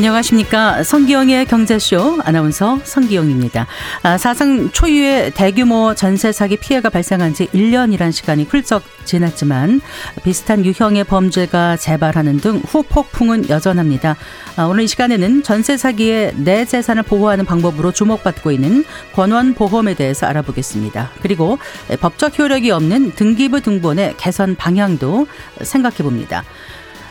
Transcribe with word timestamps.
안녕하십니까. 0.00 0.82
성기영의 0.82 1.44
경제쇼 1.44 2.20
아나운서 2.24 2.80
성기영입니다. 2.84 3.66
아, 4.02 4.16
사상 4.16 4.72
초유의 4.72 5.32
대규모 5.32 5.94
전세 5.94 6.32
사기 6.32 6.56
피해가 6.56 6.88
발생한 6.88 7.34
지 7.34 7.48
1년이란 7.48 8.10
시간이 8.10 8.44
훌쩍 8.44 8.82
지났지만 9.04 9.82
비슷한 10.24 10.64
유형의 10.64 11.04
범죄가 11.04 11.76
재발하는 11.76 12.38
등 12.38 12.62
후폭풍은 12.66 13.50
여전합니다. 13.50 14.16
아, 14.56 14.64
오늘 14.64 14.84
이 14.84 14.88
시간에는 14.88 15.42
전세 15.42 15.76
사기의 15.76 16.32
내 16.36 16.64
재산을 16.64 17.02
보호하는 17.02 17.44
방법으로 17.44 17.92
주목받고 17.92 18.52
있는 18.52 18.86
권원 19.12 19.52
보험에 19.52 19.92
대해서 19.92 20.26
알아보겠습니다. 20.26 21.10
그리고 21.20 21.58
법적 22.00 22.38
효력이 22.38 22.70
없는 22.70 23.12
등기부 23.16 23.60
등본의 23.60 24.14
개선 24.16 24.56
방향도 24.56 25.26
생각해 25.60 25.98
봅니다. 25.98 26.42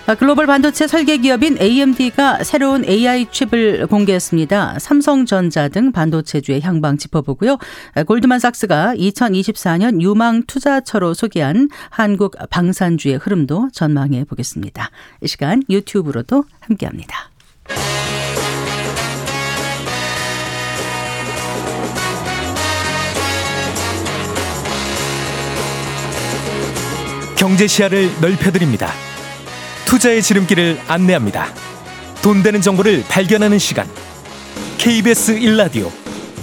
아, 0.09 0.16
글로벌 0.16 0.48
반도체 0.48 0.88
설계 0.88 1.18
기업인 1.18 1.55
AMD가 1.62 2.44
새로운 2.44 2.84
AI 2.84 3.27
칩을 3.30 3.86
공개했습니다. 3.86 4.80
삼성전자 4.80 5.68
등 5.68 5.91
반도체주의 5.91 6.62
향방 6.62 6.98
짚어보고요. 6.98 7.59
아, 7.94 8.04
골드만삭스가 8.04 8.95
2024년 8.95 10.02
유망 10.02 10.41
투자처로 10.48 11.13
소개한 11.13 11.70
한국 11.91 12.35
방산주의 12.49 13.18
흐름도 13.18 13.70
전망해 13.72 14.23
보겠습니다. 14.23 14.90
이 15.22 15.27
시간 15.27 15.62
유튜브로도 15.70 16.44
함께합니다. 16.62 17.30
경제 27.37 27.68
시야를 27.68 28.10
넓혀드립니다. 28.21 28.90
투자의 29.90 30.21
지름길을 30.21 30.77
안내합니다. 30.87 31.48
돈 32.21 32.43
되는 32.43 32.62
정보를 32.62 33.04
발견하는 33.09 33.57
시간. 33.57 33.87
KBS 34.77 35.40
1라디오 35.40 35.90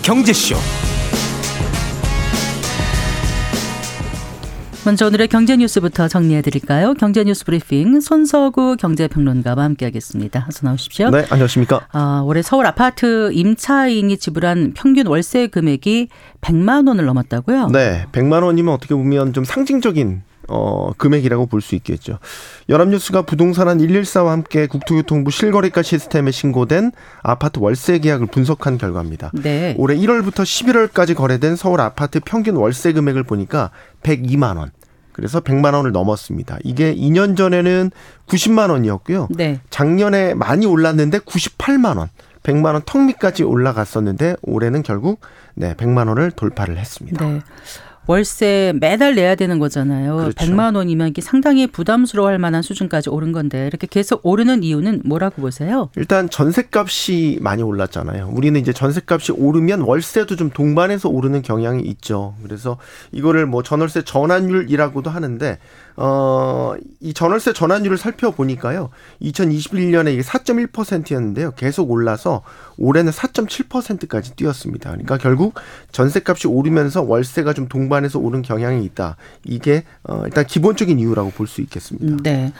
경제쇼. 0.03 0.57
먼저 4.85 5.07
오늘의 5.07 5.29
경제 5.29 5.57
뉴스부터 5.57 6.09
정리해 6.09 6.43
드릴까요? 6.43 6.95
경제 6.95 7.23
뉴스 7.23 7.45
브리핑 7.45 8.01
손서구 8.01 8.77
경제평론가와 8.81 9.63
함께하겠습니다. 9.63 10.47
어서 10.49 10.67
나오십시오. 10.67 11.11
네, 11.11 11.25
안녕하십니까? 11.31 11.87
아, 11.93 12.23
올해 12.25 12.43
서울 12.43 12.67
아파트 12.67 13.31
임차인이 13.33 14.17
지불한 14.17 14.73
평균 14.75 15.07
월세 15.07 15.47
금액이 15.47 16.09
100만 16.41 16.89
원을 16.89 17.05
넘었다고요? 17.05 17.69
네, 17.69 18.07
100만 18.11 18.43
원이면 18.43 18.75
어떻게 18.75 18.95
보면 18.97 19.33
좀 19.33 19.45
상징적인 19.45 20.23
어, 20.49 20.93
금액이라고 20.97 21.47
볼 21.47 21.61
수 21.61 21.75
있겠죠. 21.75 22.19
연합뉴스가 22.69 23.23
부동산 23.23 23.69
한 23.69 23.79
114와 23.79 24.27
함께 24.29 24.67
국토교통부 24.67 25.31
실거래가 25.31 25.83
시스템에 25.83 26.31
신고된 26.31 26.93
아파트 27.23 27.59
월세 27.61 27.99
계약을 27.99 28.27
분석한 28.29 28.79
결과입니다. 28.79 29.31
네. 29.35 29.75
올해 29.79 29.97
1월부터 29.97 30.43
11월까지 30.45 31.15
거래된 31.15 31.57
서울 31.57 31.81
아파트 31.81 32.21
평균 32.21 32.57
월세 32.57 32.93
금액을 32.93 33.23
보니까 33.25 33.71
102만 34.03 34.57
원. 34.59 34.71
그래서 35.13 35.41
100만 35.41 35.73
원을 35.75 35.93
넘었습니다. 35.93 36.59
이게 36.63 36.95
2년 36.95 37.37
전에는 37.39 37.91
90만 38.29 38.71
원이었고요. 38.71 39.29
네. 39.31 39.61
작년에 39.71 40.35
많이 40.35 40.67
올랐는데 40.67 41.21
98만 41.21 41.97
원. 41.97 42.09
100만 42.43 42.75
원 42.75 42.83
턱 42.85 43.03
밑까지 43.03 43.43
올라갔었는데 43.43 44.37
올해는 44.43 44.83
결국 44.83 45.21
네, 45.55 45.75
100만 45.75 46.07
원을 46.09 46.31
돌파를 46.33 46.77
했습니다. 46.79 47.25
네. 47.27 47.41
월세 48.07 48.73
매달 48.77 49.15
내야 49.15 49.35
되는 49.35 49.59
거잖아요. 49.59 50.17
그렇죠. 50.17 50.37
100만 50.37 50.77
원이면 50.77 51.09
이게 51.09 51.21
상당히 51.21 51.67
부담스러워할 51.67 52.39
만한 52.39 52.63
수준까지 52.63 53.11
오른 53.11 53.33
건데 53.33 53.67
이렇게 53.67 53.87
계속 53.87 54.21
오르는 54.25 54.63
이유는 54.63 55.03
뭐라고 55.05 55.43
보세요? 55.43 55.91
일단 55.97 56.31
전세값이 56.31 57.39
많이 57.41 57.63
올랐잖아요. 57.63 58.31
우리는 58.33 58.61
이제 58.61 58.73
전세값이 58.73 59.33
오르면 59.33 59.81
월세도 59.81 60.37
좀 60.37 60.51
동반해서 60.51 61.09
오르는 61.09 61.43
경향이 61.43 61.83
있죠. 61.83 62.35
그래서 62.43 62.79
이거를 63.13 63.47
뭐 63.47 63.63
전월세 63.63 64.03
전환율이라고도 64.03 65.11
하는데 65.11 65.59
어, 65.97 66.75
이 67.01 67.15
전월세 67.15 67.53
전환율을 67.53 67.97
살펴보니까요. 67.99 68.91
2021년에 69.23 70.13
이게 70.13 70.23
4.1%였는데요. 70.23 71.53
계속 71.53 71.91
올라서 71.91 72.43
올해는 72.77 73.11
4.7%까지 73.13 74.33
뛰었습니다. 74.37 74.91
그러니까 74.91 75.17
결국 75.19 75.55
전세값이 75.93 76.49
오르면서 76.49 77.03
월세가 77.03 77.55
좀 77.55 77.69
동반해서 77.69 78.19
오른 78.19 78.43
경향이 78.43 78.85
있다. 78.85 79.17
이게 79.45 79.85
어, 80.05 80.23
일단 80.27 80.47
기본적인 80.47 80.99
이유라고 80.99 81.31
볼 81.31 81.47
수 81.47 81.61
있겠습니다. 81.63 82.17
네. 82.23 82.53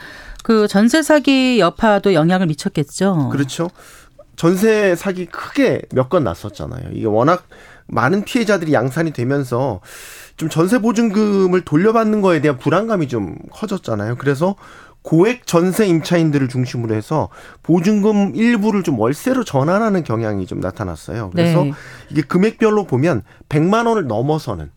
그 0.43 0.67
전세 0.67 1.01
사기 1.03 1.59
여파도 1.59 2.13
영향을 2.13 2.47
미쳤겠죠. 2.47 3.29
그렇죠. 3.31 3.69
전세 4.37 4.95
사기 4.95 5.25
크게 5.25 5.81
몇 5.91 6.09
건 6.09 6.23
났었잖아요. 6.23 6.91
이게 6.93 7.05
워낙 7.05 7.43
많은 7.87 8.23
피해자들이 8.23 8.73
양산이 8.73 9.11
되면서 9.11 9.81
좀 10.35 10.49
전세 10.49 10.79
보증금을 10.79 11.61
돌려받는 11.61 12.21
거에 12.21 12.41
대한 12.41 12.57
불안감이 12.57 13.07
좀 13.07 13.35
커졌잖아요. 13.51 14.17
그래서 14.17 14.55
고액 15.01 15.47
전세 15.47 15.87
임차인들을 15.87 16.49
중심으로 16.49 16.93
해서 16.93 17.29
보증금 17.63 18.35
일부를 18.35 18.83
좀 18.83 18.99
월세로 18.99 19.45
전환하는 19.45 20.03
경향이 20.03 20.45
좀 20.45 20.59
나타났어요. 20.59 21.31
그래서 21.31 21.63
네. 21.63 21.71
이게 22.09 22.21
금액별로 22.21 22.85
보면 22.85 23.23
100만 23.47 23.87
원을 23.87 24.07
넘어서는 24.07 24.69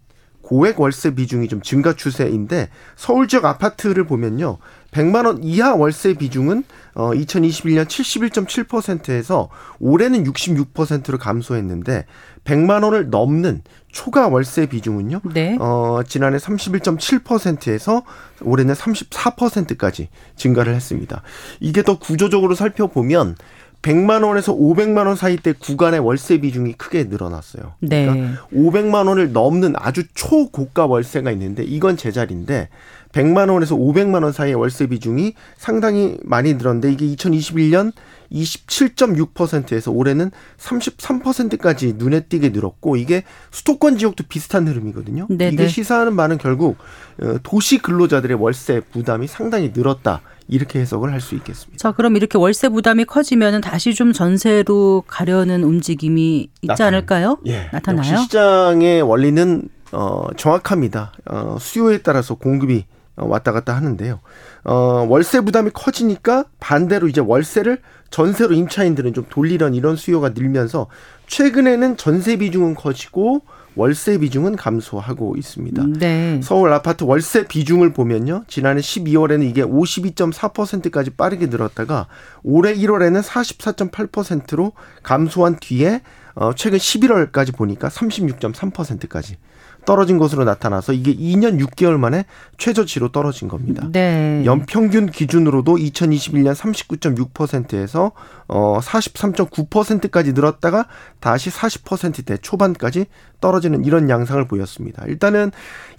고액 0.43 0.81
월세 0.81 1.15
비중이 1.15 1.49
좀 1.49 1.61
증가 1.63 1.95
추세인데 1.95 2.71
서울 2.97 3.29
지역 3.29 3.45
아파트를 3.45 4.05
보면요. 4.05 4.59
100만 4.91 5.27
원 5.27 5.43
이하 5.43 5.75
월세 5.75 6.15
비중은 6.15 6.65
어 6.95 7.11
2021년 7.11 7.87
71.7%에서 7.87 9.49
올해는 9.79 10.25
66%로 10.25 11.19
감소했는데 11.19 12.07
100만 12.45 12.83
원을 12.85 13.11
넘는 13.11 13.63
초과 13.93 14.29
월세 14.29 14.67
비중은요. 14.67 15.21
네. 15.33 15.57
어 15.61 16.01
지난해 16.07 16.39
31.7%에서 16.39 18.03
올해는 18.43 18.75
34%까지 18.75 20.09
증가를 20.37 20.75
했습니다. 20.75 21.23
이게 21.61 21.83
더 21.83 21.99
구조적으로 21.99 22.55
살펴보면 22.55 23.37
100만 23.83 24.25
원에서 24.27 24.55
500만 24.55 25.07
원 25.07 25.17
사이 25.17 25.37
때 25.37 25.53
구간의 25.53 26.01
월세 26.01 26.39
비중이 26.39 26.75
크게 26.75 27.05
늘어났어요. 27.05 27.75
네. 27.81 28.07
그러니까 28.07 28.47
500만 28.53 29.07
원을 29.07 29.33
넘는 29.33 29.75
아주 29.77 30.03
초고가 30.15 30.87
월세가 30.87 31.31
있는데 31.33 31.63
이건 31.63 31.97
제자리인데 31.97 32.69
100만 33.13 33.51
원에서 33.53 33.77
500만 33.77 34.23
원 34.23 34.33
사이의 34.33 34.55
월세 34.55 34.87
비중이 34.87 35.35
상당히 35.57 36.17
많이 36.23 36.55
늘었는데 36.55 36.93
이게 36.93 37.07
2021년 37.07 37.93
27.6%에서 38.33 39.91
올해는 39.91 40.31
33%까지 40.59 41.95
눈에 41.97 42.21
띄게 42.21 42.51
늘었고 42.51 42.97
이게 42.97 43.25
수도권 43.51 43.99
지역도 43.99 44.25
비슷한 44.29 44.69
흐름이거든요. 44.69 45.27
네네. 45.29 45.53
이게 45.53 45.69
시사하는 45.69 46.17
바는 46.17 46.39
결국 46.39 46.77
어, 47.23 47.37
도시 47.43 47.79
근로자들의 47.79 48.37
월세 48.41 48.81
부담이 48.81 49.27
상당히 49.27 49.73
늘었다. 49.75 50.21
이렇게 50.49 50.81
해석을 50.81 51.13
할 51.13 51.21
수 51.21 51.37
있겠습니다. 51.37 51.77
자, 51.79 51.93
그럼 51.93 52.17
이렇게 52.17 52.37
월세 52.37 52.69
부담이 52.69 53.05
커지면 53.05 53.61
다시 53.61 53.95
좀 53.95 54.13
전세로 54.13 55.05
가려는 55.07 55.63
움직임이 55.63 56.49
있지 56.63 56.67
나타나, 56.67 56.89
않을까요? 56.89 57.39
예. 57.47 57.69
나타나요? 57.73 58.17
시장의 58.19 59.03
원리는 59.03 59.69
어, 59.93 60.27
정확합니다. 60.37 61.13
어, 61.27 61.57
수요에 61.61 61.99
따라서 61.99 62.35
공급이 62.35 62.85
어, 62.89 63.00
왔다 63.17 63.53
갔다 63.53 63.75
하는데요. 63.77 64.21
어, 64.65 65.07
월세 65.09 65.41
부담이 65.41 65.71
커지니까 65.73 66.45
반대로 66.59 67.09
이제 67.09 67.21
월세를 67.21 67.79
전세로 68.11 68.55
임차인들은 68.55 69.15
좀 69.15 69.25
돌리던 69.29 69.75
이런 69.75 69.97
수요가 69.97 70.31
늘면서 70.31 70.89
최근에는 71.27 71.97
전세 71.97 72.37
비중은 72.37 72.75
커지고 72.75 73.43
월세 73.77 74.19
비중은 74.19 74.57
감소하고 74.57 75.37
있습니다. 75.37 75.85
네. 75.99 76.41
서울 76.43 76.73
아파트 76.73 77.05
월세 77.05 77.47
비중을 77.47 77.93
보면요. 77.93 78.45
지난해 78.49 78.81
12월에는 78.81 79.49
이게 79.49 79.63
52.4%까지 79.63 81.11
빠르게 81.11 81.47
늘었다가 81.47 82.09
올해 82.43 82.75
1월에는 82.75 83.23
44.8%로 83.23 84.73
감소한 85.03 85.57
뒤에 85.61 86.03
어 86.35 86.53
최근 86.55 86.79
11월까지 86.79 87.55
보니까 87.57 87.89
36.3%까지 87.89 89.37
떨어진 89.85 90.19
것으로 90.19 90.45
나타나서 90.45 90.93
이게 90.93 91.15
2년 91.15 91.61
6개월 91.65 91.99
만에 91.99 92.25
최저치로 92.59 93.13
떨어진 93.13 93.49
겁니다. 93.49 93.87
네. 93.91 94.43
연평균 94.45 95.11
기준으로도 95.11 95.77
2021년 95.77 96.55
39.6%에서 96.55 98.13
어 98.49 98.79
43.9%까지 98.81 100.33
늘었다가 100.33 100.87
다시 101.21 101.51
40%대 101.51 102.37
초반까지 102.39 103.07
떨어지는 103.41 103.85
이런 103.85 104.11
양상을 104.11 104.47
보였습니다. 104.47 105.05
일단은 105.07 105.51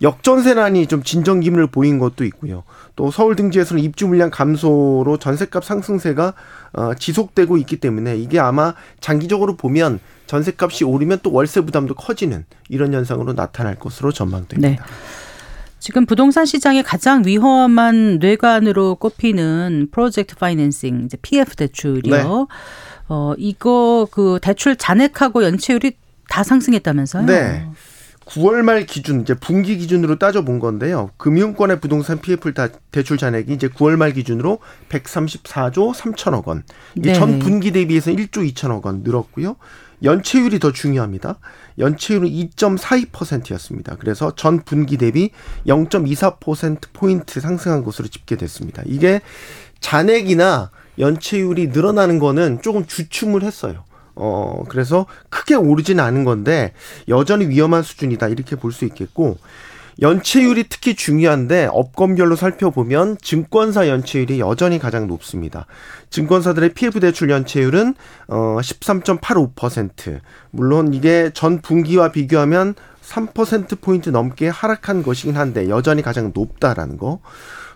역전세난이 0.01 0.87
좀 0.87 1.03
진정 1.03 1.39
기미를 1.39 1.67
보인 1.67 1.97
것도 1.99 2.23
있고요. 2.25 2.63
또 2.95 3.09
서울 3.09 3.35
등지에서는 3.35 3.81
입주 3.81 4.07
물량 4.07 4.29
감소로 4.29 5.17
전세값 5.17 5.63
상승세가 5.63 6.33
어 6.73 6.93
지속되고 6.93 7.57
있기 7.57 7.77
때문에 7.77 8.17
이게 8.17 8.39
아마 8.39 8.75
장기적으로 8.99 9.55
보면 9.55 9.99
전세값이 10.31 10.85
오르면 10.85 11.19
또 11.23 11.33
월세 11.33 11.59
부담도 11.59 11.95
커지는 11.95 12.45
이런 12.69 12.93
현상으로 12.93 13.33
나타날 13.33 13.75
것으로 13.75 14.13
전망됩니다. 14.13 14.69
네. 14.69 14.79
지금 15.79 16.05
부동산 16.05 16.45
시장에 16.45 16.83
가장 16.83 17.23
위험한 17.25 18.19
뇌관으로 18.19 18.95
꼽히는 18.95 19.89
프로젝트 19.91 20.35
파이낸싱, 20.37 21.03
이제 21.03 21.17
PF 21.21 21.57
대출이요. 21.57 22.15
네. 22.15 22.23
어, 23.09 23.33
이거 23.37 24.07
그 24.09 24.39
대출 24.41 24.77
잔액하고 24.77 25.43
연체율이 25.43 25.97
다 26.29 26.43
상승했다면서요? 26.43 27.25
네. 27.25 27.67
9월 28.25 28.61
말 28.61 28.85
기준 28.85 29.21
이제 29.21 29.33
분기 29.33 29.77
기준으로 29.77 30.17
따져 30.17 30.45
본 30.45 30.59
건데요. 30.59 31.09
금융권의 31.17 31.81
부동산 31.81 32.21
PF 32.21 32.53
대출 32.91 33.17
잔액이 33.17 33.51
이제 33.51 33.67
9월 33.67 33.97
말 33.97 34.13
기준으로 34.13 34.59
134조 34.87 35.93
3천억 35.93 36.47
원. 36.47 36.63
이게 36.95 37.11
네. 37.11 37.19
전 37.19 37.39
분기 37.39 37.71
대비해서 37.71 38.11
1조 38.11 38.49
2천억 38.53 38.85
원 38.85 39.01
늘었고요. 39.03 39.57
연체율이 40.03 40.59
더 40.59 40.71
중요합니다. 40.71 41.39
연체율은 41.79 42.27
2.42%였습니다. 42.29 43.95
그래서 43.99 44.33
전 44.35 44.61
분기 44.63 44.97
대비 44.97 45.31
0.24%포인트 45.67 47.39
상승한 47.39 47.83
것으로 47.83 48.07
집계됐습니다. 48.07 48.83
이게 48.85 49.21
잔액이나 49.79 50.71
연체율이 50.99 51.67
늘어나는 51.67 52.19
거는 52.19 52.61
조금 52.61 52.85
주춤을 52.85 53.43
했어요. 53.43 53.83
어, 54.15 54.63
그래서 54.67 55.05
크게 55.29 55.55
오르지는 55.55 56.03
않은 56.03 56.25
건데 56.25 56.73
여전히 57.07 57.47
위험한 57.47 57.81
수준이다. 57.81 58.27
이렇게 58.27 58.55
볼 58.55 58.71
수 58.71 58.85
있겠고 58.85 59.37
연체율이 60.01 60.65
특히 60.67 60.95
중요한데 60.95 61.69
업권별로 61.71 62.35
살펴보면 62.35 63.17
증권사 63.21 63.87
연체율이 63.87 64.39
여전히 64.39 64.79
가장 64.79 65.07
높습니다. 65.07 65.67
증권사들의 66.09 66.73
PF 66.73 66.99
대출 66.99 67.29
연체율은 67.29 67.93
어 68.27 68.57
13.85%. 68.61 70.19
물론 70.49 70.93
이게 70.93 71.29
전 71.33 71.61
분기와 71.61 72.11
비교하면 72.11 72.73
3% 73.03 73.81
포인트 73.81 74.09
넘게 74.09 74.47
하락한 74.47 75.03
것이긴 75.03 75.37
한데 75.37 75.69
여전히 75.69 76.01
가장 76.01 76.31
높다라는 76.33 76.97
거. 76.97 77.19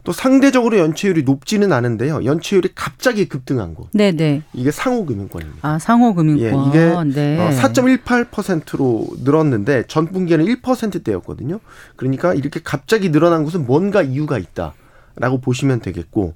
또 0.06 0.12
상대적으로 0.12 0.78
연체율이 0.78 1.24
높지는 1.24 1.74
않은데요. 1.74 2.24
연체율이 2.24 2.70
갑자기 2.76 3.28
급등한 3.28 3.74
곳. 3.74 3.90
네네. 3.92 4.44
이게 4.54 4.72
상호금융권입니다. 4.72 5.68
아 5.68 5.80
상호금융권. 5.80 6.44
예, 6.44 6.70
이게 6.70 7.20
네. 7.20 7.50
4.18%로 7.60 8.86
어, 8.86 9.16
늘었는데 9.24 9.86
전 9.88 10.06
분기에는 10.06 10.46
1%대였거든요. 10.46 11.60
그러니까 11.96 12.34
이렇게 12.36 12.62
갑자기 12.64 13.12
늘어난 13.12 13.44
곳은 13.44 13.66
뭔가 13.66 14.04
이유가 14.04 14.38
있다. 14.38 14.74
라고 15.18 15.40
보시면 15.40 15.80
되겠고 15.80 16.34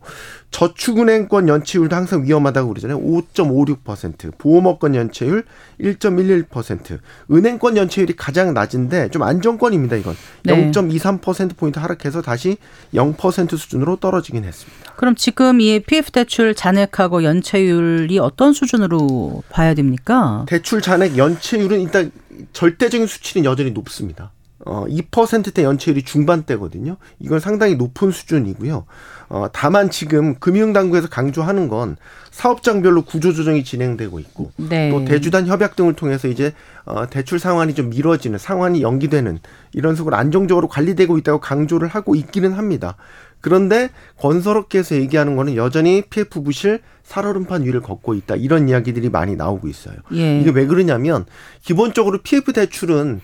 저축은행권 0.52 1.50
연체율도 1.50 1.96
항상 1.96 2.24
위험하다고 2.24 2.70
그러잖아요. 2.70 3.00
5.56%, 3.00 4.38
보험업권 4.38 4.96
연체율 4.96 5.44
1.11%, 5.80 7.00
은행권 7.32 7.78
연체율이 7.78 8.16
가장 8.16 8.54
낮은데 8.54 9.10
좀 9.10 9.24
안정권입니다. 9.24 9.98
이건 9.98 10.16
네. 10.44 10.72
0.23% 10.72 11.58
포인트 11.58 11.80
하락해서 11.80 12.22
다시 12.22 12.58
0% 12.94 13.58
수준으로 13.58 13.98
떨어지긴 13.98 14.44
했습니다. 14.46 14.94
그럼 14.96 15.16
지금 15.16 15.62
이 15.62 15.80
PF 15.80 16.12
대출 16.12 16.56
잔액하고 16.56 17.24
연체율이 17.24 18.18
어떤 18.20 18.54
수준으로 18.54 19.44
봐야 19.50 19.74
됩니까? 19.74 20.46
대출 20.48 20.82
잔액 20.82 21.18
연체율은 21.18 21.82
일단 21.82 22.12
절대적인 22.54 23.08
수치는 23.08 23.46
여전히 23.46 23.72
높습니다. 23.72 24.32
어, 24.66 24.86
2%대 24.88 25.64
연체율이 25.64 26.04
중반대거든요. 26.04 26.98
이건 27.20 27.40
상당히 27.40 27.76
높은 27.76 28.12
수준이고요. 28.12 28.86
어, 29.30 29.48
다만 29.54 29.90
지금 29.90 30.36
금융당국에서 30.36 31.08
강조하는 31.08 31.70
건 31.70 31.96
사업장별로 32.32 33.04
구조조정이 33.04 33.64
진행되고 33.64 34.20
있고 34.20 34.52
네. 34.58 34.90
또 34.90 35.06
대주단 35.06 35.48
협약 35.48 35.76
등을 35.76 35.94
통해서 35.94 36.28
이제 36.28 36.54
어, 36.86 37.08
대출 37.10 37.40
상환이 37.40 37.74
좀 37.74 37.90
미뤄지는 37.90 38.38
상환이 38.38 38.82
연기되는 38.82 39.40
이런 39.74 39.96
식으로 39.96 40.16
안정적으로 40.16 40.68
관리되고 40.68 41.18
있다고 41.18 41.40
강조를 41.40 41.88
하고 41.88 42.16
있기는 42.16 42.54
합니다. 42.54 42.96
그런데 43.42 43.90
건설업계에서 44.18 44.96
얘기하는 44.96 45.38
거는 45.38 45.56
여전히 45.56 46.02
PF 46.10 46.44
부실 46.44 46.82
살얼음판 47.04 47.64
위를 47.64 47.82
걷고 47.82 48.14
있다 48.14 48.36
이런 48.36 48.68
이야기들이 48.68 49.10
많이 49.10 49.36
나오고 49.36 49.70
있어요. 49.70 49.96
예. 50.14 50.42
이게 50.42 50.52
왜 50.52 50.66
그러냐면 50.66 51.26
기본적으로 51.62 52.20
PF 52.22 52.52
대출은 52.52 53.22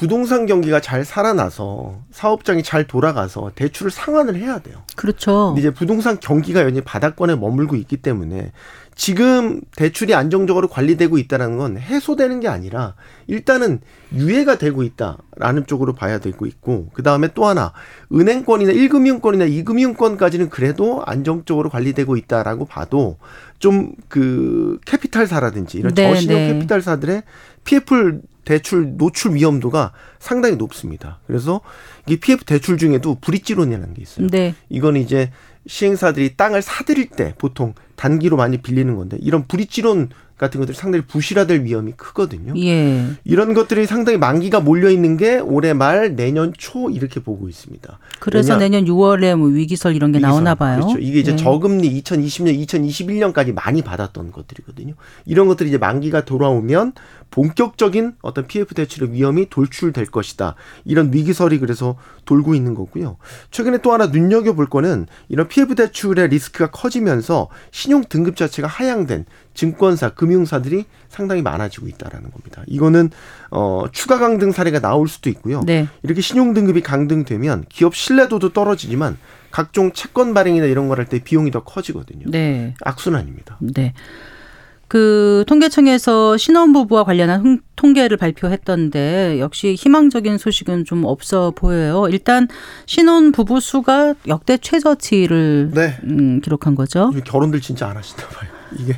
부동산 0.00 0.46
경기가 0.46 0.80
잘 0.80 1.04
살아나서 1.04 1.98
사업장이 2.10 2.62
잘 2.62 2.86
돌아가서 2.86 3.52
대출을 3.54 3.90
상환을 3.90 4.34
해야 4.36 4.58
돼요. 4.58 4.78
그렇죠. 4.96 5.54
이제 5.58 5.70
부동산 5.70 6.18
경기가 6.18 6.60
여전히 6.60 6.80
바닥권에 6.80 7.36
머물고 7.36 7.76
있기 7.76 7.98
때문에 7.98 8.50
지금 8.94 9.60
대출이 9.76 10.14
안정적으로 10.14 10.68
관리되고 10.68 11.18
있다는 11.18 11.58
건 11.58 11.76
해소되는 11.76 12.40
게 12.40 12.48
아니라 12.48 12.94
일단은 13.26 13.80
유예가 14.14 14.56
되고 14.56 14.82
있다라는 14.82 15.66
쪽으로 15.66 15.92
봐야 15.92 16.18
되고 16.18 16.46
있고 16.46 16.88
그 16.94 17.02
다음에 17.02 17.28
또 17.34 17.44
하나 17.44 17.74
은행권이나 18.10 18.72
1금융권이나 18.72 19.64
2금융권까지는 19.64 20.48
그래도 20.48 21.02
안정적으로 21.04 21.68
관리되고 21.68 22.16
있다라고 22.16 22.64
봐도 22.64 23.18
좀 23.58 23.92
그 24.08 24.78
캐피탈사라든지 24.84 25.78
이런 25.78 25.94
네, 25.94 26.12
저신용 26.12 26.38
네. 26.38 26.52
캐피탈사들의 26.52 27.22
PF를 27.64 28.22
대출 28.44 28.96
노출 28.96 29.34
위험도가 29.34 29.92
상당히 30.18 30.56
높습니다. 30.56 31.20
그래서 31.26 31.60
이 32.08 32.16
PF 32.16 32.44
대출 32.44 32.78
중에도 32.78 33.16
브릿지론이라는 33.20 33.94
게 33.94 34.02
있어요. 34.02 34.26
네. 34.28 34.54
이건 34.68 34.96
이제 34.96 35.30
시행사들이 35.66 36.36
땅을 36.36 36.62
사들일 36.62 37.10
때 37.10 37.34
보통 37.38 37.74
단기로 37.96 38.36
많이 38.36 38.58
빌리는 38.58 38.96
건데 38.96 39.18
이런 39.20 39.46
브릿지론 39.46 40.08
같은 40.40 40.58
것들이 40.58 40.74
상당히 40.74 41.04
부실화될 41.04 41.64
위험이 41.64 41.92
크거든요. 41.92 42.54
예. 42.56 43.04
이런 43.24 43.52
것들이 43.52 43.84
상당히 43.84 44.16
만기가 44.16 44.60
몰려 44.60 44.88
있는 44.88 45.18
게 45.18 45.38
올해 45.38 45.74
말 45.74 46.16
내년 46.16 46.54
초 46.56 46.88
이렇게 46.88 47.20
보고 47.20 47.46
있습니다. 47.46 47.98
그래서 48.20 48.56
내년 48.56 48.86
6월에 48.86 49.36
뭐 49.36 49.48
위기설 49.48 49.94
이런 49.94 50.12
게 50.12 50.16
위기설. 50.16 50.30
나오나 50.30 50.54
봐요. 50.54 50.80
그렇죠. 50.80 50.98
이게 50.98 51.20
이제 51.20 51.32
예. 51.32 51.36
저금리 51.36 52.02
2020년, 52.02 52.66
2021년까지 52.66 53.52
많이 53.52 53.82
받았던 53.82 54.32
것들이거든요. 54.32 54.94
이런 55.26 55.46
것들이 55.46 55.68
이제 55.68 55.76
만기가 55.76 56.24
돌아오면 56.24 56.94
본격적인 57.30 58.14
어떤 58.22 58.46
PF 58.46 58.74
대출의 58.74 59.12
위험이 59.12 59.48
돌출될 59.48 60.06
것이다. 60.06 60.54
이런 60.84 61.12
위기설이 61.12 61.58
그래서 61.58 61.96
돌고 62.24 62.54
있는 62.54 62.74
거고요. 62.74 63.16
최근에 63.50 63.78
또 63.78 63.92
하나 63.92 64.06
눈여겨볼 64.06 64.66
거는 64.68 65.06
이런 65.28 65.48
PF 65.48 65.74
대출의 65.74 66.28
리스크가 66.28 66.70
커지면서 66.70 67.48
신용 67.70 68.02
등급 68.08 68.36
자체가 68.36 68.68
하향된 68.68 69.26
증권사, 69.54 70.10
금융사들이 70.10 70.84
상당히 71.08 71.42
많아지고 71.42 71.88
있다라는 71.88 72.30
겁니다. 72.30 72.62
이거는 72.66 73.10
어 73.50 73.84
추가 73.92 74.18
강등 74.18 74.52
사례가 74.52 74.80
나올 74.80 75.08
수도 75.08 75.28
있고요. 75.30 75.62
네. 75.66 75.88
이렇게 76.02 76.20
신용 76.20 76.54
등급이 76.54 76.82
강등되면 76.82 77.64
기업 77.68 77.94
신뢰도도 77.96 78.52
떨어지지만 78.52 79.18
각종 79.50 79.92
채권 79.92 80.34
발행이나 80.34 80.66
이런 80.66 80.86
걸 80.88 80.98
할 81.00 81.06
때 81.06 81.18
비용이 81.18 81.50
더 81.50 81.64
커지거든요. 81.64 82.26
네. 82.30 82.74
악순환입니다. 82.84 83.58
네. 83.60 83.94
그 84.90 85.44
통계청에서 85.46 86.36
신혼부부와 86.36 87.04
관련한 87.04 87.60
통계를 87.76 88.16
발표했던데 88.16 89.38
역시 89.38 89.76
희망적인 89.78 90.36
소식은 90.36 90.84
좀 90.84 91.04
없어 91.04 91.52
보여요. 91.54 92.08
일단 92.10 92.48
신혼부부 92.86 93.60
수가 93.60 94.14
역대 94.26 94.58
최저치를 94.58 95.70
네. 95.72 95.96
음, 96.02 96.40
기록한 96.40 96.74
거죠. 96.74 97.12
결혼들 97.24 97.60
진짜 97.60 97.86
안 97.86 97.96
하시나 97.96 98.26
봐요. 98.30 98.50
이게 98.80 98.96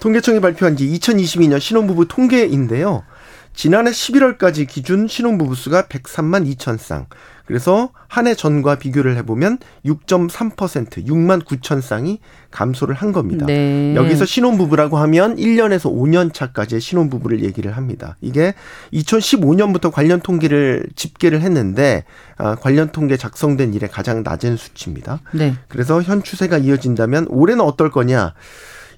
통계청이 0.00 0.40
발표한 0.40 0.78
지 0.78 0.88
2022년 0.88 1.60
신혼부부 1.60 2.08
통계인데요. 2.08 3.04
지난해 3.52 3.90
11월까지 3.90 4.66
기준 4.66 5.06
신혼부부 5.08 5.54
수가 5.54 5.88
103만 5.88 6.50
2천 6.56 6.78
쌍. 6.78 7.04
그래서 7.48 7.90
한 8.08 8.26
해 8.26 8.34
전과 8.34 8.74
비교를 8.74 9.16
해보면 9.16 9.56
6.3% 9.86 11.06
6만 11.06 11.42
9천 11.44 11.80
쌍이 11.80 12.20
감소를 12.50 12.94
한 12.94 13.10
겁니다. 13.12 13.46
네. 13.46 13.94
여기서 13.94 14.26
신혼부부라고 14.26 14.98
하면 14.98 15.36
1년에서 15.36 15.90
5년 15.90 16.34
차까지의 16.34 16.82
신혼부부를 16.82 17.42
얘기를 17.42 17.74
합니다. 17.74 18.18
이게 18.20 18.52
2015년부터 18.92 19.90
관련 19.90 20.20
통계를 20.20 20.88
집계를 20.94 21.40
했는데 21.40 22.04
아, 22.36 22.54
관련 22.54 22.90
통계 22.92 23.16
작성된 23.16 23.72
이래 23.72 23.86
가장 23.86 24.22
낮은 24.22 24.58
수치입니다. 24.58 25.20
네. 25.32 25.54
그래서 25.68 26.02
현 26.02 26.22
추세가 26.22 26.58
이어진다면 26.58 27.28
올해는 27.30 27.64
어떨 27.64 27.90
거냐? 27.90 28.34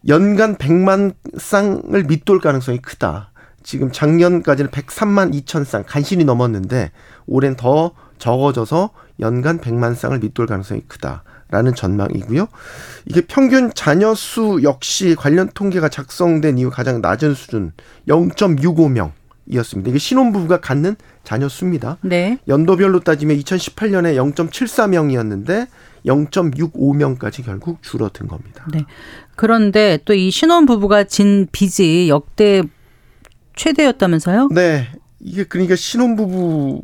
연간 0.08 0.56
100만 0.56 1.14
쌍을 1.38 2.02
밑돌 2.04 2.40
가능성이 2.40 2.78
크다. 2.78 3.30
지금 3.62 3.92
작년까지는 3.92 4.72
103만 4.72 5.32
2천 5.44 5.64
쌍 5.64 5.84
간신히 5.86 6.24
넘었는데 6.24 6.90
올해는 7.26 7.56
더 7.56 7.92
적어져서 8.20 8.90
연간 9.18 9.58
100만 9.58 9.96
쌍을 9.96 10.20
밑돌 10.20 10.46
가능성이 10.46 10.82
크다라는 10.86 11.74
전망이고요. 11.74 12.46
이게 13.06 13.22
평균 13.22 13.72
자녀 13.74 14.14
수 14.14 14.60
역시 14.62 15.16
관련 15.18 15.50
통계가 15.52 15.88
작성된 15.88 16.58
이후 16.58 16.70
가장 16.70 17.00
낮은 17.00 17.34
수준 17.34 17.72
0.65명. 18.06 19.10
이었습니다. 19.46 19.90
이게 19.90 19.98
신혼부부가 19.98 20.60
갖는 20.60 20.94
자녀 21.24 21.48
수입니다. 21.48 21.96
네. 22.02 22.38
연도별로 22.46 23.00
따지면 23.00 23.36
2018년에 23.38 24.14
0.74명이었는데 24.34 25.66
0.65명까지 26.06 27.44
결국 27.44 27.82
줄어든 27.82 28.28
겁니다. 28.28 28.64
네. 28.72 28.84
그런데 29.34 29.98
또 30.04 30.14
이 30.14 30.30
신혼부부가 30.30 31.04
진 31.04 31.48
빚이 31.50 32.08
역대 32.08 32.62
최대였다면서요? 33.56 34.50
네. 34.52 34.88
이게 35.22 35.44
그러니까 35.44 35.76
신혼부부 35.76 36.80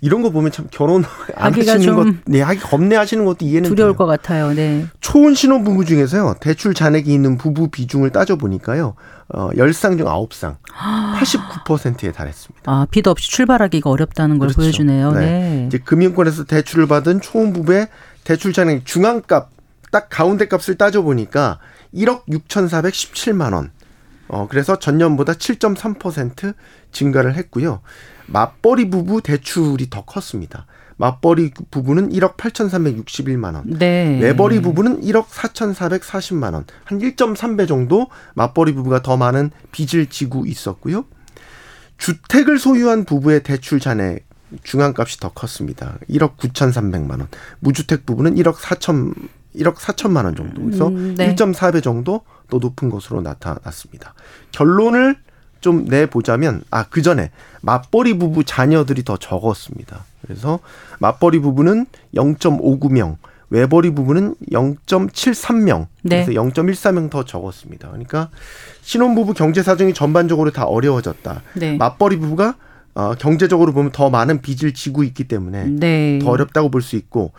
이런 0.00 0.22
거 0.22 0.30
보면 0.30 0.50
참 0.50 0.66
결혼 0.70 1.04
안 1.34 1.54
하시는 1.54 1.94
것, 1.94 2.06
네, 2.26 2.40
하기 2.40 2.58
겁내하시는 2.60 3.24
것도 3.24 3.44
이해는 3.44 3.68
두려울 3.68 3.92
돼요. 3.92 3.96
것 3.96 4.06
같아요. 4.06 4.52
네. 4.52 4.86
초혼 5.00 5.34
신혼 5.34 5.62
부부 5.64 5.84
중에서요 5.84 6.36
대출 6.40 6.74
잔액이 6.74 7.12
있는 7.12 7.36
부부 7.38 7.68
비중을 7.68 8.10
따져 8.10 8.36
보니까요 8.36 8.94
어 9.28 9.50
10쌍 9.50 9.98
중 9.98 10.06
9쌍 10.06 10.56
89%에 11.20 12.10
달했습니다. 12.12 12.62
아, 12.70 12.86
빚 12.90 13.06
없이 13.06 13.30
출발하기가 13.30 13.88
어렵다는 13.88 14.38
걸 14.38 14.48
그렇죠. 14.48 14.60
보여주네요. 14.62 15.12
네. 15.12 15.20
네. 15.20 15.64
이제 15.68 15.78
금융권에서 15.78 16.44
대출을 16.44 16.86
받은 16.88 17.20
초혼 17.20 17.52
부부의 17.52 17.88
대출 18.24 18.52
잔액 18.52 18.84
중앙값 18.84 19.50
딱 19.92 20.08
가운데 20.10 20.48
값을 20.48 20.76
따져 20.76 21.02
보니까 21.02 21.58
1억 21.94 22.24
6,417만 22.28 23.52
원. 23.54 23.70
어 24.28 24.48
그래서 24.48 24.78
전년보다 24.78 25.34
7.3% 25.34 26.54
증가를 26.92 27.34
했고요. 27.34 27.80
맞벌이 28.26 28.90
부부 28.90 29.22
대출이 29.22 29.90
더 29.90 30.04
컸습니다. 30.04 30.66
맞벌이 30.96 31.52
부부는 31.70 32.08
1억 32.10 32.36
8,361만 32.36 33.54
원. 33.54 33.64
네. 33.66 34.18
외벌이 34.20 34.60
부부는 34.62 35.02
1억 35.02 35.26
4,440만 35.26 36.54
원. 36.54 36.64
한 36.84 36.98
1.3배 36.98 37.68
정도 37.68 38.08
맞벌이 38.34 38.72
부부가 38.72 39.02
더 39.02 39.16
많은 39.16 39.50
빚을 39.72 40.06
지고 40.06 40.46
있었고요. 40.46 41.04
주택을 41.98 42.58
소유한 42.58 43.04
부부의 43.04 43.42
대출 43.42 43.78
잔액 43.78 44.26
중앙값이 44.62 45.20
더 45.20 45.30
컸습니다. 45.30 45.98
1억 46.08 46.36
9,300만 46.36 47.10
원. 47.10 47.28
무주택 47.60 48.06
부부는 48.06 48.34
1억 48.36 48.54
4천 48.54 49.14
1억 49.54 49.74
4천만 49.76 50.24
원 50.24 50.34
정도. 50.34 50.62
그래서 50.62 50.88
음, 50.88 51.14
네. 51.16 51.34
1.4배 51.34 51.82
정도 51.82 52.22
더 52.48 52.58
높은 52.58 52.90
것으로 52.90 53.20
나타났습니다. 53.20 54.14
결론을 54.52 55.16
좀 55.60 55.84
내보자면 55.86 56.62
아 56.70 56.84
그 56.84 57.02
전에 57.02 57.30
맞벌이 57.62 58.18
부부 58.18 58.44
자녀들이 58.44 59.02
더 59.04 59.16
적었습니다. 59.16 60.04
그래서 60.22 60.60
맞벌이 61.00 61.40
부부는 61.40 61.86
0.59명, 62.14 63.16
외벌이 63.50 63.90
부부는 63.90 64.34
0.73명, 64.52 65.86
네. 66.02 66.24
그래서 66.24 66.40
0.14명 66.40 67.10
더 67.10 67.24
적었습니다. 67.24 67.88
그러니까 67.88 68.30
신혼부부 68.82 69.34
경제 69.34 69.62
사정이 69.62 69.94
전반적으로 69.94 70.50
다 70.50 70.64
어려워졌다. 70.64 71.42
네. 71.54 71.76
맞벌이 71.76 72.18
부부가 72.18 72.54
어, 72.94 73.14
경제적으로 73.14 73.72
보면 73.72 73.92
더 73.92 74.08
많은 74.10 74.40
빚을 74.40 74.72
지고 74.74 75.02
있기 75.04 75.24
때문에 75.24 75.64
네. 75.66 76.18
더 76.22 76.30
어렵다고 76.30 76.70
볼 76.70 76.80
수 76.82 76.96
있고 76.96 77.32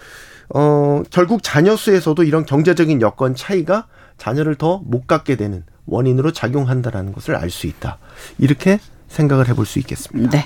어 0.54 1.04
결국 1.10 1.42
자녀 1.44 1.76
수에서도 1.76 2.22
이런 2.24 2.46
경제적인 2.46 3.02
여건 3.02 3.36
차이가 3.36 3.88
자녀를 4.18 4.56
더 4.56 4.82
못 4.86 5.08
갖게 5.08 5.36
되는 5.36 5.64
원인으로 5.86 6.32
작용한다라는 6.34 7.14
것을 7.14 7.36
알 7.36 7.50
수 7.50 7.68
있다. 7.68 7.98
이렇게 8.40 8.80
생각을 9.08 9.48
해볼 9.50 9.66
수 9.66 9.80
있겠습니다. 9.80 10.30
네. 10.32 10.46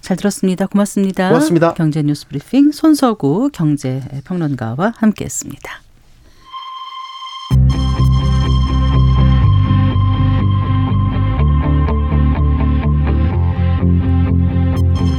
잘 0.00 0.16
들었습니다. 0.16 0.66
고맙습니다. 0.66 1.28
고맙습니다. 1.28 1.74
경제 1.74 2.02
뉴스 2.02 2.26
브리핑 2.26 2.72
손서구 2.72 3.50
경제 3.52 4.02
평론가와 4.24 4.94
함께 4.96 5.24
했습니다. 5.24 5.80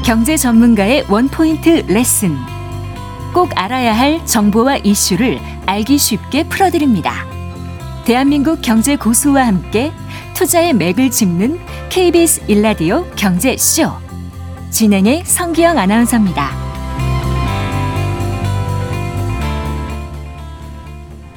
경제 0.04 0.36
전문가의 0.38 1.06
원포인트 1.10 1.86
레슨. 1.88 2.36
꼭 3.34 3.50
알아야 3.56 3.98
할 3.98 4.24
정보와 4.26 4.78
이슈를 4.78 5.40
알기 5.66 5.98
쉽게 5.98 6.48
풀어드립니다. 6.50 7.26
대한민국 8.06 8.62
경제 8.62 8.98
고수와 8.98 9.48
함께 9.48 9.94
투자의 10.36 10.74
맥을 10.74 11.10
짚는 11.10 11.58
KBS 11.88 12.44
일라디오 12.50 13.06
경제쇼. 13.16 13.90
진행의 14.72 15.24
성기영 15.24 15.78
아나운서입니다. 15.78 16.50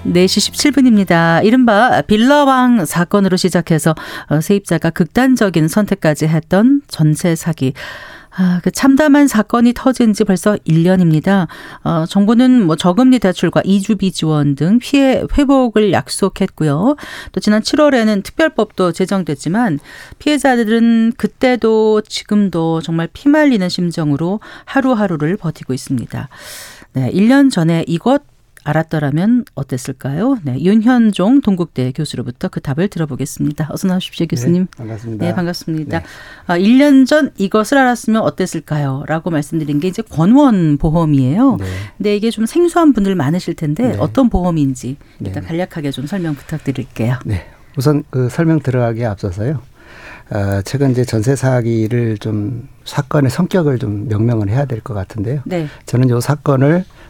네시 0.03 0.41
17분입니다. 0.41 1.45
이른바 1.45 2.03
빌라왕 2.03 2.85
사건으로 2.85 3.37
시작해서 3.37 3.95
어, 4.29 4.41
세입자가 4.41 4.91
극단적인 4.91 5.69
선택까지 5.69 6.27
했던 6.27 6.81
전세 6.89 7.37
사기. 7.37 7.75
아, 8.39 8.61
그 8.63 8.71
참담한 8.71 9.29
사건이 9.29 9.73
터진 9.75 10.13
지 10.13 10.25
벌써 10.25 10.57
1년입니다. 10.67 11.49
어, 11.85 12.05
정부는 12.07 12.67
뭐 12.67 12.77
저금리 12.77 13.19
대출과 13.19 13.63
이주비 13.65 14.13
지원 14.13 14.55
등 14.55 14.79
피해 14.79 15.23
회복을 15.37 15.93
약속했고요. 15.93 16.97
또 17.33 17.41
지난 17.41 17.63
7월에는 17.63 18.23
특별법도 18.23 18.93
제정됐지만 18.93 19.79
피해자들은 20.19 21.15
그때도 21.17 22.03
지금도 22.03 22.83
정말 22.83 23.09
피말리는 23.13 23.67
심정으로 23.69 24.41
하루하루를 24.67 25.39
버티고 25.39 25.73
있습니다. 25.73 26.29
네, 26.93 27.11
1년 27.13 27.51
전에 27.51 27.85
이것 27.87 28.23
알았더라면 28.67 29.45
어땠을까요? 29.55 30.39
네, 30.43 30.61
윤현종 30.61 31.41
동국대 31.41 31.93
교수로부터 31.93 32.49
그 32.49 32.61
답을 32.61 32.89
들어보겠습니다. 32.89 33.69
어서 33.71 33.87
나오십시오, 33.87 34.27
교수님. 34.27 34.63
네, 34.67 34.77
반갑습니다. 34.77 35.25
네, 35.25 35.35
반갑습니다. 35.35 35.99
네. 36.01 36.05
아, 36.47 36.59
1년 36.59 37.07
전 37.07 37.31
이것을 37.39 37.79
알았으면 37.79 38.23
어땠을까요? 38.23 39.05
라고 39.07 39.31
말씀드린 39.31 39.79
게 39.79 39.87
이제 39.89 40.03
권원 40.03 40.79
보험이에요. 40.79 41.57
네. 41.61 41.67
근데 41.97 42.17
이게 42.17 42.31
좀 42.31 42.45
생소한 42.45 42.93
분들 42.93 43.15
많으실 43.15 43.55
텐데 43.55 43.93
네. 43.93 43.97
어떤 44.01 44.29
보험인지 44.29 44.97
일단 45.21 45.43
네. 45.45 45.49
간략하게 45.49 45.93
좀 45.93 46.07
설명 46.07 46.35
부탁드릴게요. 46.35 47.17
네. 47.25 47.47
우선 47.77 48.03
그 48.11 48.29
설명 48.29 48.59
들어가기에 48.59 49.05
앞서서요. 49.07 49.61
어, 50.31 50.61
최근 50.65 50.91
이제 50.91 51.05
전세 51.05 51.37
사기를 51.37 52.19
좀 52.19 52.69
사건의 52.85 53.31
성격을 53.31 53.79
좀 53.79 54.09
명명을 54.09 54.49
해야 54.49 54.65
될 54.65 54.81
것 54.81 54.93
같은데요. 54.93 55.43
네. 55.45 55.69
저는 55.87 56.09
이 56.17 56.21
사건을 56.21 56.85
아, 56.89 57.06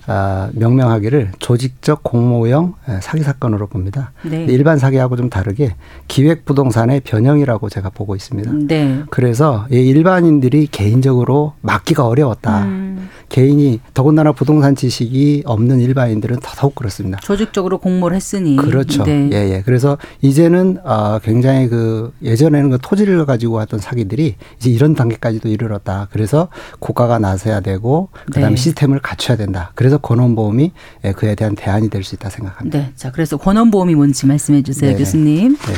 명명하기를 0.53 1.33
조직적 1.39 2.03
공모형 2.03 2.75
에, 2.89 3.01
사기 3.01 3.23
사건으로 3.23 3.67
봅니다. 3.67 4.13
네. 4.23 4.45
일반 4.45 4.79
사기하고 4.79 5.17
좀 5.17 5.31
다르게 5.31 5.75
기획 6.09 6.45
부동산의 6.45 7.01
변형이라고 7.01 7.69
제가 7.69 7.91
보고 7.91 8.15
있습니다. 8.15 8.51
네. 8.69 9.03
그래서 9.11 9.67
이 9.71 9.77
일반인들이 9.77 10.69
개인적으로 10.69 11.55
막기가 11.63 12.07
어려웠다. 12.07 12.65
음, 12.65 13.09
개인이 13.29 13.81
더군다나 13.95 14.33
부동산 14.33 14.77
지식이 14.77 15.43
없는 15.47 15.81
일반인들은 15.81 16.39
더더욱 16.41 16.75
그렇습니다. 16.77 17.19
조직적으로 17.21 17.79
공모를 17.79 18.17
했으니. 18.17 18.57
그렇죠. 18.57 19.05
네. 19.05 19.29
예, 19.33 19.37
예. 19.55 19.63
그래서 19.65 19.99
이제는 20.23 20.79
어 20.85 21.19
굉장히 21.23 21.69
그 21.69 22.13
예전에는 22.23 22.71
그 22.71 22.79
토지를 22.81 23.27
가지고 23.27 23.55
왔던 23.55 23.81
사기들이 23.81 24.37
이제 24.59 24.71
이런 24.71 24.95
단계까지도 24.95 25.49
이르렀다. 25.49 26.09
그래서 26.13 26.49
국가가 26.79 27.19
나서야 27.19 27.61
되고 27.61 28.09
그다음에 28.27 28.51
네. 28.51 28.57
시스템을 28.57 29.01
갖춰야 29.01 29.37
된다. 29.37 29.73
그래서 29.75 29.96
권원보험이 29.99 30.73
예, 31.05 31.13
그에 31.13 31.35
대한 31.35 31.55
대안이 31.55 31.89
될 31.91 32.03
수 32.05 32.15
있다 32.15 32.31
생각합니다. 32.31 32.79
네. 32.79 32.93
자, 32.97 33.11
그래서 33.11 33.37
권원보험이 33.37 33.95
뭔지 33.95 34.27
말씀해 34.27 34.63
주세요, 34.63 34.93
네. 34.93 34.97
교수님. 34.99 35.57
네. 35.57 35.75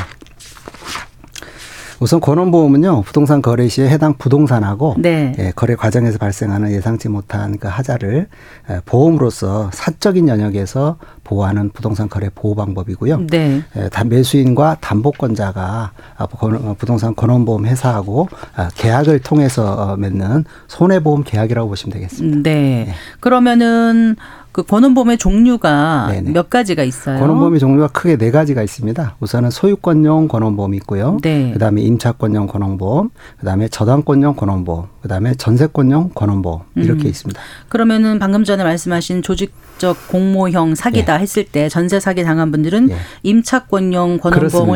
우선 2.00 2.20
권원보험은요 2.20 3.02
부동산 3.02 3.42
거래 3.42 3.66
시에 3.68 3.88
해당 3.88 4.14
부동산하고 4.16 4.94
네. 4.98 5.34
예, 5.38 5.50
거래 5.56 5.74
과정에서 5.74 6.18
발생하는 6.18 6.70
예상치 6.70 7.08
못한 7.08 7.58
그 7.58 7.66
하자를 7.66 8.28
예, 8.70 8.80
보험으로서 8.84 9.68
사적인 9.72 10.28
영역에서 10.28 10.98
보호하는 11.24 11.70
부동산 11.70 12.08
거래 12.08 12.30
보호 12.34 12.54
방법이고요. 12.54 13.26
네. 13.30 13.62
예, 13.76 13.88
다- 13.88 14.04
매수인과 14.04 14.76
담보권자가 14.80 15.92
아, 16.16 16.26
권- 16.26 16.54
어, 16.68 16.74
부동산 16.78 17.14
권원보험 17.16 17.66
회사하고 17.66 18.28
아, 18.54 18.68
계약을 18.76 19.18
통해서 19.18 19.72
어, 19.92 19.96
맺는 19.96 20.44
손해보험 20.68 21.24
계약이라고 21.24 21.68
보시면 21.68 21.92
되겠습니다. 21.94 22.36
음, 22.38 22.42
네. 22.44 22.84
네. 22.86 22.94
그러면은 23.20 24.14
그 24.58 24.64
권원보험의 24.64 25.18
종류가 25.18 26.08
네네. 26.10 26.32
몇 26.32 26.50
가지가 26.50 26.82
있어요? 26.82 27.20
권원보험의 27.20 27.60
종류가 27.60 27.88
크게 27.88 28.16
네 28.16 28.32
가지가 28.32 28.60
있습니다. 28.60 29.14
우선은 29.20 29.50
소유권용 29.50 30.26
권원보험이 30.26 30.78
있고요. 30.78 31.18
네. 31.22 31.52
그다음에 31.52 31.80
임차권용 31.82 32.48
권원보험, 32.48 33.10
그다음에 33.38 33.68
저당권용 33.68 34.34
권원보험, 34.34 34.88
그다음에 35.00 35.34
전세권용 35.34 36.10
권원보험 36.12 36.62
이렇게 36.74 37.04
음. 37.04 37.06
있습니다. 37.06 37.40
그러면은 37.68 38.18
방금 38.18 38.42
전에 38.42 38.64
말씀하신 38.64 39.22
조직적 39.22 40.08
공모형 40.08 40.74
사기다 40.74 41.14
했을 41.14 41.44
때 41.44 41.68
전세 41.68 42.00
사기 42.00 42.24
당한 42.24 42.50
분들은 42.50 42.90
예. 42.90 42.96
임차권용. 43.22 44.18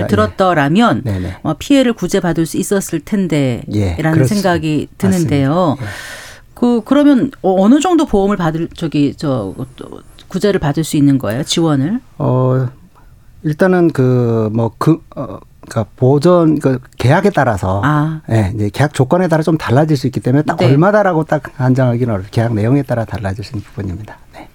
예. 0.03 0.07
들었더라면. 0.07 1.03
어, 1.43 1.55
피해를 1.59 1.93
구제받을 1.93 2.47
수 2.47 2.57
있었을 2.57 3.01
텐데라는 3.01 3.67
예. 3.75 4.25
생각이 4.25 4.87
드는데요. 4.97 5.77
그 6.62 6.81
그러면 6.85 7.33
어, 7.42 7.61
어느 7.61 7.81
정도 7.81 8.07
보험을 8.07 8.37
받을 8.37 8.69
저기 8.76 9.16
저또 9.16 9.64
구제를 10.28 10.61
받을 10.61 10.85
수 10.85 10.97
있는 10.97 11.19
거예요? 11.19 11.42
지원을? 11.42 11.99
어 12.19 12.69
일단은 13.42 13.90
그 13.90 14.49
뭐그 14.52 15.02
어, 15.16 15.40
그러니까 15.62 15.87
보전 15.97 16.61
그 16.61 16.78
계약에 16.99 17.31
따라서 17.31 17.83
아. 17.85 18.21
예, 18.31 18.52
이제 18.54 18.71
계약 18.73 18.95
조건에 18.95 19.26
따라 19.26 19.42
좀 19.42 19.59
달라질 19.59 19.97
수 19.97 20.07
있기 20.07 20.21
때문에 20.21 20.45
딱 20.45 20.57
네. 20.57 20.66
얼마다라고 20.66 21.25
딱 21.25 21.42
한정하기는 21.57 22.14
어렵 22.14 22.31
계약 22.31 22.54
내용에 22.54 22.85
따라 22.85 23.04
달라질 23.04 23.42
수 23.42 23.57
있는 23.57 23.64
부분입니다. 23.64 24.19
네. 24.33 24.49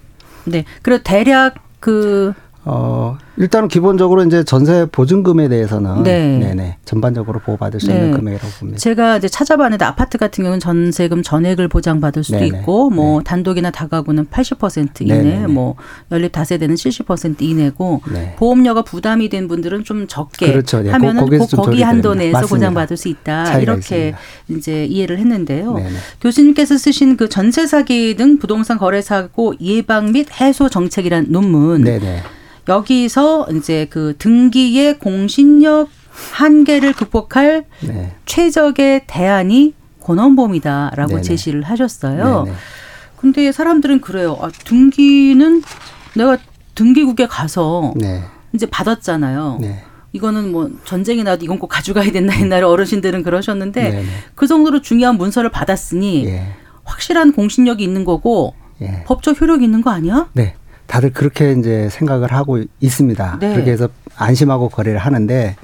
네. 0.46 0.64
그리고 0.80 1.02
대략 1.02 1.56
그 1.78 2.32
어, 2.64 3.18
일단은 3.38 3.68
기본적으로 3.68 4.24
이제 4.24 4.42
전세 4.42 4.86
보증금에 4.90 5.48
대해서는 5.48 6.02
네. 6.02 6.38
네. 6.38 6.54
네 6.54 6.76
전반적으로 6.84 7.38
보호받을 7.38 7.80
수 7.80 7.86
네. 7.86 7.94
있는 7.94 8.12
금액이라고 8.12 8.48
봅니다. 8.58 8.78
제가 8.78 9.18
이제 9.18 9.28
찾아봤는데 9.28 9.84
아파트 9.84 10.18
같은 10.18 10.42
경우는 10.42 10.58
전세금 10.58 11.22
전액을 11.22 11.68
보장받을 11.68 12.24
수도 12.24 12.38
네네. 12.38 12.58
있고 12.58 12.90
뭐 12.90 13.18
네. 13.18 13.24
단독이나 13.24 13.70
다가구는 13.70 14.26
80% 14.26 15.02
이내, 15.02 15.18
네네네. 15.22 15.46
뭐 15.46 15.76
연립 16.10 16.32
다세대는 16.32 16.74
70% 16.74 17.42
이내고 17.42 18.02
네. 18.12 18.34
보험료가 18.38 18.82
부담이 18.82 19.28
된 19.28 19.46
분들은 19.46 19.84
좀 19.84 20.08
적게 20.08 20.50
그렇죠. 20.50 20.82
네. 20.82 20.90
하면은 20.90 21.26
좀 21.46 21.60
거기 21.60 21.82
한도. 21.82 22.14
내에서. 22.14 22.48
보장받을 22.48 22.96
수 22.96 23.08
있다 23.08 23.58
이렇게 23.58 24.14
이제 24.48 24.84
이해를 24.86 25.18
했는데요. 25.18 25.74
네네. 25.74 25.90
교수님께서 26.20 26.78
쓰신 26.78 27.16
그 27.16 27.28
전세 27.28 27.66
사기 27.66 28.16
등 28.16 28.38
부동산 28.38 28.78
거래 28.78 29.02
사고 29.02 29.54
예방 29.60 30.12
및 30.12 30.28
해소 30.40 30.68
정책이란 30.68 31.26
논문 31.28 31.84
네네. 31.84 32.22
여기서 32.68 33.48
이제 33.54 33.86
그 33.90 34.14
등기의 34.18 34.98
공신력 34.98 35.88
한계를 36.32 36.92
극복할 36.92 37.64
네. 37.80 38.12
최적의 38.26 39.02
대안이 39.06 39.74
권원보험이다라고 40.02 41.08
네네. 41.08 41.22
제시를 41.22 41.62
하셨어요. 41.62 42.44
네네. 42.44 42.56
근데 43.16 43.52
사람들은 43.52 44.00
그래요. 44.00 44.38
아, 44.40 44.50
등기는 44.64 45.62
내가 46.14 46.38
등기국에 46.74 47.26
가서 47.26 47.92
네. 47.96 48.22
이제 48.52 48.66
받았잖아요. 48.66 49.58
네. 49.60 49.82
이거는 50.12 50.52
뭐 50.52 50.70
전쟁이 50.84 51.22
나도 51.22 51.44
이건 51.44 51.58
꼭 51.58 51.66
가져가야 51.66 52.10
된다 52.12 52.38
옛날에 52.40 52.62
어르신들은 52.62 53.22
그러셨는데 53.22 53.90
네네. 53.90 54.04
그 54.34 54.46
정도로 54.46 54.80
중요한 54.80 55.16
문서를 55.16 55.50
받았으니 55.50 56.24
예. 56.26 56.46
확실한 56.84 57.32
공신력이 57.32 57.84
있는 57.84 58.04
거고 58.04 58.54
예. 58.80 59.04
법적 59.06 59.40
효력이 59.40 59.64
있는 59.64 59.82
거 59.82 59.90
아니야? 59.90 60.28
네. 60.32 60.54
다들 60.88 61.12
그렇게 61.12 61.52
이제 61.52 61.88
생각을 61.90 62.32
하고 62.32 62.60
있습니다. 62.80 63.38
네. 63.40 63.52
그렇게 63.52 63.70
해서 63.70 63.88
안심하고 64.16 64.70
거래를 64.70 64.98
하는데 64.98 65.54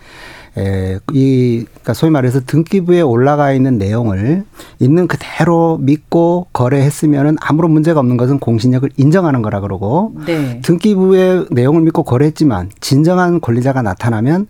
에, 0.57 0.99
이, 1.13 1.65
그러니까 1.65 1.95
소위 1.95 2.13
말해서 2.13 2.41
등기부에 2.47 3.01
올라가 3.01 3.53
있는 3.53 3.77
내용을 3.77 4.45
있는 4.79 5.09
그대로 5.09 5.79
믿고 5.81 6.47
거래했으면은 6.53 7.37
아무런 7.41 7.73
문제가 7.73 7.99
없는 7.99 8.17
것은 8.17 8.39
공신력을 8.39 8.89
인정하는 8.97 9.43
거라 9.43 9.59
그러고 9.61 10.13
네. 10.27 10.61
등기부의 10.63 11.47
내용을 11.51 11.81
믿고 11.83 12.05
거래했지만 12.05 12.71
진정한 12.81 13.41
권리자가 13.41 13.83
나타나면 13.83 14.47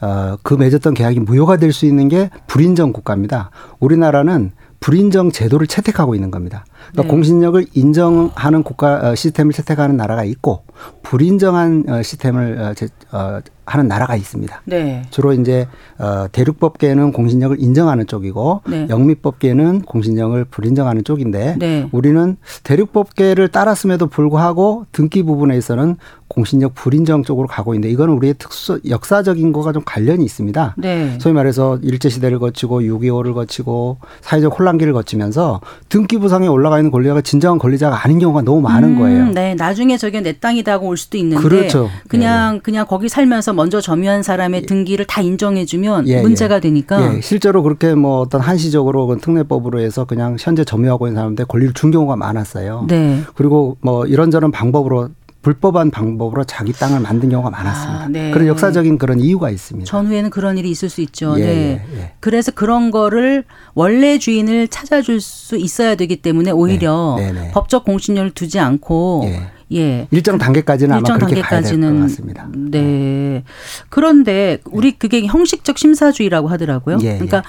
어, 0.00 0.36
그 0.42 0.54
맺었던 0.54 0.94
계약이 0.94 1.20
무효가 1.20 1.56
될 1.58 1.72
수 1.72 1.86
있는 1.86 2.08
게 2.08 2.30
불인정 2.48 2.92
국가입니다. 2.92 3.50
우리나라는 3.78 4.52
불인정 4.80 5.30
제도를 5.30 5.66
채택하고 5.66 6.14
있는 6.14 6.30
겁니다. 6.30 6.64
그러니까 6.92 7.02
네. 7.02 7.08
공신력을 7.08 7.66
인정하는 7.74 8.62
국가 8.62 9.10
어, 9.10 9.14
시스템을 9.14 9.52
채택하는 9.52 9.96
나라가 9.96 10.24
있고 10.24 10.64
불인정한 11.02 11.84
어, 11.88 12.02
시스템을 12.02 12.74
어, 13.12 13.40
하는 13.66 13.88
나라가 13.88 14.14
있습니다. 14.14 14.62
네. 14.66 15.02
주로 15.10 15.32
이제 15.32 15.66
어 15.98 16.26
대륙법계는 16.30 17.12
공신력을 17.12 17.56
인정하는 17.60 18.06
쪽이고 18.06 18.60
네. 18.68 18.86
영미법계는 18.90 19.82
공신력을 19.82 20.44
불인정하는 20.44 21.04
쪽인데 21.04 21.56
네. 21.58 21.88
우리는 21.92 22.36
대륙법계를 22.62 23.48
따랐음에도 23.48 24.06
불구하고 24.08 24.84
등기 24.92 25.22
부분에 25.22 25.56
있어서는 25.56 25.96
공신력 26.28 26.74
불인정 26.74 27.22
쪽으로 27.22 27.46
가고 27.46 27.74
있는데 27.74 27.90
이거는 27.92 28.14
우리의 28.14 28.34
특수 28.38 28.80
역사적인 28.86 29.52
거가 29.52 29.72
좀 29.72 29.82
관련이 29.84 30.24
있습니다. 30.24 30.74
네. 30.76 31.16
소위 31.20 31.32
말해서 31.32 31.78
일제 31.82 32.08
시대를 32.08 32.38
거치고 32.40 32.80
6.25를 32.80 33.34
거치고 33.34 33.98
사회적 34.20 34.58
혼란기를 34.58 34.92
거치면서 34.92 35.60
등기부상에 35.88 36.48
올라가 36.48 36.73
있는 36.78 36.90
권리자가 36.90 37.20
진정한 37.20 37.58
권리자가 37.58 38.04
아닌 38.04 38.18
경우가 38.18 38.42
너무 38.42 38.60
많은 38.60 38.90
음, 38.90 38.98
거예요. 38.98 39.28
네, 39.28 39.54
나중에 39.54 39.96
저게 39.96 40.20
내 40.20 40.32
땅이다 40.32 40.72
하고 40.72 40.88
올 40.88 40.96
수도 40.96 41.16
있는데 41.18 41.42
그렇죠. 41.42 41.90
그냥 42.08 42.60
그냥 42.60 42.86
거기 42.86 43.08
살면서 43.08 43.52
먼저 43.52 43.80
점유한 43.80 44.22
사람의 44.22 44.66
등기를 44.66 45.04
다 45.06 45.20
인정해주면 45.20 46.08
예, 46.08 46.22
문제가 46.22 46.56
예. 46.56 46.60
되니까 46.60 47.16
예, 47.16 47.20
실제로 47.20 47.62
그렇게 47.62 47.94
뭐 47.94 48.20
어떤 48.20 48.40
한시적으로 48.40 49.06
그 49.06 49.18
특례법으로 49.18 49.80
해서 49.80 50.04
그냥 50.04 50.36
현재 50.38 50.64
점유하고 50.64 51.06
있는 51.06 51.20
사람들 51.20 51.44
권리를 51.46 51.74
준 51.74 51.90
경우가 51.90 52.16
많았어요. 52.16 52.86
네. 52.88 53.20
그리고 53.34 53.76
뭐 53.80 54.06
이런저런 54.06 54.50
방법으로 54.50 55.10
불법한 55.44 55.90
방법으로 55.90 56.42
자기 56.44 56.72
땅을 56.72 57.00
만든 57.00 57.28
경우가 57.28 57.50
많았습니다. 57.50 58.04
아, 58.04 58.08
네. 58.08 58.30
그런 58.32 58.48
역사적인 58.48 58.98
그런 58.98 59.20
이유가 59.20 59.50
있습니다. 59.50 59.86
전후에는 59.88 60.30
그런 60.30 60.58
일이 60.58 60.70
있을 60.70 60.88
수 60.88 61.02
있죠. 61.02 61.34
예, 61.38 61.44
네. 61.44 61.86
예, 61.92 61.98
예. 61.98 62.12
그래서 62.18 62.50
그런 62.50 62.90
거를 62.90 63.44
원래 63.74 64.18
주인을 64.18 64.68
찾아줄 64.68 65.20
수 65.20 65.56
있어야 65.56 65.94
되기 65.94 66.16
때문에 66.16 66.50
오히려 66.50 67.16
네, 67.18 67.30
네, 67.30 67.40
네. 67.42 67.50
법적 67.52 67.84
공신력을 67.84 68.30
두지 68.30 68.58
않고 68.58 69.24
예. 69.26 69.76
예. 69.76 70.08
일정 70.10 70.38
단계까지는 70.38 70.98
일정 70.98 71.16
아마 71.16 71.26
그렇게 71.26 71.42
가야 71.42 71.60
될것 71.60 71.80
단계까지는 71.80 72.00
같습니다. 72.00 72.48
네. 72.54 73.44
그런데 73.90 74.58
우리 74.64 74.92
그게 74.92 75.26
형식적 75.26 75.78
심사주의라고 75.78 76.48
하더라고요. 76.48 76.98
예, 77.02 77.06
예. 77.06 77.12
그러니까 77.14 77.42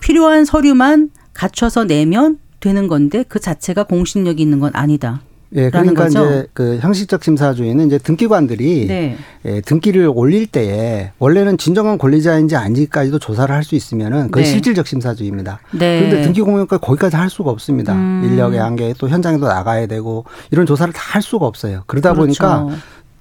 필요한 0.00 0.44
서류만 0.44 1.10
갖춰서 1.32 1.84
내면 1.84 2.38
되는 2.60 2.86
건데 2.86 3.24
그 3.26 3.40
자체가 3.40 3.84
공신력이 3.84 4.42
있는 4.42 4.60
건 4.60 4.72
아니다. 4.74 5.22
예, 5.56 5.70
그러니까 5.70 6.04
거죠? 6.04 6.24
이제 6.24 6.46
그 6.52 6.78
형식적 6.80 7.22
심사주의는 7.22 7.86
이제 7.86 7.98
등기관들이 7.98 8.86
네. 8.88 9.16
예, 9.44 9.60
등기를 9.60 10.10
올릴 10.12 10.46
때에 10.46 11.12
원래는 11.18 11.58
진정한 11.58 11.96
권리자인지 11.98 12.56
아닌지까지도 12.56 13.18
조사를 13.18 13.54
할 13.54 13.62
수 13.64 13.74
있으면은 13.76 14.24
그건 14.26 14.42
네. 14.42 14.48
실질적 14.50 14.86
심사주의입니다. 14.86 15.60
네. 15.72 15.98
그런데 16.00 16.22
등기공무원과 16.22 16.78
거기까지 16.78 17.16
할 17.16 17.30
수가 17.30 17.50
없습니다. 17.50 17.94
음. 17.94 18.22
인력의 18.24 18.60
한계 18.60 18.94
또 18.98 19.08
현장에도 19.08 19.46
나가야 19.46 19.86
되고 19.86 20.24
이런 20.50 20.66
조사를 20.66 20.92
다 20.92 21.14
할 21.14 21.22
수가 21.22 21.46
없어요. 21.46 21.84
그러다 21.86 22.12
그렇죠. 22.12 22.20
보니까 22.26 22.68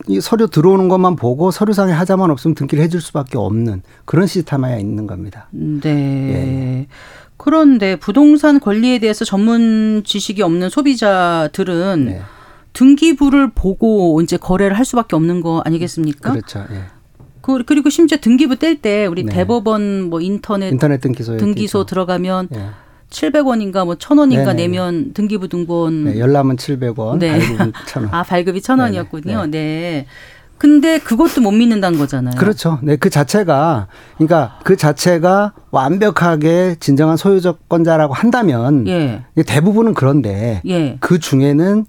이 0.08 0.20
서류 0.20 0.48
들어오는 0.50 0.88
것만 0.90 1.16
보고 1.16 1.52
서류상에 1.52 1.94
하자만 1.94 2.32
없으면 2.32 2.56
등기를 2.56 2.84
해줄 2.84 3.00
수밖에 3.02 3.38
없는 3.38 3.84
그런 4.06 4.26
시스템에 4.26 4.80
있는 4.82 5.06
겁니다. 5.06 5.48
네. 5.52 5.90
예, 5.90 6.88
그런데 7.38 7.96
부동산 7.96 8.60
권리에 8.60 9.00
대해서 9.00 9.26
전문 9.26 10.04
지식이 10.06 10.42
없는 10.42 10.70
소비자들은 10.70 12.06
네. 12.06 12.22
등기부를 12.74 13.52
보고 13.52 14.22
이제 14.22 14.38
거래를 14.38 14.78
할 14.78 14.86
수밖에 14.86 15.16
없는 15.16 15.42
거 15.42 15.62
아니겠습니까? 15.66 16.32
그렇죠. 16.32 16.66
예. 16.72 16.86
그, 17.42 17.64
그리고 17.66 17.90
심지어 17.90 18.18
등기부 18.20 18.56
뗄 18.56 18.82
때 18.82 19.06
우리 19.06 19.24
네. 19.24 19.34
대법원 19.34 20.10
뭐 20.10 20.22
인터넷, 20.22 20.70
인터넷 20.70 21.02
등기소에 21.02 21.38
등기소 21.38 21.80
있죠. 21.80 21.86
들어가면 21.86 22.50
예. 22.56 22.70
700원인가 23.10 23.86
뭐 23.86 23.96
1000원인가 23.96 24.38
네네네. 24.38 24.54
내면 24.54 25.14
등기부 25.14 25.48
등본 25.48 26.06
네, 26.06 26.20
열람은 26.20 26.56
700원, 26.56 27.20
네. 27.20 27.38
발급은 27.38 27.72
1,000원. 27.74 28.10
아 28.12 28.24
발급이 28.24 28.60
1000원이었군요. 28.62 29.50
네 29.50 29.52
네. 29.52 30.06
네. 30.64 30.74
근데 30.74 30.98
그것도 30.98 31.42
못 31.42 31.52
믿는다는 31.52 32.00
거잖아요. 32.00 32.36
그렇죠. 32.38 32.80
네, 32.82 32.96
그 32.96 33.10
자체가 33.10 33.88
그러니까 34.18 34.60
그 34.64 34.78
자체가 34.78 35.54
완벽하게 35.72 36.78
진정한 36.80 37.18
소유조건자라고 37.18 38.14
한다면 38.14 38.88
예. 38.88 39.24
대부분은 39.46 39.94
그런데 39.94 40.62
예. 40.66 40.98
그 41.02 41.20
중에는 41.20 41.86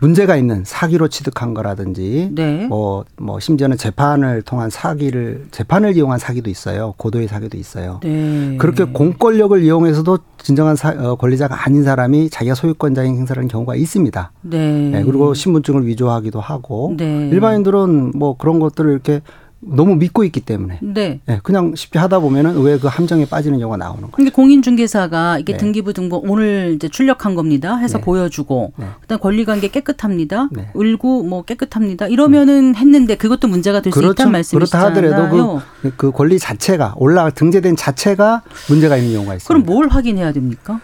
문제가 0.00 0.36
있는 0.36 0.62
사기로 0.64 1.08
취득한 1.08 1.54
거라든지 1.54 2.30
네. 2.32 2.66
뭐, 2.66 3.04
뭐 3.16 3.40
심지어는 3.40 3.76
재판을 3.76 4.42
통한 4.42 4.70
사기를 4.70 5.46
재판을 5.50 5.96
이용한 5.96 6.18
사기도 6.18 6.50
있어요. 6.50 6.94
고도의 6.96 7.26
사기도 7.28 7.58
있어요. 7.58 8.00
네. 8.02 8.56
그렇게 8.58 8.84
공권력을 8.84 9.60
이용해서도 9.62 10.18
진정한 10.38 10.76
사, 10.76 10.90
어, 10.90 11.16
권리자가 11.16 11.64
아닌 11.64 11.82
사람이 11.82 12.30
자기가 12.30 12.54
소유권자인 12.54 13.16
행사를 13.16 13.38
하는 13.40 13.48
경우가 13.48 13.74
있습니다. 13.74 14.32
네. 14.42 14.90
네, 14.90 15.04
그리고 15.04 15.34
신분증을 15.34 15.86
위조하기도 15.86 16.40
하고 16.40 16.94
네. 16.96 17.28
일반인들은 17.30 18.12
뭐 18.14 18.36
그런 18.36 18.60
것들을 18.60 18.90
이렇게 18.90 19.20
너무 19.60 19.96
믿고 19.96 20.22
있기 20.24 20.40
때문에 20.40 20.78
네. 20.82 21.18
네, 21.26 21.40
그냥 21.42 21.74
쉽게 21.74 21.98
하다 21.98 22.20
보면은 22.20 22.54
의외 22.54 22.78
그 22.78 22.86
함정에 22.86 23.24
빠지는 23.24 23.58
경우가 23.58 23.76
나오는 23.76 24.02
거예요. 24.02 24.12
근데 24.12 24.30
공인중개사가 24.30 25.38
이게 25.40 25.52
네. 25.54 25.58
등기부 25.58 25.92
등본 25.92 26.22
오늘 26.28 26.74
이제 26.76 26.88
출력한 26.88 27.34
겁니다. 27.34 27.76
해서 27.76 27.98
네. 27.98 28.04
보여주고 28.04 28.72
네. 28.76 28.86
그다음 29.00 29.20
권리관계 29.20 29.68
깨끗합니다. 29.68 30.48
네. 30.52 30.70
을구 30.76 31.24
뭐 31.28 31.42
깨끗합니다. 31.44 32.06
이러면은 32.06 32.76
했는데 32.76 33.16
그것도 33.16 33.48
문제가 33.48 33.80
될수 33.82 33.98
있다는 33.98 34.30
말씀이시잖아요. 34.32 34.94
그렇다 34.94 35.10
하더라도 35.10 35.60
그, 35.82 35.92
그 35.96 36.10
권리 36.12 36.38
자체가 36.38 36.94
올라 36.96 37.30
등재된 37.30 37.74
자체가 37.74 38.42
문제가 38.68 38.96
있는 38.96 39.14
경우가 39.14 39.34
있습니다. 39.34 39.48
그럼 39.48 39.64
뭘 39.66 39.88
확인해야 39.88 40.32
됩니까? 40.32 40.80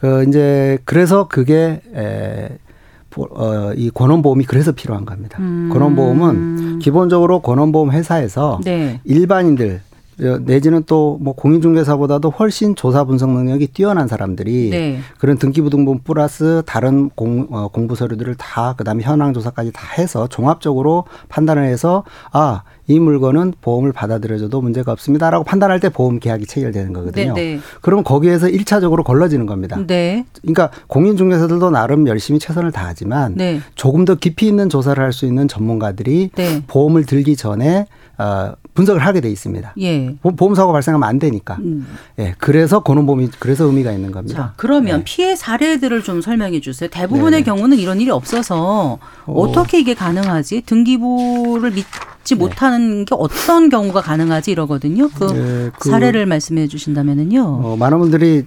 그 0.00 0.24
이제 0.28 0.78
그래서 0.84 1.28
그게 1.28 1.82
에, 1.94 2.48
보- 2.48 2.58
어, 3.16 3.72
이 3.74 3.90
권원보험이 3.90 4.44
그래서 4.44 4.72
필요한 4.72 5.04
겁니다. 5.04 5.38
음. 5.40 5.70
권원보험은 5.72 6.78
기본적으로 6.78 7.40
권원보험 7.40 7.90
회사에서 7.90 8.60
네. 8.64 9.00
일반인들 9.04 9.80
내지는 10.18 10.82
또 10.84 11.18
뭐 11.20 11.34
공인중개사보다도 11.34 12.30
훨씬 12.30 12.74
조사 12.74 13.04
분석 13.04 13.30
능력이 13.30 13.68
뛰어난 13.68 14.08
사람들이 14.08 14.70
네. 14.70 14.98
그런 15.18 15.38
등기부등본 15.38 16.00
플러스 16.04 16.62
다른 16.66 17.08
공, 17.10 17.46
어, 17.50 17.68
공부 17.68 17.94
서류들을 17.96 18.34
다 18.36 18.74
그다음에 18.76 19.02
현황 19.02 19.32
조사까지 19.32 19.72
다 19.72 19.86
해서 19.98 20.26
종합적으로 20.28 21.04
판단을 21.28 21.64
해서 21.64 22.04
아 22.32 22.62
이 22.88 22.98
물건은 22.98 23.52
보험을 23.60 23.92
받아들여줘도 23.92 24.62
문제가 24.62 24.92
없습니다라고 24.92 25.44
판단할 25.44 25.78
때 25.78 25.90
보험 25.90 26.18
계약이 26.18 26.46
체결되는 26.46 26.94
거거든요. 26.94 27.34
네, 27.34 27.56
네. 27.56 27.60
그러면 27.82 28.02
거기에서 28.02 28.48
일차적으로 28.48 29.04
걸러지는 29.04 29.44
겁니다. 29.44 29.78
네. 29.86 30.24
그러니까 30.40 30.70
공인중개사들도 30.86 31.70
나름 31.70 32.08
열심히 32.08 32.40
최선을 32.40 32.72
다하지만 32.72 33.34
네. 33.36 33.60
조금 33.74 34.06
더 34.06 34.14
깊이 34.14 34.48
있는 34.48 34.70
조사를 34.70 35.02
할 35.04 35.12
수 35.18 35.26
있는 35.26 35.48
전문가들이 35.48 36.30
네. 36.34 36.62
보험을 36.66 37.04
들기 37.04 37.34
전에 37.34 37.86
어, 38.18 38.52
분석을 38.78 39.04
하게 39.04 39.20
돼 39.20 39.28
있습니다. 39.28 39.72
예. 39.80 40.14
보- 40.22 40.36
보험 40.36 40.54
사고 40.54 40.70
발생하면 40.72 41.08
안 41.08 41.18
되니까. 41.18 41.56
음. 41.58 41.84
예, 42.20 42.36
그래서 42.38 42.78
고놈보험이 42.78 43.28
그래서 43.40 43.64
의미가 43.64 43.90
있는 43.90 44.10
자, 44.10 44.14
겁니다. 44.14 44.52
그러면 44.56 44.98
네. 44.98 45.04
피해 45.04 45.34
사례들을 45.34 46.04
좀 46.04 46.20
설명해 46.20 46.60
주세요. 46.60 46.88
대부분의 46.88 47.42
네네. 47.42 47.42
경우는 47.42 47.76
이런 47.76 48.00
일이 48.00 48.12
없어서 48.12 49.00
어. 49.26 49.52
떻게 49.52 49.80
이게 49.80 49.94
가능하지? 49.94 50.62
등기부를 50.62 51.72
믿지 51.72 52.36
못하는 52.36 53.04
게 53.04 53.16
어떤 53.18 53.68
경우가 53.68 54.00
가능하지 54.00 54.52
이러거든요. 54.52 55.08
그 55.08 55.24
네, 55.24 55.70
그- 55.80 55.90
사례를 55.90 56.26
말씀해 56.26 56.68
주신다면은요. 56.68 57.42
어, 57.42 57.76
많은 57.76 57.98
분들이 57.98 58.46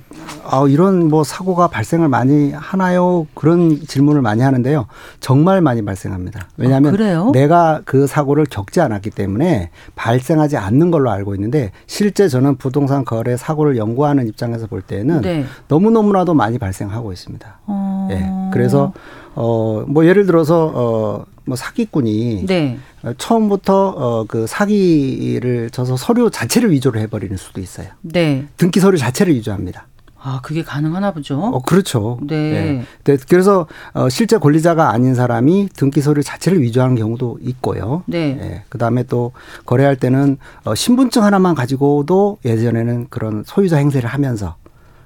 아, 0.50 0.66
이런 0.70 1.10
뭐 1.10 1.26
사고가 1.26 1.68
발생을 1.68 2.08
많이 2.08 2.52
하나요? 2.54 3.28
그런 3.34 3.80
질문을 3.86 4.22
많이 4.22 4.42
하는데요. 4.44 4.86
정말 5.20 5.60
많이 5.62 5.84
발생합니다. 5.84 6.48
왜냐하면 6.56 6.96
아? 7.02 7.32
내가 7.34 7.82
그 7.84 8.08
사고를 8.08 8.46
겪지 8.50 8.80
않았기 8.80 9.10
때문에 9.10 9.72
발 9.96 10.21
생하지 10.24 10.58
않는 10.58 10.92
걸로 10.92 11.12
알고 11.12 11.36
있는데 11.36 11.72
실제 11.88 12.28
저는 12.28 12.58
부동산 12.58 13.06
거래 13.06 13.38
사고를 13.38 13.78
연구하는 13.78 14.28
입장에서 14.28 14.68
볼 14.68 14.82
때는 14.82 15.22
네. 15.22 15.46
너무너무나도 15.68 16.34
많이 16.34 16.58
발생하고 16.58 17.12
있습니다. 17.12 17.60
어. 17.68 18.08
예. 18.12 18.52
그래서 18.52 18.94
어, 19.36 19.84
뭐 19.88 20.06
예를 20.06 20.26
들어서 20.26 20.72
어, 20.74 21.26
뭐 21.46 21.56
사기꾼이 21.56 22.46
네. 22.46 22.78
어, 23.04 23.14
처음부터 23.18 23.88
어, 23.90 24.26
그 24.28 24.46
사기를 24.48 25.70
져서 25.70 25.98
서류 25.98 26.30
자체를 26.30 26.72
위조를 26.72 27.02
해버리는 27.02 27.36
수도 27.38 27.62
있어요. 27.62 27.88
네. 28.02 28.46
등기 28.58 28.80
서류 28.80 28.98
자체를 28.98 29.34
위조합니다. 29.36 29.88
아, 30.24 30.40
그게 30.44 30.64
가능하나 30.64 31.12
보죠. 31.12 31.40
어, 31.40 31.62
그렇죠. 31.62 32.20
네. 32.22 32.36
예. 32.36 32.86
네, 33.04 33.18
그래서 33.28 33.68
어, 33.94 34.08
실제 34.10 34.38
권리자가 34.38 34.92
아닌 34.92 35.16
사람이 35.16 35.70
등기 35.76 36.02
서류 36.02 36.22
자체를 36.22 36.62
위조하는 36.62 36.96
경우도 36.96 37.40
있고요. 37.42 38.04
네. 38.06 38.38
예. 38.40 38.64
그다음에 38.70 39.04
또 39.04 39.32
거래할 39.66 39.96
때는 39.96 40.38
어, 40.64 40.76
신분증 40.76 41.24
하나만 41.24 41.56
가지고도 41.56 42.38
예전에는 42.46 43.08
그런 43.10 43.44
소유자 43.46 43.78
행세를 43.78 44.10
하면서 44.10 44.56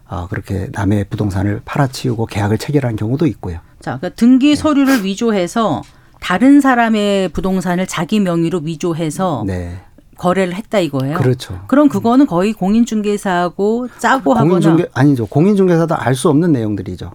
어, 0.07 0.27
그렇게 0.29 0.67
남의 0.73 1.05
부동산을 1.09 1.61
팔아치우고 1.63 2.25
계약을 2.25 2.57
체결한 2.57 2.95
경우도 2.95 3.25
있고요. 3.27 3.59
자, 3.79 3.97
그러니까 3.97 4.09
등기 4.15 4.49
네. 4.49 4.55
서류를 4.55 5.05
위조해서 5.05 5.81
다른 6.19 6.59
사람의 6.59 7.29
부동산을 7.29 7.87
자기 7.87 8.19
명의로 8.19 8.61
위조해서 8.63 9.43
네. 9.47 9.77
거래를 10.17 10.53
했다 10.55 10.79
이거예요. 10.79 11.17
그렇죠. 11.17 11.61
그럼 11.67 11.89
그거는 11.89 12.25
거의 12.25 12.53
공인중개사하고 12.53 13.87
짜고 13.99 14.33
하거나. 14.33 14.49
공인중개 14.49 14.87
아니죠. 14.93 15.25
공인중개사도 15.27 15.95
알 15.95 16.15
수 16.15 16.29
없는 16.29 16.51
내용들이죠. 16.51 17.11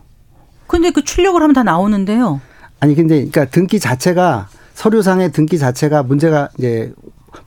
근데 0.66 0.90
그 0.90 1.02
출력을 1.02 1.40
하면 1.42 1.52
다 1.54 1.62
나오는데요. 1.62 2.40
아니 2.80 2.94
근데 2.94 3.16
그러니까 3.16 3.46
등기 3.46 3.80
자체가 3.80 4.48
서류상의 4.74 5.32
등기 5.32 5.58
자체가 5.58 6.02
문제가 6.02 6.48
이제 6.58 6.92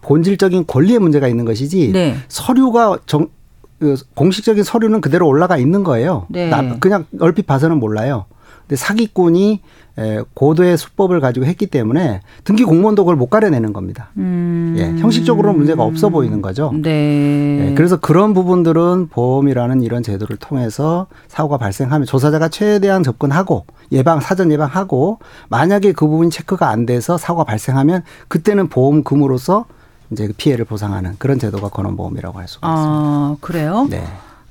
본질적인 0.02 0.66
권리의 0.68 1.00
문제가 1.00 1.28
있는 1.28 1.46
것이지 1.46 1.92
네. 1.94 2.16
서류가 2.28 3.00
정그 3.06 3.96
공식적인 4.16 4.64
서류는 4.64 5.02
그대로 5.02 5.28
올라가 5.28 5.58
있는 5.58 5.84
거예요. 5.84 6.26
네. 6.30 6.50
나- 6.50 6.78
그냥 6.80 7.06
얼핏 7.20 7.46
봐서는 7.48 7.78
몰라요. 7.80 8.26
근데 8.68 8.76
사기꾼이 8.76 9.62
에, 10.00 10.22
고도의 10.34 10.78
수법을 10.78 11.20
가지고 11.20 11.46
했기 11.46 11.68
때문에 11.68 12.22
등기 12.44 12.64
공무원도 12.64 13.04
그걸 13.04 13.16
못 13.16 13.28
가려내는 13.30 13.74
겁니다. 13.74 14.10
음. 14.18 14.74
예, 14.78 14.86
형식적으로는 15.00 15.58
문제가 15.58 15.84
없어 15.84 16.10
보이는 16.10 16.42
거죠. 16.42 16.72
네. 16.74 17.70
예, 17.70 17.74
그래서 17.76 17.98
그런 17.98 18.34
부분들은 18.34 19.10
보험이라는 19.10 19.84
이런 19.84 20.02
제도를 20.02 20.38
통해서 20.38 21.06
사고가 21.28 21.58
발생하면 21.58 22.08
조사자가 22.08 22.50
최대한 22.50 23.04
접근하고 23.04 23.66
예방 23.92 24.20
사전 24.20 24.52
예방하고 24.52 25.20
만약에 25.50 25.92
그 25.92 26.08
부분이 26.08 26.32
체크가 26.32 26.70
안 26.70 26.88
돼서 26.88 27.18
사고가 27.18 27.44
발생하면 27.44 28.02
그때는 28.28 28.70
보험금으로서 28.70 29.66
이제 30.12 30.28
그 30.28 30.34
피해를 30.36 30.66
보상하는 30.66 31.16
그런 31.20 31.38
제도가 31.38 31.70
건원보험이라고 31.70 32.40
할 32.40 32.48
수가 32.48 32.68
있습니다. 32.68 32.92
아, 32.94 33.36
그래요? 33.42 33.88
네. 33.90 34.04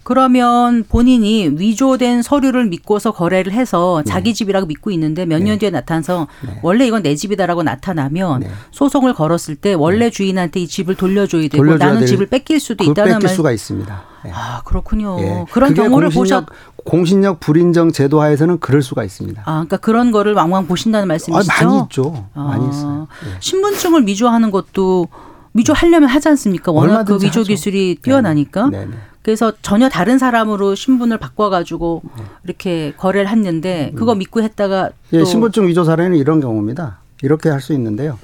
그러면 0.05 0.85
본인이 0.89 1.49
위조된 1.57 2.23
서류를 2.23 2.67
믿고서 2.67 3.13
거래를 3.13 3.53
해서 3.53 4.03
네. 4.05 4.11
자기 4.11 4.35
집이라고 4.35 4.67
믿고 4.67 4.91
있는데 4.91 5.27
몇년 5.27 5.59
뒤에 5.59 5.71
나타나서 5.71 6.27
원래 6.63 6.87
이건 6.87 7.03
내 7.03 7.15
집이다라고 7.15 7.63
나타나면 7.63 8.41
네. 8.41 8.51
소송을 8.73 9.15
걸었을 9.15 9.55
때 9.57 9.75
원래 9.75 10.11
주인한테 10.11 10.61
이 10.61 10.67
집을 10.67 10.97
돌려줘야 10.97 11.43
되고 11.43 11.57
돌려줘야 11.59 11.87
나는 11.87 12.01
될- 12.01 12.09
집을 12.09 12.27
뺏길 12.27 12.59
수도 12.59 12.83
있다는 12.85 13.13
뺏길 13.15 13.27
말. 13.29 13.35
수가 13.37 13.53
있습니다. 13.53 14.03
예. 14.27 14.31
아 14.35 14.63
그렇군요. 14.65 15.17
예. 15.21 15.45
그런 15.51 15.75
경우를 15.75 16.11
보셨. 16.11 16.47
공신력, 16.47 16.85
공신력 16.85 17.41
불인정 17.41 17.93
제도 17.93 18.21
하에서는 18.21 18.59
그럴 18.61 18.83
수가 18.83 19.05
있습니다. 19.05 19.43
아, 19.45 19.51
그러니까 19.53 19.77
그런 19.77 20.11
거를 20.11 20.33
왕왕 20.35 20.67
보신다는 20.67 21.05
아, 21.05 21.07
말씀이시죠? 21.07 21.65
많이 21.65 21.83
있죠. 21.85 22.27
아, 22.35 22.43
많이 22.43 22.69
있어요. 22.69 23.07
예. 23.27 23.37
신분증을 23.41 24.07
위조하는 24.07 24.51
것도 24.51 25.09
위조하려면 25.55 26.09
하지 26.09 26.29
않습니까? 26.29 26.73
워낙 26.73 27.05
그 27.05 27.15
위조 27.17 27.41
하죠. 27.41 27.43
기술이 27.45 27.99
뛰어나니까. 28.03 28.71
네, 28.71 28.87
네. 28.87 28.93
그래서 29.23 29.53
전혀 29.63 29.89
다른 29.89 30.19
사람으로 30.19 30.75
신분을 30.75 31.19
바꿔가지고 31.19 32.03
네. 32.17 32.25
이렇게 32.45 32.93
거래를 32.97 33.29
했는데 33.29 33.93
그거 33.95 34.15
믿고 34.15 34.43
했다가 34.43 34.89
또 34.89 35.17
음. 35.17 35.21
예, 35.21 35.25
신분증 35.25 35.69
위조 35.69 35.85
사례는 35.85 36.17
이런 36.17 36.41
경우입니다. 36.41 36.99
이렇게 37.23 37.49
할 37.49 37.61
수 37.61 37.73
있는데요. 37.73 38.19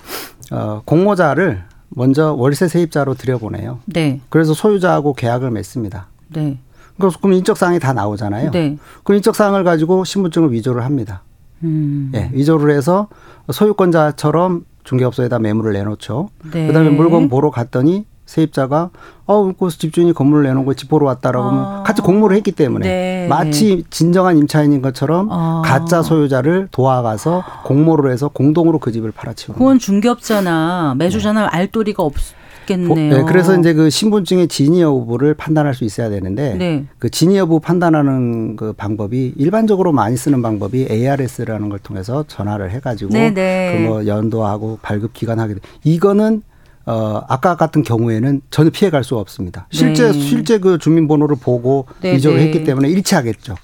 어, 0.51 0.83
공모자를 0.85 1.63
먼저 1.91 2.33
월세 2.33 2.67
세입자로 2.69 3.15
들여보내요. 3.15 3.81
네, 3.87 4.21
그래서 4.29 4.55
소유자하고 4.55 5.15
계약을 5.15 5.51
맺습니다. 5.53 6.09
네, 6.29 6.59
그럼 6.99 7.33
인적사항이 7.33 7.79
다 7.79 7.93
나오잖아요. 7.93 8.51
네. 8.51 8.77
그 9.05 9.15
인적사항을 9.15 9.63
가지고 9.63 10.05
신분증을 10.05 10.53
위조를 10.53 10.85
합니다. 10.85 11.23
음, 11.63 12.11
예, 12.15 12.31
위조를 12.33 12.75
해서 12.77 13.09
소유권자처럼 13.53 14.65
중개업소에다 14.85 15.39
매물을 15.39 15.73
내놓죠. 15.75 16.29
네. 16.51 16.67
그다음에 16.67 16.91
물건 16.91 17.29
보러 17.29 17.51
갔더니 17.51 18.05
세입자가 18.29 18.91
어, 19.27 19.53
그 19.59 19.69
집주인이 19.71 20.13
건물을 20.13 20.45
내놓은 20.45 20.65
거집 20.67 20.89
보러 20.89 21.07
왔다라고 21.07 21.45
아. 21.45 21.49
하면 21.49 21.83
같이 21.83 22.03
공모를 22.03 22.37
했기 22.37 22.53
때문에 22.53 22.87
네. 22.87 23.27
마치 23.29 23.85
진정한 23.91 24.37
임차인인 24.39 24.83
것처럼 24.83 25.29
아. 25.31 25.63
가짜 25.65 26.03
소유자를 26.03 26.69
도와가서 26.71 27.43
공모를 27.65 28.13
해서 28.13 28.29
공동으로 28.29 28.79
그 28.79 28.93
집을 28.93 29.13
팔아치우는 29.13 29.59
그건 29.59 29.79
중개업자나 29.79 30.95
매수자나 30.99 31.49
알 31.51 31.69
도리가 31.69 32.03
보- 32.03 32.13
없겠네요. 32.69 33.17
네, 33.17 33.25
그래서 33.25 33.59
이제 33.59 33.73
그 33.73 33.89
신분증의 33.89 34.49
진위 34.49 34.83
여부를 34.83 35.33
판단할 35.33 35.73
수 35.73 35.85
있어야 35.85 36.11
되는데 36.11 36.55
네. 36.55 36.85
그 36.99 37.09
진위 37.09 37.39
여부 37.39 37.61
판단하는 37.61 38.57
그 38.57 38.75
방법이 38.75 39.33
일반적으로 39.39 39.93
많이 39.93 40.19
쓰는 40.19 40.43
방법이 40.43 40.87
ARS라는 40.91 41.71
걸 41.71 41.79
통해서 41.79 42.25
전화를 42.29 42.71
해가지고 42.73 43.15
네, 43.15 43.33
네. 43.33 43.87
그뭐 43.87 44.07
연도하고 44.07 44.79
발급 44.83 45.15
기간 45.15 45.41
하게 45.41 45.55
돼. 45.55 45.61
이거는 45.83 46.43
어 46.91 47.23
아까 47.29 47.55
같은 47.57 47.83
경우에는 47.83 48.41
전혀 48.51 48.71
피해갈 48.71 49.05
수가 49.05 49.21
없습니다. 49.21 49.67
실제 49.71 50.11
네. 50.11 50.13
실제 50.13 50.59
그 50.59 50.79
주민번호를 50.79 51.37
보고 51.41 51.87
네, 52.01 52.15
위조를 52.15 52.39
네. 52.39 52.47
했기 52.47 52.65
때문에 52.65 52.89
일치하겠죠. 52.89 53.57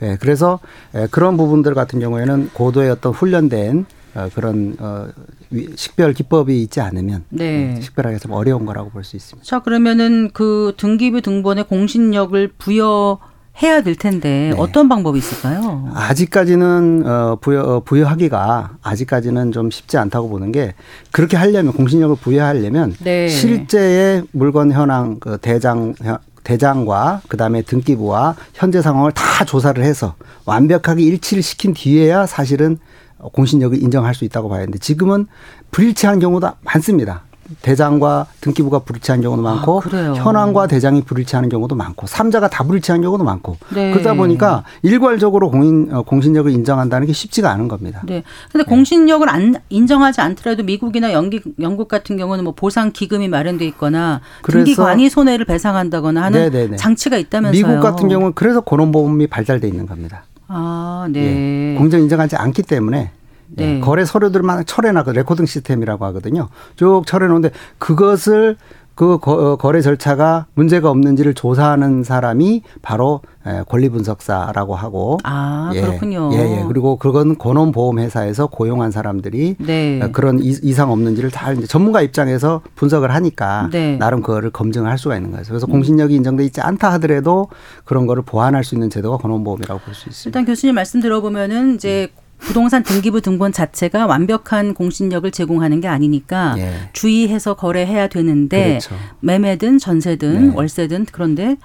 네, 0.00 0.16
그래서 0.20 0.58
에, 0.94 1.06
그런 1.10 1.36
부분들 1.36 1.74
같은 1.74 2.00
경우에는 2.00 2.50
고도의 2.54 2.90
어떤 2.90 3.12
훈련된 3.12 3.84
어, 4.14 4.28
그런 4.34 4.76
어, 4.78 5.08
위- 5.50 5.68
식별 5.76 6.12
기법이 6.14 6.62
있지 6.62 6.80
않으면 6.80 7.24
네. 7.28 7.74
네, 7.74 7.80
식별하기가 7.82 8.18
좀 8.20 8.32
어려운 8.32 8.64
거라고 8.64 8.88
볼 8.90 9.04
수 9.04 9.16
있습니다. 9.16 9.44
자 9.46 9.58
그러면은 9.60 10.30
그 10.32 10.72
등기부 10.78 11.20
등본에 11.20 11.62
공신력을 11.64 12.48
부여 12.58 13.18
해야 13.62 13.82
될 13.82 13.94
텐데 13.94 14.50
네. 14.52 14.56
어떤 14.58 14.88
방법이 14.88 15.18
있을까요? 15.18 15.88
아직까지는 15.94 17.04
어, 17.06 17.38
부여 17.40 17.62
어, 17.62 17.80
부여하기가 17.80 18.78
아직까지는 18.82 19.52
좀 19.52 19.70
쉽지 19.70 19.96
않다고 19.96 20.28
보는 20.28 20.50
게 20.50 20.74
그렇게 21.12 21.36
하려면 21.36 21.72
공신력을 21.72 22.16
부여하려면 22.16 22.94
네. 23.04 23.28
실제의 23.28 24.24
물건 24.32 24.72
현황 24.72 25.20
그 25.20 25.38
대장 25.38 25.94
현- 26.02 26.18
대장과 26.42 27.22
그다음에 27.28 27.62
등기부와 27.62 28.34
현재 28.54 28.82
상황을 28.82 29.12
다 29.12 29.44
조사를 29.46 29.82
해서 29.82 30.14
완벽하게 30.44 31.02
일치를 31.02 31.42
시킨 31.42 31.72
뒤에야 31.72 32.26
사실은 32.26 32.78
공신력을 33.18 33.80
인정할 33.82 34.14
수 34.14 34.24
있다고 34.26 34.48
봐야 34.50 34.60
하는데 34.60 34.78
지금은 34.78 35.26
불일치한 35.70 36.18
경우도 36.18 36.50
많습니다. 36.62 37.22
대장과 37.62 38.26
등기부가 38.40 38.80
불일치한 38.80 39.20
경우도 39.20 39.42
많고 39.42 39.82
아, 39.92 40.12
현황과 40.14 40.66
대장이 40.66 41.02
불일치하는 41.02 41.48
경우도 41.48 41.74
많고 41.74 42.06
삼자가 42.06 42.48
다 42.48 42.64
불일치하는 42.64 43.02
경우도 43.02 43.24
많고 43.24 43.56
네. 43.74 43.90
그러다 43.92 44.14
보니까 44.14 44.64
일괄적으로 44.82 45.50
공인 45.50 45.88
어, 45.92 46.02
공신력을 46.02 46.50
인정한다는 46.50 47.06
게 47.06 47.12
쉽지가 47.12 47.50
않은 47.50 47.68
겁니다. 47.68 48.02
네. 48.06 48.22
근데 48.52 48.64
공신력을 48.64 49.28
안 49.28 49.54
인정하지 49.68 50.20
않더라도 50.20 50.62
미국이나 50.62 51.12
영국, 51.12 51.42
영국 51.60 51.88
같은 51.88 52.16
경우는 52.16 52.44
뭐 52.44 52.54
보상 52.54 52.92
기금이 52.92 53.28
마련돼 53.28 53.66
있거나 53.66 54.20
그래서- 54.42 54.64
등기 54.64 54.74
관이 54.76 55.08
손해를 55.10 55.44
배상한다거나 55.44 56.22
하는 56.22 56.40
네네네. 56.50 56.76
장치가 56.76 57.16
있다면서요. 57.16 57.66
미국 57.66 57.80
같은 57.82 58.08
경우는 58.08 58.32
그래서 58.34 58.60
권원보험이 58.60 59.26
발달돼 59.26 59.68
있는 59.68 59.86
겁니다. 59.86 60.24
아, 60.48 61.06
네. 61.10 61.72
예. 61.74 61.78
공정 61.78 62.00
인정하지 62.00 62.36
않기 62.36 62.62
때문에 62.62 63.10
네. 63.56 63.76
예. 63.76 63.80
거래 63.80 64.04
서류들만 64.04 64.64
철해놔 64.66 65.02
그 65.04 65.10
레코딩 65.10 65.46
시스템이라고 65.46 66.04
하거든요. 66.06 66.48
쭉 66.76 67.02
철해 67.06 67.26
놓는데 67.26 67.50
그것을 67.78 68.56
그 68.96 69.18
거- 69.18 69.32
어, 69.32 69.56
거래 69.56 69.80
절차가 69.80 70.46
문제가 70.54 70.88
없는지를 70.88 71.34
조사하는 71.34 72.04
사람이 72.04 72.62
바로 72.80 73.22
예, 73.44 73.64
권리 73.68 73.88
분석사라고 73.88 74.76
하고 74.76 75.18
아, 75.24 75.72
예, 75.74 75.80
그렇군요. 75.80 76.30
예, 76.32 76.60
예. 76.60 76.64
그리고 76.68 76.96
그건 76.96 77.36
권원 77.36 77.72
보험 77.72 77.98
회사에서 77.98 78.46
고용한 78.46 78.92
사람들이 78.92 79.56
네. 79.58 80.00
어, 80.00 80.10
그런 80.12 80.38
이- 80.38 80.56
이상 80.62 80.92
없는지를 80.92 81.32
다 81.32 81.52
이제 81.52 81.66
전문가 81.66 82.02
입장에서 82.02 82.62
분석을 82.76 83.12
하니까 83.12 83.68
네. 83.72 83.94
음. 83.94 83.98
나름 83.98 84.22
그거를 84.22 84.50
검증을 84.50 84.88
할 84.88 84.96
수가 84.96 85.16
있는 85.16 85.32
거예요. 85.32 85.44
그래서 85.48 85.66
공신력이 85.66 86.14
인정돼 86.14 86.44
있지 86.44 86.60
않다 86.60 86.92
하더라도 86.92 87.48
그런 87.84 88.06
거를 88.06 88.22
보완할 88.22 88.62
수 88.62 88.76
있는 88.76 88.90
제도가 88.90 89.16
권원 89.16 89.42
보험이라고 89.42 89.80
볼 89.80 89.92
수 89.92 90.08
있습니다. 90.08 90.28
일단 90.28 90.44
교수님 90.46 90.76
말씀 90.76 91.00
들어보면은 91.00 91.74
이제 91.74 92.08
부동산 92.44 92.82
등기부 92.82 93.20
등본 93.20 93.52
자체가 93.52 94.06
완벽한 94.06 94.74
공신력을 94.74 95.30
제공하는 95.30 95.80
게 95.80 95.88
아니니까 95.88 96.54
예. 96.58 96.72
주의해서 96.92 97.54
거래해야 97.54 98.08
되는데 98.08 98.78
그렇죠. 98.80 98.94
매매든 99.20 99.78
전세든 99.78 100.48
네. 100.50 100.54
월세든 100.54 101.06
그런데 101.12 101.56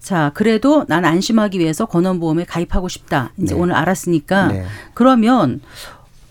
자 0.00 0.30
그래도 0.34 0.84
난 0.88 1.04
안심하기 1.04 1.58
위해서 1.58 1.86
권원보험에 1.86 2.44
가입하고 2.44 2.88
싶다 2.88 3.30
이제 3.38 3.54
네. 3.54 3.60
오늘 3.60 3.74
알았으니까 3.74 4.48
네. 4.48 4.64
그러면 4.94 5.60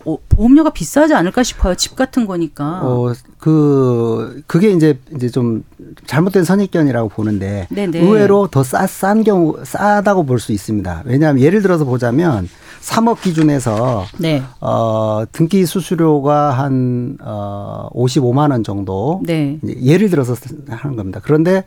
어, 0.04 0.16
보험료가 0.28 0.70
비싸지 0.70 1.12
않을까 1.12 1.42
싶어요 1.42 1.74
집 1.74 1.94
같은 1.94 2.24
거니까 2.26 2.80
어, 2.82 3.12
그, 3.38 4.42
그게 4.46 4.70
이제, 4.70 4.98
이제 5.14 5.28
좀 5.28 5.64
잘못된 6.06 6.44
선입견이라고 6.44 7.08
보는데 7.10 7.66
네네. 7.70 8.00
의외로 8.00 8.48
더 8.50 8.62
싸, 8.62 8.86
싼 8.86 9.22
경우, 9.22 9.56
싸다고 9.62 10.24
볼 10.24 10.38
수 10.38 10.52
있습니다. 10.52 11.02
왜냐하면 11.04 11.42
예를 11.42 11.60
들어서 11.62 11.84
보자면 11.84 12.48
3억 12.80 13.20
기준에서 13.20 14.04
네. 14.18 14.42
어, 14.60 15.24
등기 15.32 15.66
수수료가 15.66 16.50
한, 16.50 17.16
어, 17.20 17.88
55만 17.92 18.50
원 18.50 18.62
정도. 18.62 19.20
네. 19.24 19.58
예를 19.82 20.10
들어서 20.10 20.34
하는 20.68 20.96
겁니다. 20.96 21.20
그런데 21.22 21.64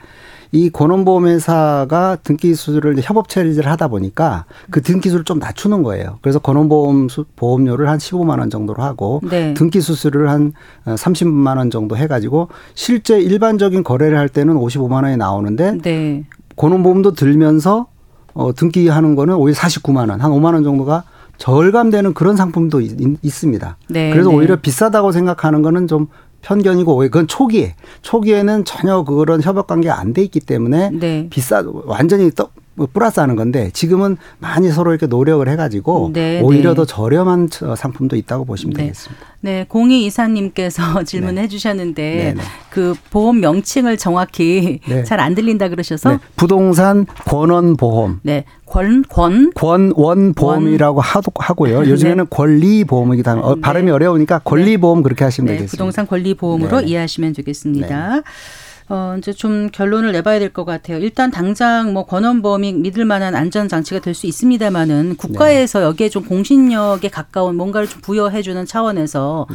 이 0.54 0.70
권원보험회사가 0.70 2.18
등기 2.24 2.54
수수료를 2.56 3.02
협업 3.02 3.30
체리를 3.30 3.66
하다 3.66 3.88
보니까 3.88 4.46
그 4.70 4.82
등기 4.82 5.10
수를 5.10 5.24
좀 5.24 5.40
낮추는 5.40 5.82
거예요. 5.84 6.20
그래서 6.22 6.40
권원보험 6.40 7.08
수, 7.08 7.26
보험료를 7.36 7.88
한 7.88 8.00
15만 8.00 8.40
원 8.40 8.50
정도로 8.50 8.84
하고 8.84 9.22
네. 9.24 9.54
등기 9.54 9.80
수수료를 9.80 10.30
한 10.30 10.54
30만 10.86 11.58
원 11.58 11.70
정도 11.70 11.96
해가지고 11.96 12.50
실제 12.74 13.20
일반적인 13.20 13.84
거래를 13.84 14.18
할 14.18 14.28
때는 14.28 14.56
55만 14.56 15.04
원이 15.04 15.16
나오는데 15.16 15.78
네. 15.82 16.26
권원보험도 16.58 17.14
들면서 17.14 17.88
어, 18.34 18.54
등기하는 18.54 19.16
거는 19.16 19.36
오히려 19.36 19.58
49만 19.58 20.10
원, 20.10 20.22
한 20.22 20.32
5만 20.32 20.54
원 20.54 20.64
정도가 20.64 21.04
절감되는 21.38 22.14
그런 22.14 22.36
상품도 22.36 22.82
있, 22.82 22.98
있습니다. 23.22 23.78
네, 23.90 24.12
그래서 24.12 24.30
네. 24.30 24.36
오히려 24.36 24.56
비싸다고 24.58 25.12
생각하는 25.12 25.62
거는 25.62 25.88
좀 25.88 26.08
편견이고 26.42 26.96
오히려 26.96 27.12
그건 27.12 27.28
초기에 27.28 27.76
초기에는 28.02 28.66
전혀 28.66 29.04
그런 29.04 29.42
협업 29.42 29.68
관계가 29.68 30.00
안 30.00 30.14
돼 30.14 30.24
있기 30.24 30.40
때문에 30.40 30.90
네. 30.92 31.28
비싸 31.30 31.64
완전히 31.86 32.32
또 32.32 32.50
플러스 32.88 33.20
하는 33.20 33.36
건데 33.36 33.70
지금은 33.74 34.18
많이 34.40 34.70
서로 34.70 34.92
이렇게 34.92 35.08
노력을 35.08 35.48
해가지고 35.48 36.12
네, 36.14 36.42
오히려 36.42 36.72
네. 36.72 36.76
더 36.76 36.86
저렴한 36.86 37.50
저 37.50 37.76
상품도 37.76 38.16
있다고 38.16 38.46
보시면 38.46 38.76
네. 38.76 38.84
되겠습니다. 38.84 39.26
네, 39.44 39.66
공희 39.68 40.06
이사님께서 40.06 41.04
질문해 41.04 41.48
주셨는데 41.48 42.16
네, 42.16 42.34
네. 42.34 42.42
그 42.70 42.94
보험 43.10 43.40
명칭을 43.40 43.98
정확히 43.98 44.80
네. 44.88 45.04
잘안 45.06 45.36
들린다 45.36 45.70
그러셔서 45.70 46.12
네. 46.12 46.18
부동산 46.36 47.06
권원 47.26 47.76
보험. 47.76 48.20
네, 48.24 48.46
권, 48.66 49.04
권, 49.10 49.52
권원 49.54 50.34
보험이라고 50.34 51.02
하도 51.02 51.32
하고요. 51.36 51.80
요즘에는 51.90 52.28
권리 52.30 52.84
보험이기도 52.84 53.32
하고 53.32 53.42
어, 53.42 53.56
네. 53.56 53.62
발음이 53.62 53.92
어려우니까 53.92 54.40
권리 54.40 54.78
보험 54.78 55.04
그렇게 55.04 55.24
하시면 55.24 55.48
네, 55.48 55.54
되겠습니다. 55.54 55.72
부동산 55.72 56.08
권리 56.08 56.34
보험으로 56.36 56.78
네네. 56.78 56.88
이해하시면 56.90 57.34
되겠습니다. 57.34 58.22
어, 58.92 59.16
이제 59.18 59.32
좀 59.32 59.70
결론을 59.72 60.12
내봐야 60.12 60.38
될 60.40 60.52
것 60.52 60.66
같아요. 60.66 60.98
일단 60.98 61.32
당장 61.32 61.94
뭐 61.94 62.06
권원보험이 62.06 62.74
믿을 62.74 63.06
만한 63.06 63.36
안전 63.36 63.70
장치가 63.70 64.02
될 64.02 64.14
수 64.14 64.28
있습니다만은 64.28 65.16
국가에서 65.16 65.80
네. 65.80 65.86
여기에 65.86 66.10
좀 66.10 66.26
공신력에 66.26 67.08
가까운 67.10 67.56
뭔가를 67.56 67.88
좀 67.88 68.02
부여해주는 68.02 68.66
차원에서 68.66 69.48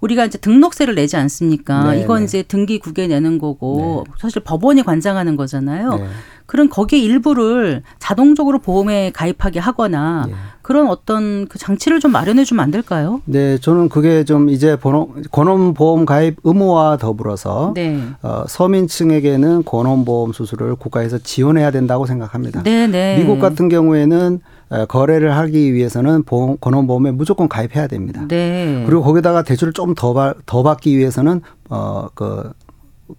우리가 0.00 0.24
이제 0.24 0.38
등록세를 0.38 0.94
내지 0.94 1.16
않습니까? 1.16 1.92
네, 1.92 2.00
이건 2.00 2.20
네. 2.20 2.24
이제 2.24 2.42
등기국에 2.42 3.06
내는 3.06 3.38
거고 3.38 4.04
사실 4.18 4.42
법원이 4.42 4.82
관장하는 4.82 5.36
거잖아요. 5.36 5.90
네. 5.94 6.06
그럼 6.46 6.68
거기에 6.68 6.98
일부를 6.98 7.82
자동적으로 8.00 8.58
보험에 8.58 9.12
가입하게 9.14 9.60
하거나 9.60 10.24
네. 10.26 10.34
그런 10.62 10.88
어떤 10.88 11.46
그 11.46 11.60
장치를 11.60 12.00
좀 12.00 12.10
마련해 12.10 12.42
주면 12.44 12.64
안 12.64 12.72
될까요? 12.72 13.20
네, 13.24 13.56
저는 13.58 13.88
그게 13.88 14.24
좀 14.24 14.48
이제 14.48 14.74
번호, 14.76 15.14
권원보험 15.30 16.06
가입 16.06 16.38
의무와 16.42 16.96
더불어서 16.96 17.72
네. 17.76 18.02
어, 18.22 18.42
서민층에게는 18.48 19.64
권원보험 19.64 20.32
수수료를 20.32 20.74
국가에서 20.74 21.18
지원해야 21.18 21.70
된다고 21.70 22.04
생각합니다. 22.04 22.64
네, 22.64 22.88
네. 22.88 23.18
미국 23.18 23.38
같은 23.38 23.68
경우에는 23.68 24.40
어, 24.40 24.59
거래를 24.88 25.36
하기 25.36 25.74
위해서는 25.74 26.22
보험, 26.22 26.56
권원보험에 26.60 27.10
무조건 27.10 27.48
가입해야 27.48 27.86
됩니다. 27.88 28.24
네. 28.28 28.84
그리고 28.86 29.02
거기다가 29.02 29.42
대출을 29.42 29.72
좀더 29.72 30.34
더 30.46 30.62
받기 30.62 30.96
위해서는 30.96 31.40
어 31.68 32.08
그 32.14 32.52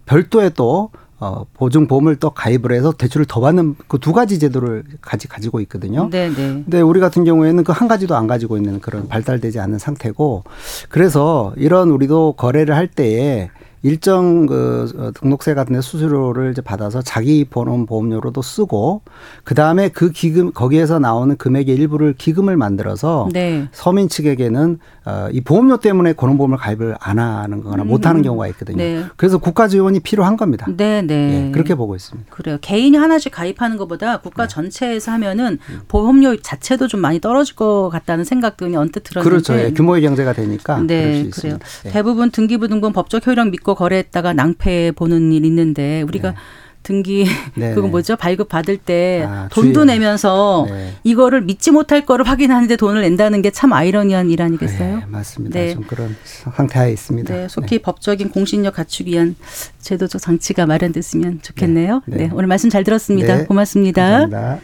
별도의 0.06 0.52
또 0.54 0.90
어, 1.20 1.44
보증 1.54 1.86
보험을 1.86 2.16
또 2.16 2.30
가입을 2.30 2.72
해서 2.72 2.90
대출을 2.92 3.26
더 3.26 3.40
받는 3.40 3.76
그 3.86 3.98
두 3.98 4.12
가지 4.12 4.38
제도를 4.40 4.82
가지 5.00 5.28
가지고 5.28 5.60
있거든요. 5.60 6.08
네, 6.10 6.28
네. 6.30 6.34
근데 6.64 6.80
우리 6.80 6.98
같은 6.98 7.22
경우에는 7.24 7.62
그 7.62 7.72
한 7.72 7.86
가지도 7.86 8.16
안 8.16 8.26
가지고 8.26 8.56
있는 8.56 8.80
그런 8.80 9.06
발달되지 9.06 9.60
않는 9.60 9.78
상태고 9.78 10.42
그래서 10.88 11.52
이런 11.56 11.90
우리도 11.90 12.32
거래를 12.36 12.74
할 12.74 12.88
때에 12.88 13.50
일정 13.82 14.46
그 14.46 14.92
어, 14.96 15.10
등록세 15.12 15.54
같은 15.54 15.74
데 15.74 15.80
수수료를 15.80 16.52
이제 16.52 16.62
받아서 16.62 17.02
자기 17.02 17.44
본원 17.44 17.86
보험료로도 17.86 18.40
쓰고 18.40 19.02
그다음에 19.44 19.88
그 19.88 20.10
기금 20.10 20.52
거기에서 20.52 20.98
나오는 20.98 21.36
금액의 21.36 21.74
일부를 21.74 22.14
기금을 22.14 22.56
만들어서 22.56 23.28
네. 23.32 23.68
서민 23.72 24.08
측에게는 24.08 24.78
어, 25.04 25.28
이 25.32 25.40
보험료 25.40 25.78
때문에 25.78 26.12
권원보험을 26.12 26.58
가입을 26.58 26.96
안 27.00 27.18
하는 27.18 27.62
거나 27.62 27.82
못 27.82 28.06
하는 28.06 28.22
경우가 28.22 28.46
있거든요. 28.48 28.76
네. 28.76 29.04
그래서 29.16 29.38
국가 29.38 29.66
지원이 29.66 30.00
필요한 30.00 30.36
겁니다. 30.36 30.66
네, 30.76 31.02
네. 31.02 31.48
예, 31.48 31.50
그렇게 31.50 31.74
보고 31.74 31.96
있습니다. 31.96 32.30
그래요. 32.32 32.58
개인이 32.60 32.96
하나씩 32.96 33.32
가입하는 33.32 33.78
것보다 33.78 34.20
국가 34.20 34.46
네. 34.46 34.54
전체에서 34.54 35.10
하면은 35.12 35.58
보험료 35.88 36.36
자체도 36.36 36.86
좀 36.86 37.00
많이 37.00 37.20
떨어질 37.20 37.56
것 37.56 37.88
같다는 37.90 38.24
생각도 38.24 38.66
언뜻 38.66 39.02
들었는데. 39.02 39.28
그렇죠. 39.28 39.58
예, 39.58 39.72
규모의 39.72 40.02
경제가 40.02 40.34
되니까 40.34 40.76
그럴 40.76 40.82
수 40.82 40.86
네, 40.86 41.20
있습니다. 41.20 41.58
그래요. 41.58 41.58
예. 41.86 41.90
대부분 41.90 42.30
등기부 42.30 42.68
등본 42.68 42.92
법적 42.92 43.26
효력 43.26 43.50
믿고 43.50 43.71
거래했다가 43.74 44.32
낭패 44.32 44.92
보는 44.92 45.32
일 45.32 45.44
있는데 45.44 46.02
우리가 46.02 46.34
등기 46.82 47.24
네, 47.54 47.74
그거 47.74 47.86
네. 47.86 47.90
뭐죠? 47.92 48.16
발급 48.16 48.48
받을 48.48 48.76
때 48.76 49.24
아, 49.24 49.48
돈도 49.52 49.84
주의. 49.84 49.86
내면서 49.86 50.66
네. 50.68 50.92
이거를 51.04 51.42
믿지 51.42 51.70
못할 51.70 52.04
거를 52.04 52.26
확인하는데 52.28 52.74
돈을 52.76 53.02
낸다는 53.02 53.40
게 53.40 53.52
참 53.52 53.72
아이러니한 53.72 54.30
일 54.30 54.42
아니겠어요? 54.42 54.96
네, 54.96 55.04
맞습니다. 55.06 55.58
네. 55.60 55.74
좀 55.74 55.84
그런 55.84 56.16
상태에 56.24 56.90
있습니다. 56.92 57.32
네, 57.34 57.46
속히 57.48 57.78
법적인 57.82 58.30
공신력 58.30 58.74
갖추기 58.74 59.12
위한 59.12 59.36
제도적 59.80 60.20
장치가 60.20 60.66
마련됐으면 60.66 61.40
좋겠네요. 61.42 62.02
네, 62.06 62.16
네. 62.16 62.30
오늘 62.32 62.48
말씀 62.48 62.68
잘 62.68 62.82
들었습니다. 62.82 63.36
네, 63.36 63.44
고맙습니다. 63.44 64.02
감사합니다. 64.28 64.58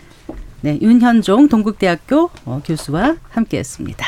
네, 0.63 0.77
윤현종 0.83 1.49
동국대학교 1.49 2.31
어, 2.47 2.61
교수와 2.65 3.15
함께했습니다. 3.31 4.05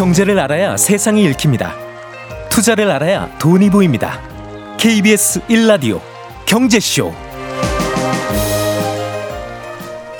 경제를 0.00 0.38
알아야 0.40 0.78
세상이 0.78 1.22
읽힙니다. 1.24 1.74
투자를 2.48 2.90
알아야 2.90 3.28
돈이 3.38 3.68
보입니다. 3.68 4.18
KBS 4.78 5.40
1라디오 5.42 6.00
경제쇼. 6.46 7.12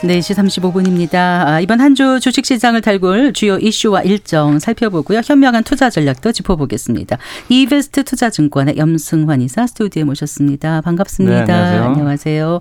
4시 0.03 0.35
35분입니다. 0.35 1.15
아, 1.15 1.61
이번 1.63 1.81
한 1.81 1.95
주 1.95 2.21
주식시장을 2.21 2.83
달굴 2.83 3.33
주요 3.33 3.57
이슈와 3.57 4.03
일정 4.03 4.59
살펴보고요. 4.59 5.23
현명한 5.25 5.65
투자 5.65 5.89
전략도 5.89 6.33
짚어보겠습니다. 6.33 7.17
이베스트 7.49 8.05
투자증권의 8.05 8.77
염승환 8.77 9.41
이사 9.41 9.67
스튜디오에 9.67 10.05
모셨습니다. 10.05 10.83
반갑습니다. 10.83 11.45
네, 11.47 11.53
안녕하세요. 11.53 11.85
안녕하세요. 11.85 12.61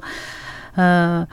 아, 0.78 1.26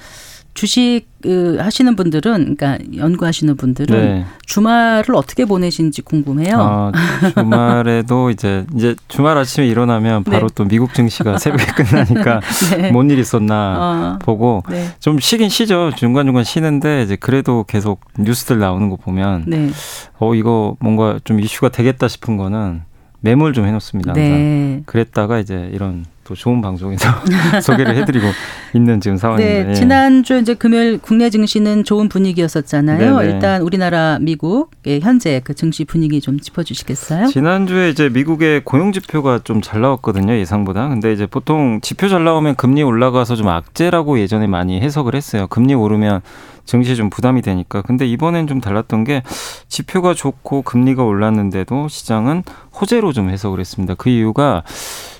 주식 0.56 1.04
그, 1.22 1.58
하시는 1.60 1.94
분들은 1.96 2.56
그러니까 2.56 2.78
연구하시는 2.96 3.56
분들은 3.56 4.00
네. 4.00 4.26
주말을 4.46 5.14
어떻게 5.14 5.44
보내신지 5.44 6.00
궁금해요. 6.02 6.56
아, 6.58 6.92
주말에도 7.34 8.30
이제 8.32 8.64
이제 8.74 8.96
주말 9.06 9.36
아침에 9.36 9.66
일어나면 9.66 10.24
바로 10.24 10.48
네. 10.48 10.54
또 10.54 10.64
미국 10.64 10.94
증시가 10.94 11.36
새벽에 11.38 11.66
끝나니까 11.72 12.40
네. 12.78 12.90
뭔일 12.90 13.18
있었나 13.18 13.76
어, 13.78 14.18
보고 14.24 14.62
네. 14.70 14.88
좀 14.98 15.20
쉬긴 15.20 15.50
쉬죠. 15.50 15.90
중간 15.94 16.26
중간 16.26 16.42
쉬는데 16.42 17.02
이제 17.02 17.16
그래도 17.16 17.64
계속 17.64 18.00
뉴스들 18.18 18.58
나오는 18.58 18.88
거 18.88 18.96
보면 18.96 19.44
네. 19.46 19.68
어 20.18 20.34
이거 20.34 20.76
뭔가 20.80 21.20
좀 21.24 21.38
이슈가 21.38 21.68
되겠다 21.68 22.08
싶은 22.08 22.38
거는 22.38 22.82
메모를 23.20 23.52
좀 23.52 23.66
해놓습니다. 23.66 24.12
항상. 24.12 24.24
네. 24.24 24.82
그랬다가 24.86 25.38
이제 25.38 25.68
이런 25.72 26.06
또 26.26 26.34
좋은 26.34 26.60
방송에서 26.60 27.08
소개를 27.62 27.96
해드리고 27.96 28.26
있는 28.74 29.00
지금 29.00 29.16
상황입니다. 29.16 29.62
네, 29.64 29.70
예. 29.70 29.74
지난주 29.74 30.38
이제 30.38 30.54
금요일 30.54 30.98
국내 30.98 31.30
증시는 31.30 31.84
좋은 31.84 32.08
분위기였었잖아요. 32.08 33.18
네네. 33.18 33.32
일단 33.32 33.62
우리나라 33.62 34.18
미국의 34.20 35.00
현재 35.00 35.40
그 35.44 35.54
증시 35.54 35.84
분위기 35.84 36.20
좀 36.20 36.40
짚어주시겠어요? 36.40 37.26
지난주에 37.26 37.90
이제 37.90 38.08
미국의 38.08 38.62
고용 38.64 38.92
지표가 38.92 39.40
좀 39.44 39.56
잘 39.66 39.80
나왔거든요, 39.80 40.34
예상보다. 40.34 40.88
근데 40.88 41.12
이제 41.12 41.26
보통 41.26 41.80
지표 41.82 42.08
잘 42.08 42.22
나오면 42.22 42.54
금리 42.54 42.82
올라가서 42.84 43.34
좀 43.36 43.48
악재라고 43.48 44.20
예전에 44.20 44.46
많이 44.46 44.80
해석을 44.80 45.14
했어요. 45.16 45.46
금리 45.48 45.74
오르면 45.74 46.20
증시 46.66 46.94
좀 46.94 47.10
부담이 47.10 47.42
되니까. 47.42 47.82
근데 47.82 48.06
이번엔 48.06 48.46
좀 48.46 48.60
달랐던 48.60 49.04
게 49.04 49.22
지표가 49.68 50.14
좋고 50.14 50.62
금리가 50.62 51.02
올랐는데도 51.04 51.88
시장은 51.88 52.42
호재로 52.80 53.12
좀 53.12 53.30
해석을 53.30 53.58
했습니다. 53.60 53.94
그 53.94 54.10
이유가 54.10 54.62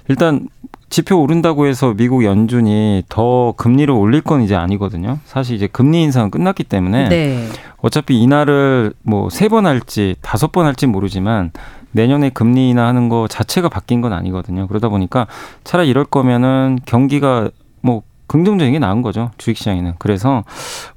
일단 0.09 0.49
지표 0.89 1.21
오른다고 1.21 1.67
해서 1.67 1.95
미국 1.97 2.25
연준이 2.25 3.03
더 3.09 3.53
금리를 3.57 3.93
올릴 3.93 4.21
건 4.21 4.43
이제 4.43 4.55
아니거든요. 4.55 5.19
사실 5.25 5.57
이제 5.57 5.67
금리 5.67 6.03
인상은 6.03 6.31
끝났기 6.31 6.65
때문에 6.65 7.09
네. 7.09 7.49
어차피 7.79 8.21
이날을 8.21 8.93
뭐세 9.03 9.49
번 9.49 9.67
할지 9.67 10.15
다섯 10.23 10.53
번 10.53 10.67
할지 10.67 10.87
모르지만 10.87 11.51
내년에 11.91 12.31
금리 12.31 12.71
인하하는 12.71 13.09
거 13.09 13.27
자체가 13.29 13.69
바뀐 13.69 14.01
건 14.01 14.13
아니거든요. 14.13 14.69
그러다 14.69 14.89
보니까 14.89 15.27
차라리 15.65 15.89
이럴 15.89 16.05
거면은 16.05 16.79
경기가 16.87 17.51
뭐 17.81 18.03
긍정적인 18.29 18.73
게 18.73 18.79
나은 18.79 19.03
거죠. 19.03 19.31
주식 19.39 19.57
시장에는. 19.57 19.95
그래서 19.99 20.45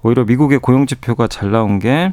오히려 0.04 0.26
미국의 0.26 0.60
고용 0.60 0.86
지표가 0.86 1.28
잘 1.28 1.52
나온 1.52 1.80
게 1.80 2.12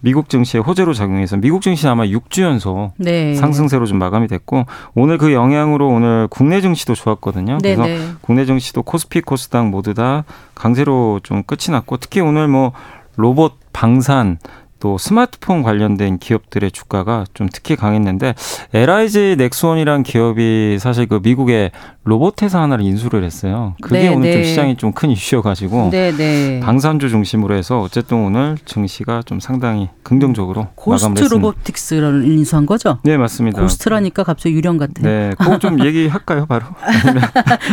미국 0.00 0.28
증시에 0.28 0.60
호재로 0.60 0.92
작용해서 0.94 1.36
미국 1.36 1.62
증시 1.62 1.88
아마 1.88 2.04
6주 2.04 2.42
연속 2.42 2.92
네. 2.98 3.34
상승세로 3.34 3.86
좀 3.86 3.98
마감이 3.98 4.28
됐고 4.28 4.66
오늘 4.94 5.18
그 5.18 5.32
영향으로 5.32 5.88
오늘 5.88 6.28
국내 6.28 6.60
증시도 6.60 6.94
좋았거든요. 6.94 7.58
네, 7.62 7.74
그래서 7.74 7.82
네. 7.86 8.12
국내 8.20 8.44
증시도 8.44 8.82
코스피 8.82 9.20
코스닥 9.22 9.68
모두 9.68 9.94
다 9.94 10.24
강세로 10.54 11.20
좀 11.22 11.42
끝이 11.42 11.70
났고 11.70 11.96
특히 11.96 12.20
오늘 12.20 12.46
뭐 12.46 12.72
로봇 13.16 13.54
방산 13.72 14.38
또 14.80 14.98
스마트폰 14.98 15.62
관련된 15.62 16.18
기업들의 16.18 16.70
주가가 16.70 17.24
좀 17.34 17.48
특히 17.52 17.76
강했는데 17.76 18.34
LIG 18.74 19.36
넥스원이란 19.38 20.02
기업이 20.02 20.78
사실 20.80 21.06
그 21.06 21.20
미국의 21.22 21.70
로봇 22.04 22.42
회사 22.42 22.60
하나를 22.60 22.84
인수를 22.84 23.24
했어요. 23.24 23.74
그게 23.80 24.02
네, 24.02 24.08
오늘 24.08 24.32
좀 24.32 24.40
네. 24.42 24.44
시장이 24.44 24.76
좀 24.76 24.92
큰 24.96 25.10
이슈여가지고 25.10 25.90
네, 25.90 26.10
네. 26.12 26.60
방산주 26.60 27.10
중심으로 27.10 27.54
해서 27.54 27.80
어쨌든 27.80 28.18
오늘 28.24 28.56
증시가 28.64 29.22
좀 29.26 29.40
상당히 29.40 29.88
긍정적으로 30.02 30.68
고스트. 30.74 31.24
로보틱스를 31.24 32.24
인수한 32.24 32.64
거죠? 32.64 32.98
네 33.02 33.16
맞습니다. 33.18 33.60
고스트라니까 33.60 34.24
갑자기 34.24 34.54
유령 34.54 34.78
같아요. 34.78 35.04
네, 35.04 35.34
그거 35.38 35.58
좀 35.58 35.78
얘기할까요, 35.84 36.46
바로? 36.46 36.64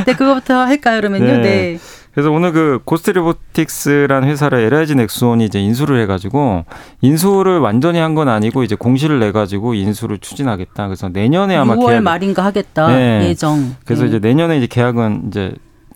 네, 0.05 0.13
그거부터 0.13 0.65
할까요, 0.65 0.99
그러면요? 1.01 1.41
네. 1.41 1.77
네. 2.13 2.21
그래서 2.21 2.31
오늘 2.31 2.51
그 2.51 2.79
고스트 2.85 3.09
로보틱스라는 3.11 4.27
회사를 4.27 4.59
LIG 4.59 4.95
넥스원이 4.95 5.45
이제 5.45 5.59
인수를 5.59 5.99
해가지고 6.03 6.63
인수를 7.01 7.59
완전히 7.59 7.99
한 7.99 8.13
건 8.13 8.29
아니고 8.29 8.61
이제 8.63 8.75
공시를 8.75 9.19
내 9.19 9.31
가지고 9.31 9.73
인수를 9.73 10.19
추진하겠다. 10.19 10.85
그래서 10.87 11.09
내년에 11.09 11.55
아마 11.55 11.75
6월 11.75 11.87
계약. 11.87 12.03
말인가 12.03 12.45
하겠다. 12.45 12.87
네. 12.95 13.27
예정. 13.29 13.75
그래서 13.85 14.03
네. 14.03 14.09
이제 14.09 14.19
내년에 14.19 14.57
이제 14.57 14.67
계약은 14.67 15.23
이제 15.29 15.53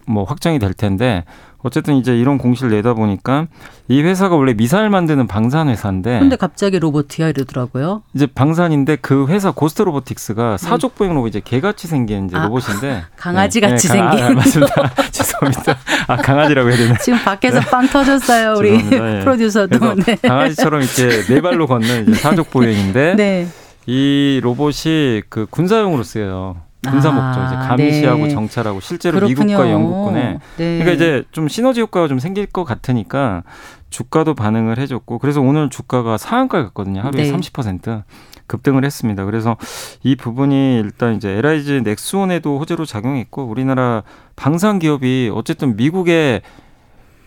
뭐 0.07 0.23
확정이 0.23 0.57
될 0.57 0.73
텐데 0.73 1.25
어쨌든 1.63 1.95
이제 1.95 2.15
이런 2.17 2.37
공시를 2.37 2.71
내다 2.71 2.93
보니까 2.93 3.47
이 3.87 4.01
회사가 4.01 4.35
원래 4.35 4.53
미사일 4.53 4.89
만드는 4.89 5.27
방산 5.27 5.69
회사인데 5.69 6.19
근데 6.19 6.35
갑자기 6.35 6.77
로봇이야 6.79 7.29
이러더라고요. 7.29 8.03
이제 8.13 8.27
방산인데 8.27 8.97
그 8.97 9.27
회사 9.27 9.51
고스트 9.51 9.81
로보틱스가 9.81 10.57
사족 10.57 10.95
보행 10.95 11.13
로봇 11.15 11.29
이제 11.29 11.41
개같이 11.43 11.87
생긴 11.87 12.27
이제 12.27 12.37
아, 12.37 12.43
로봇인데 12.45 13.03
강아지 13.17 13.59
네, 13.59 13.69
같이 13.69 13.87
네, 13.89 13.97
강- 13.97 14.09
생긴. 14.17 14.25
아, 14.25 14.29
맞습니다. 14.39 14.93
죄송합니다. 15.11 15.77
아 16.07 16.15
강아지라고 16.17 16.69
해야 16.69 16.77
되나? 16.77 16.97
지금 17.03 17.19
밖에서 17.23 17.59
빵 17.61 17.87
터졌어요, 17.87 18.53
우리. 18.57 18.75
예. 18.75 19.19
프로듀서도. 19.23 19.95
네. 19.95 20.15
강아지처럼 20.15 20.81
이렇게 20.81 21.21
네 21.33 21.41
발로 21.41 21.65
걷는 21.67 22.13
사족 22.13 22.51
보행인데 22.51 23.15
네. 23.15 23.47
이 23.87 24.39
로봇이 24.43 25.23
그 25.29 25.47
군사용으로 25.49 26.03
쓰여요. 26.03 26.57
군사 26.91 27.09
아, 27.09 27.11
목적 27.11 27.45
이제 27.45 27.55
감시하고 27.55 28.23
네. 28.23 28.29
정찰하고 28.29 28.79
실제로 28.79 29.19
그렇군요. 29.19 29.45
미국과 29.45 29.71
영국군에 29.71 30.39
네. 30.57 30.79
그러니까 30.79 30.91
이제 30.91 31.23
좀 31.31 31.47
시너지 31.47 31.81
효과가 31.81 32.07
좀 32.07 32.19
생길 32.19 32.45
것 32.45 32.63
같으니까 32.63 33.43
주가도 33.89 34.33
반응을 34.35 34.77
해줬고 34.79 35.19
그래서 35.19 35.41
오늘 35.41 35.69
주가가 35.69 36.17
상한가에 36.17 36.63
갔거든요. 36.63 37.01
하루에 37.01 37.23
네. 37.23 37.31
30% 37.31 38.03
급등을 38.47 38.85
했습니다. 38.85 39.25
그래서 39.25 39.57
이 40.03 40.15
부분이 40.15 40.79
일단 40.79 41.15
이제 41.15 41.29
LIG 41.31 41.81
넥스원에도 41.83 42.59
호재로 42.59 42.85
작용했고 42.85 43.43
우리나라 43.43 44.03
방산 44.35 44.79
기업이 44.79 45.31
어쨌든 45.33 45.75
미국의 45.75 46.41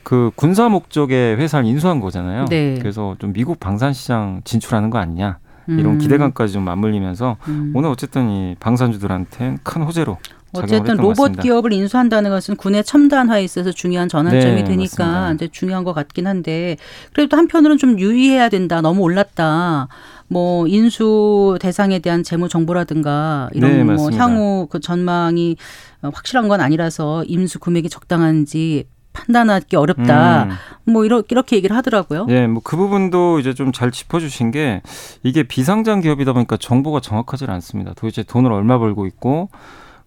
그 0.03 0.31
군사 0.35 0.69
목적의 0.69 1.37
회사를 1.37 1.67
인수한 1.67 2.01
거잖아요. 2.01 2.47
네. 2.47 2.79
그래서 2.79 3.17
좀 3.19 3.33
미국 3.33 3.61
방산 3.61 3.93
시장 3.93 4.41
진출하는 4.45 4.91
거 4.91 4.99
아니냐 4.99 5.39
이런 5.69 5.95
음, 5.95 5.99
기대감까지 5.99 6.53
좀 6.53 6.65
맞물리면서 6.65 7.37
음. 7.49 7.73
오늘 7.75 7.89
어쨌든 7.91 8.29
이 8.31 8.57
방산주들한테 8.61 9.59
큰 9.63 9.83
호재로 9.83 10.19
어쨌든 10.53 10.97
로봇 10.97 11.17
같습니다. 11.17 11.43
기업을 11.43 11.73
인수한다는 11.73 12.31
것은 12.31 12.57
군의 12.57 12.83
첨단화에 12.83 13.45
있어서 13.45 13.71
중요한 13.71 14.09
전환점이 14.09 14.57
네, 14.57 14.65
되니까 14.65 15.05
맞습니다. 15.05 15.33
이제 15.33 15.49
중요한 15.53 15.85
것 15.85 15.93
같긴 15.93 16.27
한데 16.27 16.77
그래도 17.13 17.37
한편으로는 17.37 17.79
좀 17.79 17.99
유의해야 18.01 18.49
된다. 18.49 18.81
너무 18.81 19.03
올랐다. 19.03 19.87
뭐 20.27 20.67
인수 20.67 21.59
대상에 21.61 21.99
대한 22.01 22.23
재무 22.23 22.49
정보라든가 22.49 23.51
이런 23.53 23.71
네, 23.71 23.85
뭐 23.85 23.95
맞습니다. 23.95 24.25
향후 24.25 24.67
그 24.71 24.81
전망이 24.81 25.57
어, 26.03 26.11
확실한 26.13 26.49
건 26.49 26.61
아니라서 26.61 27.25
인수 27.27 27.59
금액이 27.61 27.89
적당한지 27.89 28.85
판단하기 29.13 29.77
어렵다. 29.77 30.45
음. 30.45 30.51
뭐 30.93 31.05
이렇게 31.05 31.27
이렇게 31.31 31.57
얘기를 31.57 31.77
하더라고요. 31.77 32.27
예, 32.29 32.47
뭐 32.47 32.61
그 32.65 32.77
부분도 32.77 33.39
이제 33.41 33.53
좀 33.55 33.73
잘 33.73 33.91
짚어주신 33.91 34.51
게 34.51 34.83
이게 35.23 35.43
비상장 35.43 36.01
기업이다 36.01 36.33
보니까 36.33 36.57
정보가 36.57 37.01
정확하지 37.01 37.45
않습니다. 37.47 37.93
도대체 37.95 38.23
돈을 38.23 38.53
얼마 38.53 38.79
벌고 38.79 39.07
있고 39.07 39.49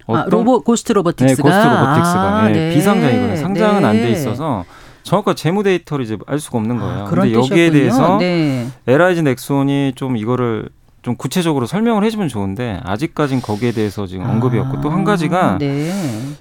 아, 0.07 0.25
로봇 0.27 0.63
고스트 0.65 0.91
네, 0.91 0.95
로보틱스가 0.95 1.41
고스트 1.43 1.67
로보틱스가 1.67 2.39
아, 2.41 2.49
예, 2.49 2.53
네. 2.53 2.75
비상장이거든요. 2.75 3.35
상장은 3.37 3.85
안돼 3.85 4.01
네. 4.03 4.11
있어서 4.11 4.65
정확한 5.03 5.35
재무 5.35 5.63
데이터를 5.63 6.05
이제 6.05 6.17
알 6.27 6.39
수가 6.39 6.57
없는 6.59 6.77
거예요. 6.77 7.01
아, 7.01 7.09
그런 7.09 7.25
근데 7.25 7.37
여기에 7.39 7.69
뜻이었군요. 7.71 7.71
대해서 7.79 8.17
네. 8.19 8.67
LIG 8.87 9.21
넥스원이 9.23 9.93
좀 9.95 10.17
이거를 10.17 10.69
좀 11.03 11.17
구체적으로 11.17 11.65
설명을 11.65 12.03
해주면 12.05 12.29
좋은데 12.29 12.79
아직까진 12.83 13.41
거기에 13.41 13.73
대해서 13.73 14.07
지금 14.07 14.25
언급이 14.25 14.57
없고 14.57 14.79
또한 14.79 15.03
가지가 15.03 15.45
아, 15.51 15.57
네. 15.57 15.91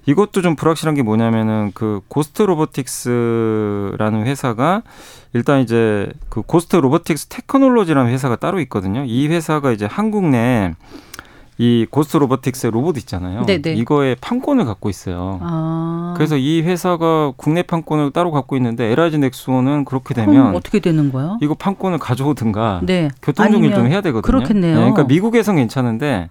이것도 0.07 0.41
좀 0.41 0.55
불확실한 0.55 0.95
게 0.95 1.03
뭐냐면은 1.03 1.73
그 1.75 2.01
고스트 2.07 2.43
로보틱스라는 2.43 4.25
회사가 4.25 4.83
일단 5.33 5.61
이제 5.61 6.09
그 6.29 6.43
고스트 6.43 6.77
로보틱스 6.77 7.27
테크놀로지라는 7.27 8.13
회사가 8.13 8.37
따로 8.37 8.61
있거든요. 8.61 9.05
이 9.05 9.27
회사가 9.27 9.73
이제 9.73 9.85
한국 9.85 10.27
내 10.27 10.75
이 11.59 11.87
고스트 11.91 12.17
로보틱스의 12.17 12.71
로봇 12.71 12.97
있잖아요. 12.99 13.45
네네. 13.45 13.75
이거의 13.75 14.17
판권을 14.21 14.65
갖고 14.65 14.89
있어요. 14.89 15.39
아. 15.43 16.15
그래서 16.17 16.37
이 16.37 16.63
회사가 16.63 17.33
국내 17.37 17.63
판권을 17.63 18.11
따로 18.11 18.31
갖고 18.31 18.57
있는데 18.57 18.87
LIG 18.87 19.19
넥스원은 19.19 19.85
그렇게 19.85 20.15
되면 20.15 20.55
어떻게 20.57 20.81
되는 20.81 21.13
거예요? 21.13 21.39
이거 21.43 21.55
판권을 21.55 21.99
가져오든가 21.99 22.81
네. 22.85 23.11
교통 23.21 23.51
정리를 23.51 23.71
좀 23.71 23.81
아니면 23.81 23.93
해야 23.93 24.01
되거든요. 24.01 24.23
그렇겠네요. 24.23 24.75
네, 24.75 24.81
그러니까 24.81 25.05
미국에선 25.05 25.57
괜찮은데 25.57 26.31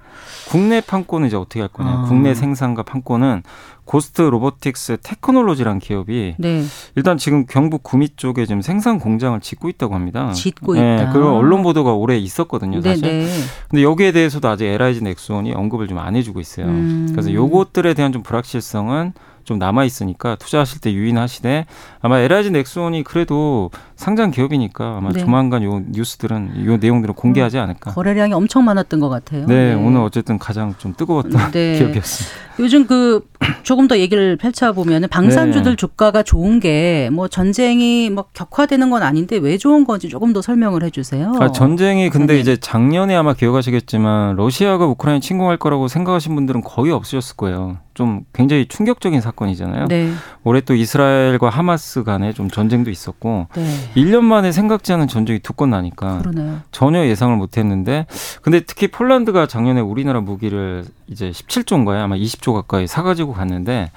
국내 0.49 0.81
판권은 0.81 1.27
이제 1.27 1.38
어떻게 1.38 1.60
할 1.60 1.69
거냐. 1.69 1.89
아. 1.89 2.01
국내 2.07 2.34
생산과 2.34 2.84
판권은 2.84 3.43
고스트 3.91 4.21
로보틱스 4.21 4.99
테크놀로지라는 5.04 5.80
기업이 5.80 6.36
네. 6.38 6.63
일단 6.95 7.17
지금 7.17 7.45
경북 7.45 7.84
구미 7.84 8.08
쪽에 8.15 8.45
지금 8.45 8.62
생산 8.62 8.99
공장을 8.99 9.38
짓고 9.41 9.67
있다고 9.67 9.95
합니다. 9.95 10.32
짓고 10.32 10.75
네, 10.75 10.95
있다. 10.95 11.12
그리고 11.12 11.32
언론 11.32 11.62
보도가 11.62 11.91
올해 11.91 12.17
있었거든요, 12.17 12.80
네, 12.80 12.89
사실. 12.95 13.25
네. 13.25 13.27
근데 13.69 13.84
여기에 13.84 14.13
대해서도 14.13 14.47
아직 14.47 14.65
LIG 14.65 15.04
넥스원이 15.04 15.51
언급을 15.54 15.89
좀 15.89 15.97
안 15.97 16.15
해주고 16.15 16.39
있어요. 16.39 16.67
음. 16.67 17.10
그래서 17.12 17.34
요것들에 17.34 17.93
대한 17.93 18.13
좀 18.13 18.23
불확실성은 18.23 19.12
좀 19.43 19.60
남아 19.60 19.84
있으니까 19.86 20.36
투자하실 20.36 20.82
때 20.82 20.93
유의하시되 20.93 21.65
아마 22.01 22.19
LIG 22.19 22.51
넥스원이 22.51 23.04
그래도 23.04 23.69
상장 23.95 24.32
기업이니까 24.32 24.97
아마 24.97 25.12
네. 25.12 25.19
조만간 25.19 25.63
요 25.63 25.81
뉴스들은 25.89 26.65
요 26.65 26.77
내용들을 26.77 27.13
공개하지 27.15 27.58
않을까. 27.60 27.92
거래량이 27.94 28.33
엄청 28.33 28.65
많았던 28.65 29.00
것 29.00 29.10
같아요. 29.10 29.46
네, 29.46 29.73
오늘 29.73 30.02
어쨌든 30.02 30.39
가장 30.39 30.73
좀 30.77 30.94
뜨거웠던 30.98 31.52
네. 31.52 31.77
기업이었습니다. 31.79 32.52
요즘 32.60 32.85
그 32.85 33.25
조금 33.63 33.87
더 33.87 33.98
얘기를 33.98 34.37
펼쳐 34.37 34.71
보면 34.73 35.08
방산주들 35.10 35.71
네. 35.71 35.75
주가가 35.75 36.23
좋은 36.23 36.60
게 36.60 37.10
뭐 37.12 37.27
전쟁이 37.27 38.10
뭐 38.10 38.25
격화되는 38.33 38.89
건 38.89 39.02
아닌데 39.04 39.37
왜 39.37 39.58
좋은 39.58 39.85
건지 39.85 40.08
조금 40.10 40.33
더 40.33 40.42
설명을 40.42 40.83
해주세요. 40.83 41.33
아, 41.39 41.52
전쟁이 41.52 42.10
근데 42.10 42.35
네. 42.35 42.39
이제 42.39 42.58
작년에 42.58 43.15
아마 43.15 43.33
기억하시겠지만 43.33 44.35
러시아가 44.35 44.85
우크라이나 44.85 45.19
침공할 45.19 45.58
거라고 45.58 45.87
생각하신 45.87 46.35
분들은 46.35 46.62
거의 46.62 46.92
없으셨을 46.92 47.35
거예요. 47.37 47.77
좀 47.94 48.21
굉장히 48.33 48.67
충격적인 48.67 49.19
사건이잖아요. 49.42 49.87
네, 49.87 50.13
올해 50.44 50.62
또 50.62 50.75
이스라엘과 50.75 51.50
하마스 51.50 52.04
간에 52.04 52.33
좀 52.33 52.50
전쟁도 52.50 52.89
있었고 52.92 53.48
네, 53.56 53.92
1년 53.96 54.21
만에 54.21 54.52
생각지 54.52 54.94
않은 54.94 55.08
전쟁이 55.08 55.39
두 55.39 55.52
건 55.52 55.71
나니까 55.71 56.19
그러네요. 56.19 56.60
전혀 56.71 57.06
예상을 57.06 57.35
못 57.35 57.58
했는데 57.58 58.06
근데 58.42 58.62
특히 58.62 58.87
폴란드가 58.87 59.48
작년에 59.48 59.81
우리나라 59.81 60.21
무기를 60.21 60.85
이제 61.08 61.29
17조인가요? 61.29 61.98
아마 61.98 62.15
20조 62.15 62.54
가까이 62.54 62.87
사 62.87 63.04
가지고 63.04 63.33
갔는데 63.33 63.92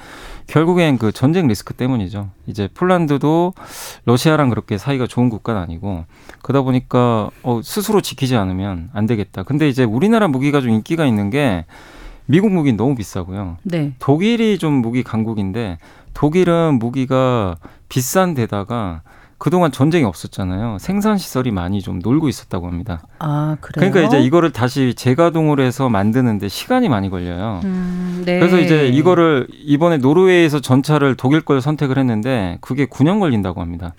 결국엔 0.48 0.98
그 0.98 1.12
전쟁 1.12 1.46
리스크 1.46 1.72
때문이죠. 1.74 2.28
이제 2.46 2.68
폴란드도 2.74 3.54
러시아랑 4.04 4.50
그렇게 4.50 4.76
사이가 4.78 5.06
좋은 5.06 5.30
국가는 5.30 5.60
아니고 5.62 6.04
그러다 6.42 6.62
보니까 6.64 7.30
어, 7.44 7.60
스스로 7.62 8.00
지키지 8.00 8.36
않으면 8.36 8.90
안 8.92 9.06
되겠다. 9.06 9.44
근데 9.44 9.68
이제 9.68 9.84
우리나라 9.84 10.26
무기가 10.28 10.60
좀 10.60 10.70
인기가 10.70 11.06
있는 11.06 11.30
게 11.30 11.64
미국 12.26 12.52
무기는 12.52 12.76
너무 12.76 12.94
비싸고요. 12.94 13.58
네, 13.62 13.92
독일이 13.98 14.58
좀 14.58 14.74
무기 14.74 15.02
강국인데 15.02 15.78
독일은 16.14 16.78
무기가 16.78 17.56
비싼 17.88 18.34
데다가 18.34 19.02
그동안 19.36 19.72
전쟁이 19.72 20.04
없었잖아요. 20.04 20.78
생산 20.80 21.18
시설이 21.18 21.50
많이 21.50 21.82
좀 21.82 21.98
놀고 21.98 22.28
있었다고 22.28 22.66
합니다. 22.66 23.02
아 23.18 23.56
그래요. 23.60 23.90
그러니까 23.90 24.00
이제 24.00 24.24
이거를 24.24 24.52
다시 24.52 24.94
재가동을 24.94 25.60
해서 25.60 25.90
만드는데 25.90 26.48
시간이 26.48 26.88
많이 26.88 27.10
걸려요. 27.10 27.60
음, 27.64 28.22
네. 28.24 28.38
그래서 28.38 28.58
이제 28.58 28.86
이거를 28.88 29.48
이번에 29.52 29.98
노르웨이에서 29.98 30.60
전차를 30.60 31.16
독일 31.16 31.42
걸 31.42 31.60
선택을 31.60 31.98
했는데 31.98 32.56
그게 32.62 32.86
9년 32.86 33.20
걸린다고 33.20 33.60
합니다. 33.60 33.92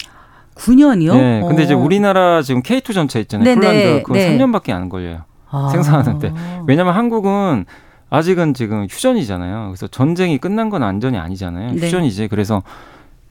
9년이요? 0.55 1.13
네. 1.13 1.43
근데 1.47 1.63
이제 1.63 1.73
어. 1.73 1.77
우리나라 1.77 2.41
지금 2.41 2.63
K2 2.63 2.93
전차 2.93 3.19
있잖아요. 3.19 3.45
네, 3.45 3.55
폴란드 3.55 3.77
네, 3.77 4.01
그건 4.01 4.17
네. 4.17 4.37
3년밖에 4.37 4.71
안 4.71 4.89
걸려요. 4.89 5.25
아. 5.51 5.69
생산하는데. 5.71 6.33
왜냐면 6.65 6.95
한국은 6.95 7.65
아직은 8.09 8.53
지금 8.53 8.85
휴전이잖아요. 8.89 9.67
그래서 9.67 9.87
전쟁이 9.87 10.37
끝난 10.37 10.69
건 10.69 10.83
안전이 10.83 11.17
아니잖아요. 11.17 11.73
네. 11.73 11.85
휴전이지. 11.85 12.27
그래서 12.27 12.63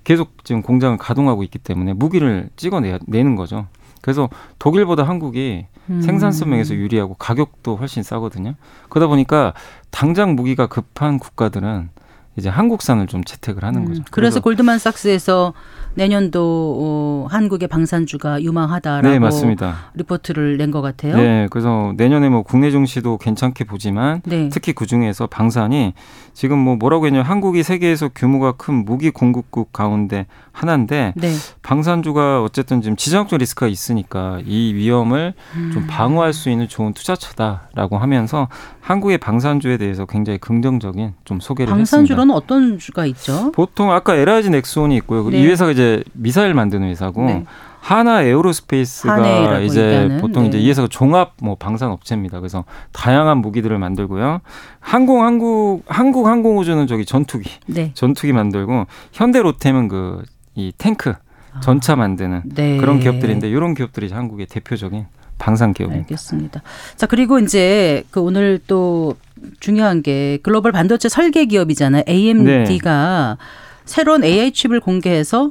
계속 0.03 0.45
지금 0.45 0.63
공장을 0.63 0.97
가동하고 0.99 1.43
있기 1.45 1.59
때문에 1.59 1.95
무기를 1.95 2.51
찍어내는 2.57 3.37
거죠. 3.37 3.67
그래서 4.03 4.29
독일보다 4.59 5.05
한국이 5.05 5.67
음. 5.89 6.03
생산성 6.03 6.51
면에서 6.51 6.75
유리하고 6.75 7.15
가격도 7.15 7.77
훨씬 7.77 8.03
싸거든요. 8.03 8.55
그러다 8.91 9.07
보니까 9.07 9.55
당장 9.91 10.35
무기가 10.35 10.67
급한 10.67 11.19
국가들은 11.19 11.89
이제 12.37 12.49
한국산을 12.49 13.07
좀 13.07 13.23
채택을 13.25 13.65
하는 13.65 13.83
음, 13.83 13.87
거죠. 13.87 14.03
그래서 14.11 14.41
골드만삭스에서 14.41 15.55
내년도 15.97 16.77
어, 16.81 17.27
한국의 17.31 17.69
방산주가 17.69 18.43
유망하다라고 18.43 19.09
네 19.09 19.19
맞습니다. 19.19 19.77
리포트를 19.95 20.57
낸 20.57 20.75
것 20.75 20.81
같아요. 20.83 21.17
네, 21.17 21.47
그래서 21.51 21.93
내년에 21.97 22.29
뭐 22.29 22.43
국내 22.43 22.73
증시도 22.73 23.19
괜찮게 23.19 23.63
보지만 23.65 24.23
네. 24.25 24.49
특히 24.51 24.73
그 24.73 24.87
중에서 24.87 25.29
방산이 25.29 25.95
지금 26.33 26.59
뭐 26.59 26.75
뭐라고 26.75 27.07
했냐면 27.07 27.25
한국이 27.27 27.63
세계에서 27.63 28.09
규모가 28.13 28.53
큰 28.53 28.85
무기 28.85 29.11
공급국 29.11 29.73
가운데 29.73 30.27
하나인데 30.51 31.13
네. 31.17 31.33
방산주가 31.63 32.43
어쨌든 32.43 32.83
지금 32.83 32.97
지정학적 32.97 33.39
리스크가 33.39 33.69
있으니까 33.69 34.41
이 34.45 34.75
위험을 34.75 35.35
음. 35.55 35.71
좀 35.73 35.87
방어할 35.87 36.33
수 36.33 36.51
있는 36.51 36.67
좋은 36.67 36.93
투자처다라고 36.93 37.99
하면서 37.99 38.49
한국의 38.81 39.19
방산주에 39.19 39.77
대해서 39.77 40.07
굉장히 40.07 40.39
긍정적인 40.39 41.15
좀 41.25 41.39
소개를 41.41 41.71
했습니다. 41.73 41.97
방산주로는 42.25 42.35
어떤 42.35 42.79
주가 42.79 43.07
있죠? 43.07 43.53
보통 43.53 43.93
아까 43.93 44.17
LIG 44.17 44.51
넥스원이 44.51 44.97
있고요. 44.97 45.29
네. 45.31 45.41
이 45.41 45.47
회사가 45.47 45.71
이제 45.71 46.03
미사일 46.13 46.55
만드는 46.55 46.89
회사고 46.89 47.25
네. 47.27 47.45
한화 47.81 48.23
에어로스페이스가 48.23 49.61
이제 49.61 49.85
얘기하는, 49.85 50.21
보통 50.21 50.47
이제 50.47 50.57
네. 50.57 50.65
이 50.65 50.69
회사가 50.71 50.89
종합 50.89 51.35
뭐 51.41 51.55
방산 51.55 51.91
업체입니다. 51.91 52.41
그래서 52.41 52.65
다양한 52.93 53.39
무기들을 53.39 53.79
만들고요. 53.79 54.41
항공 54.81 55.23
한국 55.23 55.83
한국 55.87 56.27
항공우주는 56.27 56.87
저기 56.87 57.05
전투기 57.05 57.51
네. 57.67 57.93
전투기 57.95 58.33
만들고 58.33 58.87
현대 59.13 59.41
로템은 59.41 59.89
그 59.89 60.23
이 60.55 60.73
탱크 60.79 61.15
전차 61.61 61.97
만드는 61.97 62.43
네. 62.47 62.77
그런 62.79 63.01
기업들인데 63.01 63.49
이런 63.49 63.75
기업들이 63.75 64.07
이제 64.07 64.15
한국의 64.15 64.47
대표적인 64.47 65.07
방산 65.39 65.73
기업입니다. 65.73 66.05
알겠습니다. 66.05 66.63
자 66.97 67.07
그리고 67.07 67.39
이제 67.39 68.05
그 68.11 68.21
오늘 68.21 68.61
또 68.67 69.17
중요한 69.61 70.03
게 70.03 70.39
글로벌 70.43 70.73
반도체 70.73 71.09
설계 71.09 71.45
기업이잖아요. 71.45 72.05
AMD가 72.09 73.39
새로운 73.85 74.25
AI 74.25 74.53
칩을 74.53 74.81
공개해서 74.81 75.51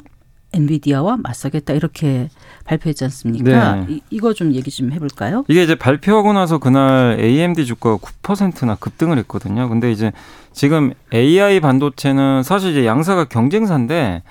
엔비디아와 0.54 1.18
맞서겠다 1.18 1.74
이렇게 1.74 2.30
발표했지 2.66 3.04
않습니까? 3.06 3.76
네. 3.76 3.86
이, 3.90 4.02
이거 4.10 4.34
좀 4.34 4.54
얘기 4.54 4.70
좀 4.72 4.92
해볼까요? 4.92 5.44
이게 5.48 5.64
이제 5.64 5.76
발표하고 5.76 6.32
나서 6.34 6.60
그날 6.60 7.18
AMD 7.20 7.66
주가가 7.66 7.98
9%나 7.98 8.76
급등을 8.76 9.18
했거든요. 9.20 9.68
근데 9.68 9.92
이제 9.92 10.12
지금 10.52 10.94
AI 11.14 11.60
반도체는 11.60 12.44
사실 12.44 12.72
이제 12.72 12.86
양사가 12.86 13.26
경쟁사인데 13.26 14.22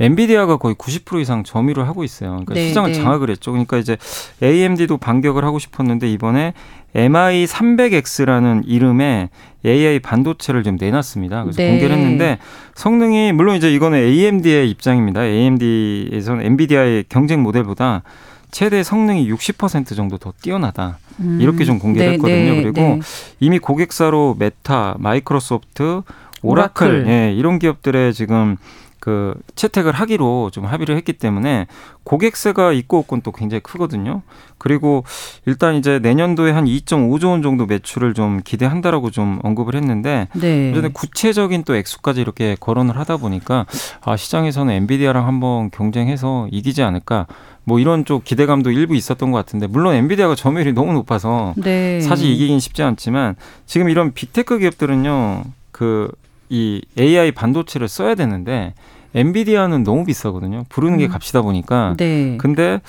엔비디아가 0.00 0.56
거의 0.56 0.74
90% 0.74 1.20
이상 1.20 1.44
점유를 1.44 1.86
하고 1.86 2.02
있어요. 2.02 2.30
그러니까 2.30 2.54
네, 2.54 2.68
시장을 2.68 2.92
네. 2.92 2.98
장악을 2.98 3.30
했죠. 3.30 3.52
그러니까 3.52 3.76
이제 3.76 3.96
AMD도 4.42 4.96
반격을 4.98 5.44
하고 5.44 5.58
싶었는데 5.58 6.10
이번에 6.10 6.54
MI 6.94 7.46
300X라는 7.46 8.62
이름의 8.66 9.30
AI 9.64 10.00
반도체를 10.00 10.62
좀 10.62 10.76
내놨습니다. 10.78 11.44
그래서 11.44 11.62
네. 11.62 11.70
공개를 11.70 11.96
했는데 11.96 12.38
성능이 12.74 13.32
물론 13.32 13.56
이제 13.56 13.72
이거는 13.72 13.98
AMD의 13.98 14.68
입장입니다. 14.70 15.24
AMD에서는 15.24 16.44
엔비디아의 16.44 17.04
경쟁 17.08 17.42
모델보다 17.42 18.02
최대 18.50 18.82
성능이 18.82 19.30
60% 19.32 19.96
정도 19.96 20.18
더 20.18 20.32
뛰어나다. 20.42 20.98
음. 21.20 21.38
이렇게 21.40 21.64
좀 21.64 21.78
공개를 21.78 22.06
네, 22.06 22.12
했거든요. 22.14 22.52
네, 22.52 22.62
그리고 22.62 22.80
네. 22.80 23.00
이미 23.40 23.58
고객사로 23.58 24.36
메타, 24.38 24.96
마이크로소프트, 24.98 26.02
오라클, 26.42 26.86
오라클. 26.86 27.06
예, 27.08 27.32
이런 27.32 27.58
기업들의 27.58 28.12
지금 28.12 28.56
그 29.02 29.34
채택을 29.56 29.90
하기로 29.90 30.50
좀 30.52 30.64
합의를 30.64 30.96
했기 30.96 31.12
때문에 31.12 31.66
고객사가 32.04 32.70
있고 32.70 32.98
없고는 32.98 33.22
또 33.22 33.32
굉장히 33.32 33.60
크거든요. 33.60 34.22
그리고 34.58 35.02
일단 35.44 35.74
이제 35.74 35.98
내년도에 35.98 36.52
한 36.52 36.66
2.5조 36.66 37.30
원 37.30 37.42
정도 37.42 37.66
매출을 37.66 38.14
좀 38.14 38.40
기대한다라고 38.44 39.10
좀 39.10 39.40
언급을 39.42 39.74
했는데 39.74 40.28
네. 40.34 40.70
그런데 40.70 40.90
구체적인 40.92 41.64
또 41.64 41.74
액수까지 41.74 42.20
이렇게 42.20 42.56
거론을 42.60 42.96
하다 42.96 43.16
보니까 43.16 43.66
아 44.02 44.16
시장에서는 44.16 44.72
엔비디아랑 44.72 45.26
한번 45.26 45.72
경쟁해서 45.72 46.46
이기지 46.52 46.84
않을까 46.84 47.26
뭐 47.64 47.80
이런 47.80 48.04
쪽 48.04 48.22
기대감도 48.22 48.70
일부 48.70 48.94
있었던 48.94 49.32
것 49.32 49.38
같은데 49.38 49.66
물론 49.66 49.96
엔비디아가 49.96 50.36
점유율이 50.36 50.74
너무 50.74 50.92
높아서 50.92 51.54
네. 51.56 52.00
사실 52.02 52.30
이기긴 52.30 52.60
쉽지 52.60 52.84
않지만 52.84 53.34
지금 53.66 53.88
이런 53.88 54.12
빅테크 54.12 54.60
기업들은요 54.60 55.42
그 55.72 56.08
이 56.52 56.82
AI 56.98 57.32
반도체를 57.32 57.88
써야 57.88 58.14
되는데 58.14 58.74
엔비디아는 59.14 59.84
너무 59.84 60.04
비싸거든요 60.04 60.64
부르는 60.68 60.98
게 60.98 61.06
음. 61.06 61.10
값이다 61.10 61.40
보니까 61.40 61.94
네. 61.96 62.36
근데 62.38 62.80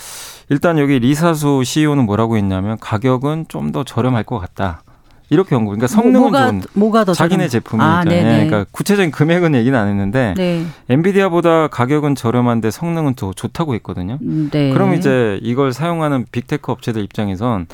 일단 0.49 0.78
여기 0.78 0.99
리사수 0.99 1.64
CEO는 1.64 2.05
뭐라고 2.05 2.36
했냐면 2.38 2.78
가격은 2.80 3.45
좀 3.47 3.72
더 3.72 3.84
저렴할 3.86 4.24
것 4.26 4.38
같다 4.39 4.84
이렇게 5.34 5.56
연구 5.56 5.72
그러니까 5.72 5.88
성능은 5.88 6.20
뭐가, 6.20 6.48
좋은 6.48 6.62
뭐가 6.74 7.04
더 7.06 7.14
자기네 7.14 7.48
제품이니까 7.48 8.00
아. 8.00 8.04
그러니까 8.04 8.66
구체적인 8.72 9.12
금액은 9.12 9.56
얘기는 9.56 9.78
안 9.78 9.88
했는데 9.88 10.34
네. 10.38 10.64
엔비디아보다 10.90 11.68
가격은 11.68 12.16
저렴한데 12.16 12.70
성능은 12.70 13.16
더 13.16 13.34
좋다고 13.34 13.74
했거든요. 13.76 14.20
음, 14.22 14.50
네. 14.52 14.72
그럼 14.72 14.94
이제 14.94 15.40
이걸 15.42 15.74
사용하는 15.74 16.26
빅테크 16.32 16.72
업체들 16.72 17.04
입장에선 17.04 17.66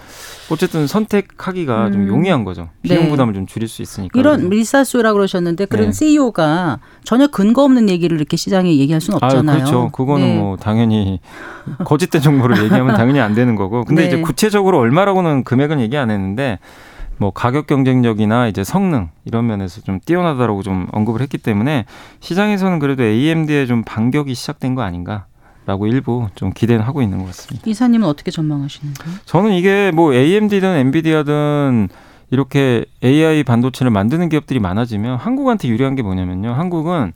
어쨌든 0.49 0.87
선택하기가 0.87 1.87
음. 1.87 1.91
좀 1.91 2.07
용이한 2.07 2.45
거죠. 2.45 2.69
비용 2.81 3.03
네. 3.03 3.09
부담을 3.09 3.33
좀 3.33 3.45
줄일 3.45 3.67
수 3.67 3.81
있으니까. 3.81 4.17
이런 4.17 4.49
리사수라고 4.49 5.15
그러셨는데 5.17 5.65
그런 5.65 5.87
네. 5.87 5.91
CEO가 5.91 6.79
전혀 7.03 7.27
근거 7.27 7.63
없는 7.63 7.89
얘기를 7.89 8.15
이렇게 8.17 8.37
시장에 8.37 8.75
얘기할 8.77 9.01
수는 9.01 9.19
아, 9.21 9.25
없잖아요. 9.25 9.57
그렇죠. 9.57 9.89
그거는 9.91 10.25
네. 10.25 10.37
뭐 10.37 10.55
당연히 10.55 11.19
거짓된 11.83 12.21
정보를 12.21 12.63
얘기하면 12.63 12.95
당연히 12.95 13.19
안 13.19 13.35
되는 13.35 13.55
거고. 13.55 13.83
근데 13.83 14.03
네. 14.03 14.07
이제 14.07 14.21
구체적으로 14.21 14.79
얼마라고는 14.79 15.43
금액은 15.43 15.81
얘기 15.81 15.97
안 15.97 16.09
했는데 16.09 16.59
뭐 17.19 17.31
가격 17.31 17.67
경쟁력이나 17.67 18.47
이제 18.47 18.63
성능 18.63 19.09
이런 19.25 19.45
면에서 19.45 19.81
좀 19.81 19.99
뛰어나다라고 20.03 20.63
좀 20.63 20.87
언급을 20.91 21.21
했기 21.21 21.37
때문에 21.37 21.85
시장에서는 22.21 22.79
그래도 22.79 23.03
AMD의 23.03 23.67
좀 23.67 23.83
반격이 23.83 24.33
시작된 24.33 24.73
거 24.75 24.81
아닌가 24.81 25.25
라고 25.65 25.85
일부 25.85 26.27
좀 26.35 26.51
기대는 26.51 26.83
하고 26.83 27.01
있는 27.01 27.19
것 27.19 27.25
같습니다. 27.27 27.69
이사님은 27.69 28.07
어떻게 28.07 28.31
전망하시는가요? 28.31 29.13
저는 29.25 29.51
이게 29.53 29.91
뭐 29.93 30.13
AMD든 30.13 30.77
엔비디아든 30.77 31.89
이렇게 32.31 32.85
AI 33.03 33.43
반도체를 33.43 33.91
만드는 33.91 34.29
기업들이 34.29 34.59
많아지면 34.59 35.17
한국한테 35.17 35.67
유리한 35.67 35.95
게 35.95 36.01
뭐냐면요. 36.01 36.53
한국은 36.53 37.11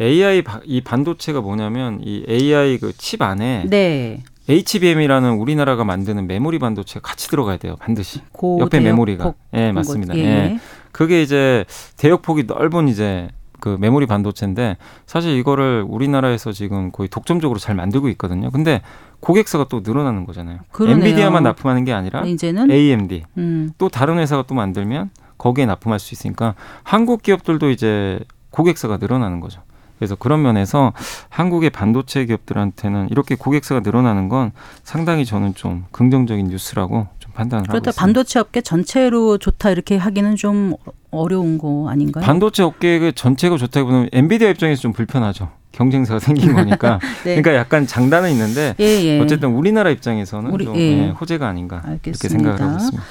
AI 0.00 0.42
이 0.66 0.80
반도체가 0.82 1.40
뭐냐면 1.40 2.00
이 2.04 2.24
AI 2.28 2.78
그 2.78 2.92
칩 2.98 3.22
안에 3.22 3.64
네. 3.68 4.22
HBM이라는 4.48 5.32
우리나라가 5.32 5.84
만드는 5.84 6.26
메모리 6.26 6.58
반도체가 6.58 7.08
같이 7.08 7.28
들어가야 7.28 7.56
돼요. 7.56 7.76
반드시. 7.78 8.20
옆에 8.60 8.80
메모리가. 8.80 9.34
예, 9.54 9.58
네, 9.58 9.72
맞습니다. 9.72 10.16
예. 10.16 10.20
예. 10.20 10.60
그게 10.92 11.22
이제 11.22 11.64
대역폭이 11.96 12.44
넓은 12.44 12.88
이제 12.88 13.28
그 13.60 13.76
메모리 13.80 14.06
반도체인데 14.06 14.76
사실 15.06 15.32
이거를 15.36 15.84
우리나라에서 15.88 16.52
지금 16.52 16.92
거의 16.92 17.08
독점적으로 17.08 17.58
잘 17.58 17.74
만들고 17.74 18.08
있거든요. 18.10 18.50
근데 18.50 18.82
고객사가 19.20 19.66
또 19.68 19.80
늘어나는 19.82 20.24
거잖아요. 20.26 20.60
그러네요. 20.70 20.96
엔비디아만 20.96 21.42
납품하는 21.42 21.84
게 21.84 21.92
아니라 21.92 22.24
이제는 22.24 22.70
AMD 22.70 23.24
음. 23.38 23.70
또 23.78 23.88
다른 23.88 24.18
회사가 24.18 24.44
또 24.46 24.54
만들면 24.54 25.10
거기에 25.38 25.66
납품할 25.66 25.98
수 25.98 26.14
있으니까 26.14 26.54
한국 26.82 27.22
기업들도 27.22 27.70
이제 27.70 28.20
고객사가 28.50 28.98
늘어나는 28.98 29.40
거죠. 29.40 29.62
그래서 29.98 30.14
그런 30.14 30.42
면에서 30.42 30.92
한국의 31.28 31.70
반도체 31.70 32.26
기업들한테는 32.26 33.08
이렇게 33.10 33.34
고객사가 33.34 33.80
늘어나는 33.80 34.28
건 34.28 34.52
상당히 34.82 35.24
저는 35.24 35.54
좀 35.54 35.84
긍정적인 35.90 36.48
뉴스라고 36.48 37.08
좀 37.18 37.32
판단을 37.32 37.68
하고 37.68 37.78
있습니다. 37.78 38.00
반도체 38.00 38.38
업계 38.38 38.60
전체로 38.60 39.38
좋다 39.38 39.70
이렇게 39.70 39.96
하기는 39.96 40.36
좀 40.36 40.74
어려운 41.10 41.58
거 41.58 41.88
아닌가요? 41.88 42.24
반도체 42.24 42.62
업계 42.62 43.12
전체가 43.12 43.56
좋다기보다는 43.56 44.10
엔비디아 44.12 44.50
입장에서 44.50 44.82
좀 44.82 44.92
불편하죠. 44.92 45.50
경쟁사가 45.72 46.20
생긴 46.20 46.54
거니까. 46.54 46.98
네. 47.24 47.36
그러니까 47.36 47.54
약간 47.54 47.86
장단은 47.86 48.30
있는데 48.30 48.74
예, 48.80 48.84
예. 48.84 49.20
어쨌든 49.20 49.50
우리나라 49.50 49.90
입장에서는 49.90 50.50
우리, 50.50 50.64
좀 50.64 50.76
예. 50.76 50.80
예 50.80 51.08
호재가 51.10 51.46
아닌가 51.46 51.82
알겠습니다. 51.84 52.08
이렇게 52.08 52.28
생각을 52.28 52.60
하고 52.60 52.76
있습니다. 52.76 53.04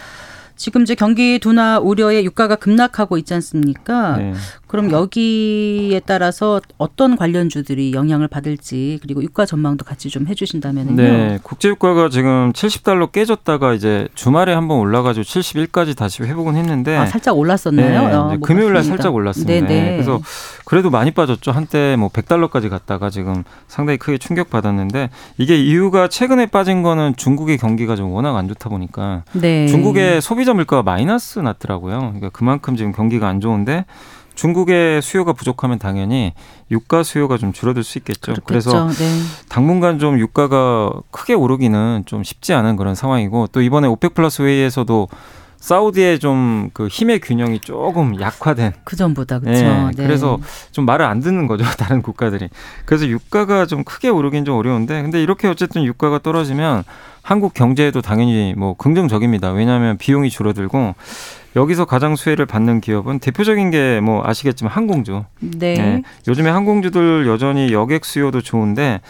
지금 0.55 0.83
이제 0.83 0.95
경기 0.95 1.37
둔화 1.39 1.79
우려에 1.79 2.23
유가가 2.23 2.55
급락하고 2.55 3.17
있지 3.17 3.33
않습니까? 3.33 4.17
네. 4.17 4.33
그럼 4.75 4.91
여기에 4.91 6.01
따라서 6.05 6.59
어떤 6.77 7.15
관련주들이 7.15 7.93
영향을 7.93 8.27
받을지 8.27 8.99
그리고 9.01 9.23
유가 9.23 9.45
전망도 9.45 9.85
같이 9.85 10.09
좀 10.09 10.27
해주신다면요. 10.27 10.95
네, 10.95 11.39
국제 11.43 11.69
유가가 11.69 12.09
지금 12.09 12.51
70달러 12.51 13.09
깨졌다가 13.09 13.73
이제 13.73 14.09
주말에 14.15 14.53
한번 14.53 14.79
올라가지고 14.79 15.23
71까지 15.23 15.95
다시 15.95 16.23
회복은 16.23 16.57
했는데 16.57 16.97
아, 16.97 17.05
살짝 17.05 17.37
올랐었나요? 17.37 18.07
네, 18.07 18.13
어, 18.15 18.37
금요일 18.43 18.73
날 18.73 18.83
살짝 18.83 19.15
올랐습니다. 19.15 19.65
네네. 19.65 19.67
네. 19.67 19.91
그래서 19.93 20.19
그래도 20.65 20.89
많이 20.89 21.11
빠졌죠. 21.11 21.53
한때 21.53 21.95
뭐 21.97 22.09
100달러까지 22.09 22.69
갔다가 22.69 23.09
지금 23.09 23.45
상당히 23.69 23.97
크게 23.97 24.17
충격 24.17 24.49
받았는데 24.49 25.09
이게 25.37 25.55
이유가 25.55 26.09
최근에 26.09 26.47
빠진 26.47 26.83
거는 26.83 27.15
중국의 27.15 27.59
경기가 27.59 27.95
좀 27.95 28.11
워낙 28.11 28.35
안 28.35 28.49
좋다 28.49 28.67
보니까 28.67 29.23
네. 29.31 29.67
중국의 29.67 30.21
소비자 30.21 30.53
물가가 30.53 30.83
마이너스 30.83 31.39
났더라고요. 31.39 31.97
그러니까 31.99 32.27
그만큼 32.33 32.75
지금 32.75 32.91
경기가 32.91 33.29
안 33.29 33.39
좋은데 33.39 33.85
중국의 34.35 35.01
수요가 35.01 35.33
부족하면 35.33 35.79
당연히 35.79 36.33
유가 36.69 37.03
수요가 37.03 37.37
좀 37.37 37.53
줄어들 37.53 37.83
수 37.83 37.97
있겠죠. 37.97 38.33
그렇겠죠. 38.33 38.43
그래서 38.45 38.87
네. 38.89 39.21
당분간 39.49 39.99
좀 39.99 40.19
유가가 40.19 40.91
크게 41.11 41.33
오르기는 41.33 42.03
좀 42.05 42.23
쉽지 42.23 42.53
않은 42.53 42.75
그런 42.75 42.95
상황이고 42.95 43.47
또 43.47 43.61
이번에 43.61 43.87
오펙 43.87 44.13
플러스 44.13 44.41
회의에서도 44.41 45.07
사우디의 45.57 46.19
좀 46.19 46.55
그 46.73 46.87
힘의 46.87 47.19
균형이 47.19 47.59
조금 47.61 48.19
약화된 48.19 48.73
그 48.83 48.95
전보다 48.95 49.39
그렇죠. 49.39 49.63
네, 49.63 49.91
네. 49.95 50.03
그래서 50.03 50.39
좀 50.71 50.85
말을 50.85 51.05
안 51.05 51.21
듣는 51.21 51.47
거죠 51.47 51.63
다른 51.77 52.01
국가들이. 52.01 52.49
그래서 52.85 53.07
유가가 53.07 53.65
좀 53.65 53.83
크게 53.83 54.09
오르긴 54.09 54.45
좀 54.45 54.57
어려운데 54.57 55.01
근데 55.01 55.21
이렇게 55.21 55.47
어쨌든 55.47 55.83
유가가 55.83 56.19
떨어지면 56.19 56.83
한국 57.25 57.55
경제에도 57.55 58.03
당연히 58.03 58.53
뭐 58.55 58.75
긍정적입니다. 58.75 59.49
왜냐하면 59.49 59.97
비용이 59.97 60.29
줄어들고 60.29 60.93
여기서 61.55 61.85
가장 61.85 62.15
수혜를 62.15 62.45
받는 62.45 62.81
기업은 62.81 63.17
대표적인 63.17 63.71
게 63.71 63.99
뭐 63.99 64.21
아시겠지만 64.23 64.71
항공주. 64.71 65.23
네. 65.39 65.73
네. 65.73 66.03
요즘에 66.27 66.51
항공주들 66.51 67.25
여전히 67.25 67.73
여객 67.73 68.05
수요도 68.05 68.41
좋은데 68.41 69.01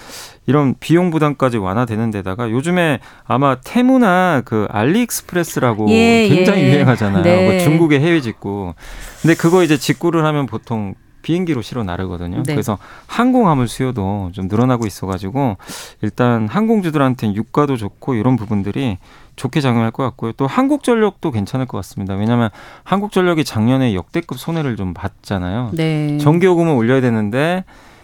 이런 0.45 0.75
비용 0.79 1.09
부담까지 1.09 1.57
완화되는 1.57 2.11
데다가 2.11 2.49
요즘에 2.49 2.99
아마 3.25 3.57
테무나 3.61 4.41
그 4.45 4.67
알리익스프레스라고 4.69 5.89
예, 5.89 6.29
굉장히 6.29 6.61
예. 6.61 6.73
유행하잖아요. 6.73 7.23
네. 7.23 7.49
뭐 7.49 7.59
중국의 7.59 7.99
해외 7.99 8.21
직구. 8.21 8.73
근데 9.21 9.35
그거 9.35 9.61
이제 9.61 9.75
직구를 9.75 10.23
하면 10.23 10.45
보통 10.45 10.93
비행기로 11.25 11.63
실어 11.63 11.83
나르거든요. 11.83 12.43
네. 12.43 12.53
그래서 12.53 12.77
항공 13.07 13.49
화물 13.49 13.67
수요도 13.67 14.29
좀 14.31 14.47
늘어나고 14.47 14.85
있어가지고 14.85 15.57
일단 16.03 16.47
항공주들한테는 16.47 17.35
유가도 17.35 17.77
좋고 17.77 18.13
이런 18.13 18.35
부분들이 18.35 18.99
좋게 19.35 19.59
작용할 19.59 19.89
것 19.89 20.03
같고요. 20.03 20.33
또 20.33 20.45
한국전력도 20.45 21.31
괜찮을 21.31 21.65
것 21.65 21.79
같습니다. 21.79 22.13
왜냐하면 22.13 22.51
한국전력이 22.83 23.43
작년에 23.43 23.95
역대급 23.95 24.37
손해를 24.37 24.75
좀 24.75 24.93
봤잖아요. 24.93 25.71
네. 25.73 26.19
전기요금을 26.19 26.71
올려야 26.71 27.01
되는데 27.01 27.63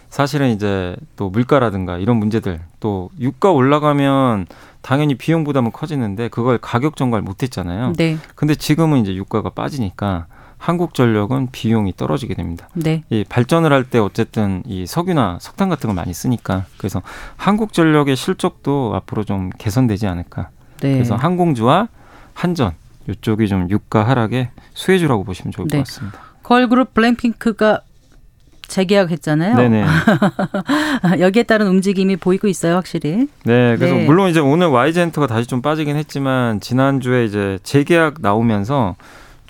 사실은 0.10 0.50
이제 0.50 0.96
또 1.16 1.30
물가라든가 1.30 2.00
이런 2.00 2.18
문제들 2.18 2.60
또 2.80 3.12
유가 3.20 3.52
올라가면 3.52 4.48
당연히 4.82 5.14
비용 5.14 5.44
부담은 5.44 5.72
커지는데 5.72 6.28
그걸 6.30 6.58
가격 6.58 6.96
전가를 6.96 7.22
못했잖아요. 7.22 7.94
네. 7.98 8.18
근데 8.34 8.56
지금은 8.56 8.98
이제 9.02 9.14
유가가 9.14 9.52
빠지니까 9.52 10.26
한국전력은 10.62 11.47
비용이 11.51 11.93
떨어지게 11.97 12.36
됩니다. 12.36 12.70
네. 12.76 13.03
이 13.09 13.26
발전을 13.28 13.74
할 13.74 13.84
때 13.84 13.97
어쨌든 13.97 14.62
이 14.68 14.86
석유나 14.86 15.39
석탄 15.41 15.68
같은 15.70 15.88
걸 15.88 15.95
많이 15.95 16.14
쓰니까 16.14 16.66
그래서 16.78 17.01
한국전력의 17.36 18.16
실적도 18.16 18.93
앞으로 18.95 19.24
좀 19.24 19.49
개선되지 19.57 20.05
않을까. 20.05 20.49
네. 20.82 20.93
그래서 20.93 21.16
항공주와 21.16 21.88
한전 22.36 22.74
이쪽이 23.09 23.47
좀 23.47 23.70
유가 23.72 24.07
하락의 24.07 24.49
수혜주라고 24.76 25.24
보시면 25.24 25.51
좋을 25.51 25.68
네. 25.68 25.80
것 25.80 25.88
같습니다. 25.88 26.20
걸그룹 26.43 26.93
블랙핑크가 26.93 27.82
재계약했잖아요. 28.68 29.55
네네. 29.55 29.86
여기에 31.20 31.43
따른 31.43 31.68
움직임이 31.68 32.16
보이고 32.16 32.47
있어요, 32.47 32.76
확실히. 32.76 33.28
네, 33.43 33.76
그래서 33.78 33.95
네. 33.95 34.05
물론 34.05 34.30
이제 34.30 34.39
오늘 34.39 34.68
와이젠터가 34.68 35.28
다시 35.28 35.47
좀 35.47 35.62
빠지긴 35.62 35.97
했지만 35.97 36.62
지난주에 36.62 37.26
이제 37.26 37.59
재계약 37.64 38.16
나오면서 38.22 38.95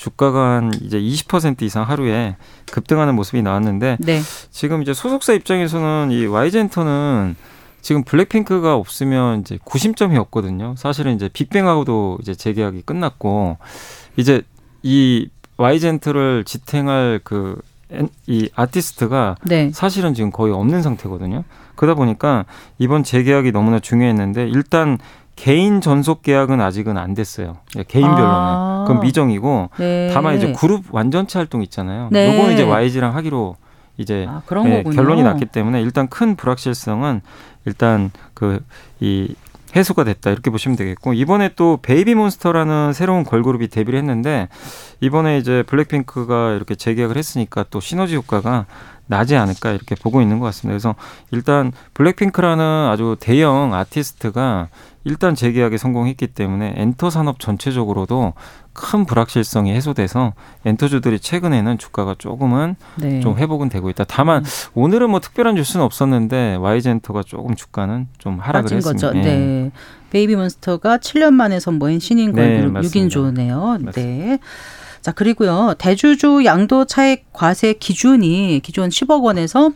주가가 0.02 0.56
한 0.56 0.74
이제 0.82 1.00
20% 1.00 1.62
이상 1.62 1.88
하루에 1.88 2.36
급등하는 2.72 3.14
모습이 3.14 3.44
나왔는데 3.44 3.98
네. 4.00 4.20
지금 4.50 4.82
이제 4.82 4.96
소속사 4.96 5.34
입장에서는 5.34 6.10
이 6.10 6.26
와이젠터는 6.26 7.36
지금 7.82 8.04
블랙핑크가 8.04 8.74
없으면 8.76 9.42
이제 9.42 9.60
구심점이 9.64 10.18
없거든요. 10.18 10.74
사실은 10.76 11.14
이제 11.14 11.30
빅뱅하고도 11.32 12.18
이제 12.22 12.34
재계약이 12.34 12.82
끝났고 12.82 13.58
이제 14.18 14.42
이 14.82 15.30
와이젠트를 15.58 16.46
지탱할 16.46 17.22
그 17.24 17.62
이 18.28 18.50
아티스트가 18.56 19.36
네. 19.44 19.72
사실은 19.74 20.14
지금 20.14 20.32
거의 20.32 20.54
없는 20.54 20.82
상태거든요. 20.82 21.44
그러다 21.76 21.96
보니까 21.96 22.46
이번 22.78 23.04
재계약이 23.04 23.52
너무나 23.52 23.80
중요했는데 23.80 24.48
일단 24.48 24.98
개인 25.36 25.82
전속 25.82 26.22
계약은 26.22 26.62
아직은 26.62 26.98
안 26.98 27.14
됐어요. 27.14 27.58
예, 27.78 27.84
개인별로는 27.84 28.30
아. 28.30 28.86
그건 28.88 29.02
미정이고 29.02 29.70
네. 29.78 30.12
다만 30.14 30.36
이제 30.36 30.54
그룹 30.54 30.86
완전체 30.94 31.40
활동 31.40 31.64
있잖아요. 31.64 32.10
네. 32.12 32.34
요거는 32.34 32.54
이제 32.54 32.64
YG랑 32.64 33.16
하기로 33.16 33.56
이제 33.98 34.26
아, 34.28 34.42
예, 34.66 34.84
결론이 34.84 35.24
났기 35.24 35.46
때문에 35.46 35.82
일단 35.82 36.08
큰 36.08 36.36
불확실성은 36.36 37.22
일단 37.66 38.12
그 38.34 38.60
이 39.02 39.34
해소가 39.76 40.04
됐다 40.04 40.30
이렇게 40.30 40.50
보시면 40.52 40.78
되겠고 40.78 41.14
이번에 41.14 41.52
또 41.56 41.80
베이비 41.82 42.16
몬스터라는 42.16 42.94
새로운 42.94 43.24
걸그룹이 43.24 43.70
데뷔를 43.70 44.00
했는데 44.00 44.48
이번에 45.00 45.38
이제 45.38 45.64
블랙핑크가 45.64 46.52
이렇게 46.52 46.76
재계약을 46.76 47.18
했으니까 47.18 47.66
또 47.70 47.80
시너지 47.80 48.16
효과가 48.16 48.66
나지 49.12 49.36
않을까 49.36 49.72
이렇게 49.72 49.94
보고 49.94 50.22
있는 50.22 50.40
것 50.40 50.46
같습니다. 50.46 50.72
그래서 50.72 50.96
일단 51.32 51.74
블랙핑크라는 51.94 52.88
아주 52.90 53.18
대형 53.20 53.74
아티스트가 53.74 54.70
일단 55.04 55.36
재계약에 55.36 55.78
성공했기 55.78 56.28
때문에 56.28 56.74
엔터 56.78 57.10
산업 57.10 57.40
전체적으로도 57.40 58.34
큰 58.72 59.06
불확실성이 59.06 59.74
해소돼서 59.74 60.34
엔터주들이 60.64 61.20
최근에는 61.20 61.78
주가가 61.78 62.16
조금은 62.18 62.76
네. 62.96 63.20
좀 63.20 63.38
회복은 63.38 63.68
되고 63.68 63.90
있다. 63.90 64.06
다만 64.08 64.44
음. 64.46 64.50
오늘은 64.76 65.10
뭐 65.10 65.20
특별한 65.20 65.56
뉴스는 65.56 65.84
없었는데 65.84 66.56
YG엔터가 66.56 67.24
조금 67.24 67.56
주가는 67.56 68.08
좀 68.18 68.40
하락을 68.40 68.72
했습니다. 68.72 69.08
거죠. 69.08 69.12
네. 69.12 69.24
네. 69.24 69.72
베이비몬스터가 70.12 71.00
7년 71.00 71.34
만에 71.34 71.60
선보인 71.60 72.00
신인 72.00 72.32
걸그룹 72.34 72.74
네, 72.74 72.80
6인조네요. 72.82 73.92
네. 73.94 74.40
자, 75.02 75.12
그리고요. 75.12 75.74
대주주 75.78 76.44
양도 76.46 76.86
차익 76.86 77.32
과세 77.34 77.74
기준이 77.74 78.60
기존 78.64 78.90
10억 78.90 79.24
원에서 79.24 79.72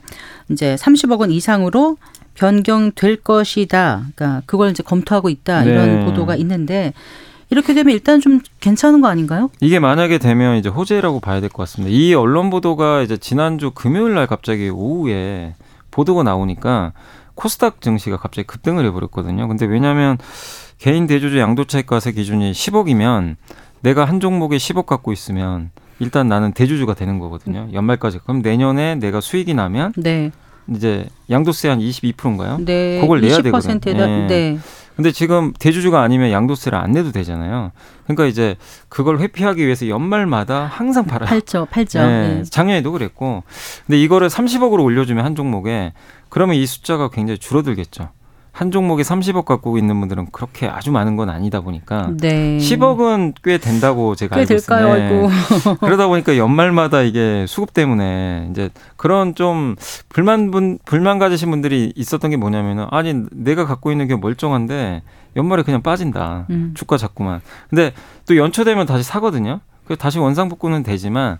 이제 0.49 0.76
30억 0.76 1.19
원 1.19 1.32
이상으로 1.32 1.97
변경될 2.36 3.17
것이다. 3.23 4.03
그러니까 4.15 4.41
그걸 4.45 4.69
이제 4.71 4.84
검토하고 4.84 5.30
있다. 5.30 5.63
이런 5.63 5.99
네. 5.99 6.05
보도가 6.05 6.36
있는데 6.36 6.93
이렇게 7.49 7.73
되면 7.73 7.93
일단 7.93 8.19
좀 8.19 8.41
괜찮은 8.59 9.01
거 9.01 9.07
아닌가요? 9.07 9.49
이게 9.61 9.80
만약에 9.80 10.17
되면 10.17 10.57
이제 10.57 10.69
호재라고 10.69 11.19
봐야 11.21 11.39
될 11.39 11.49
것 11.49 11.63
같습니다. 11.63 11.95
이 11.95 12.13
언론 12.13 12.49
보도가 12.49 13.01
이제 13.01 13.17
지난주 13.17 13.71
금요일 13.71 14.15
날 14.15 14.28
갑자기 14.28 14.69
오후에 14.69 15.55
보도가 15.91 16.23
나오니까 16.23 16.91
코스닥 17.36 17.82
증시가 17.82 18.17
갑자기 18.17 18.45
급등을 18.47 18.86
해버렸거든요. 18.86 19.47
근데 19.47 19.65
왜냐하면 19.65 20.17
개인 20.78 21.07
대주주 21.07 21.38
양도차익과세 21.39 22.11
기준이 22.13 22.51
10억이면 22.51 23.36
내가 23.86 24.05
한 24.05 24.19
종목에 24.19 24.57
10억 24.57 24.88
갖고 24.88 25.13
있으면 25.13 25.69
일단 25.99 26.27
나는 26.27 26.53
대주주가 26.53 26.95
되는 26.95 27.19
거거든요. 27.19 27.69
연말까지. 27.71 28.17
그럼 28.23 28.41
내년에 28.41 28.95
내가 28.95 29.21
수익이 29.21 29.53
나면 29.53 29.93
네. 29.95 30.31
이제 30.73 31.05
양도세 31.29 31.69
한 31.69 31.77
22%인가요? 31.79 32.57
네. 32.65 32.99
그걸 32.99 33.21
내야 33.21 33.38
20%에다 33.38 33.41
되거든요. 33.43 34.23
예. 34.23 34.27
네. 34.27 34.57
근데 34.95 35.11
지금 35.11 35.53
대주주가 35.59 36.01
아니면 36.01 36.31
양도세를 36.31 36.75
안 36.79 36.93
내도 36.93 37.11
되잖아요. 37.11 37.73
그러니까 38.05 38.25
이제 38.25 38.55
그걸 38.89 39.19
회피하기 39.19 39.63
위해서 39.63 39.88
연말마다 39.88 40.65
항상 40.65 41.05
팔아요. 41.05 41.29
팔죠. 41.29 41.67
팔죠. 41.69 41.99
네, 41.99 42.36
네. 42.38 42.43
작년에도 42.43 42.91
그랬고. 42.91 43.43
근데 43.86 44.01
이거를 44.01 44.29
30억으로 44.29 44.83
올려주면 44.83 45.23
한 45.23 45.36
종목에 45.36 45.93
그러면 46.29 46.55
이 46.55 46.65
숫자가 46.65 47.09
굉장히 47.09 47.38
줄어들겠죠. 47.38 48.09
한 48.56 48.72
종목에 48.72 49.03
30억 49.03 49.43
갖고 49.43 49.78
있는 49.78 49.99
분들은 49.99 50.28
그렇게 50.32 50.66
아주 50.66 50.89
많은 50.89 51.18
건 51.18 51.30
아니다 51.30 51.60
보니까 51.60 52.12
네. 52.16 52.58
10억은 52.58 53.34
꽤 53.43 53.58
된다고 53.58 54.16
제가 54.16 54.36
꽤 54.36 54.41
알고 54.43 54.53
있어요. 54.53 54.95
될까요? 54.95 55.28
네. 55.28 55.76
그러다 55.82 56.08
보니까 56.08 56.38
연말마다 56.38 57.01
이게 57.01 57.45
수급 57.49 57.74
때문에 57.74 58.47
이제 58.51 58.70
그런 58.95 59.36
좀 59.36 59.76
불만 60.08 60.51
분 60.51 60.80
불만 60.86 61.20
가지신 61.20 61.49
분들이 61.49 61.91
있었던 61.97 62.32
게 62.32 62.38
뭐냐면은 62.38 62.88
아니 62.91 63.26
내가 63.34 63.66
갖고 63.66 63.91
있는 63.91 64.08
게 64.08 64.16
멀쩡한데 64.16 65.03
연말에 65.36 65.64
그냥 65.64 65.82
빠진다 65.82 66.45
음. 66.49 66.72
주가 66.76 66.95
자꾸만 66.95 67.41
근데 67.70 67.91
또 68.26 68.38
연초 68.38 68.64
되면 68.64 68.86
다시 68.86 69.03
사거든요. 69.03 69.60
그 69.88 69.95
다시 69.95 70.19
원상복구는 70.19 70.83
되지만 70.83 71.38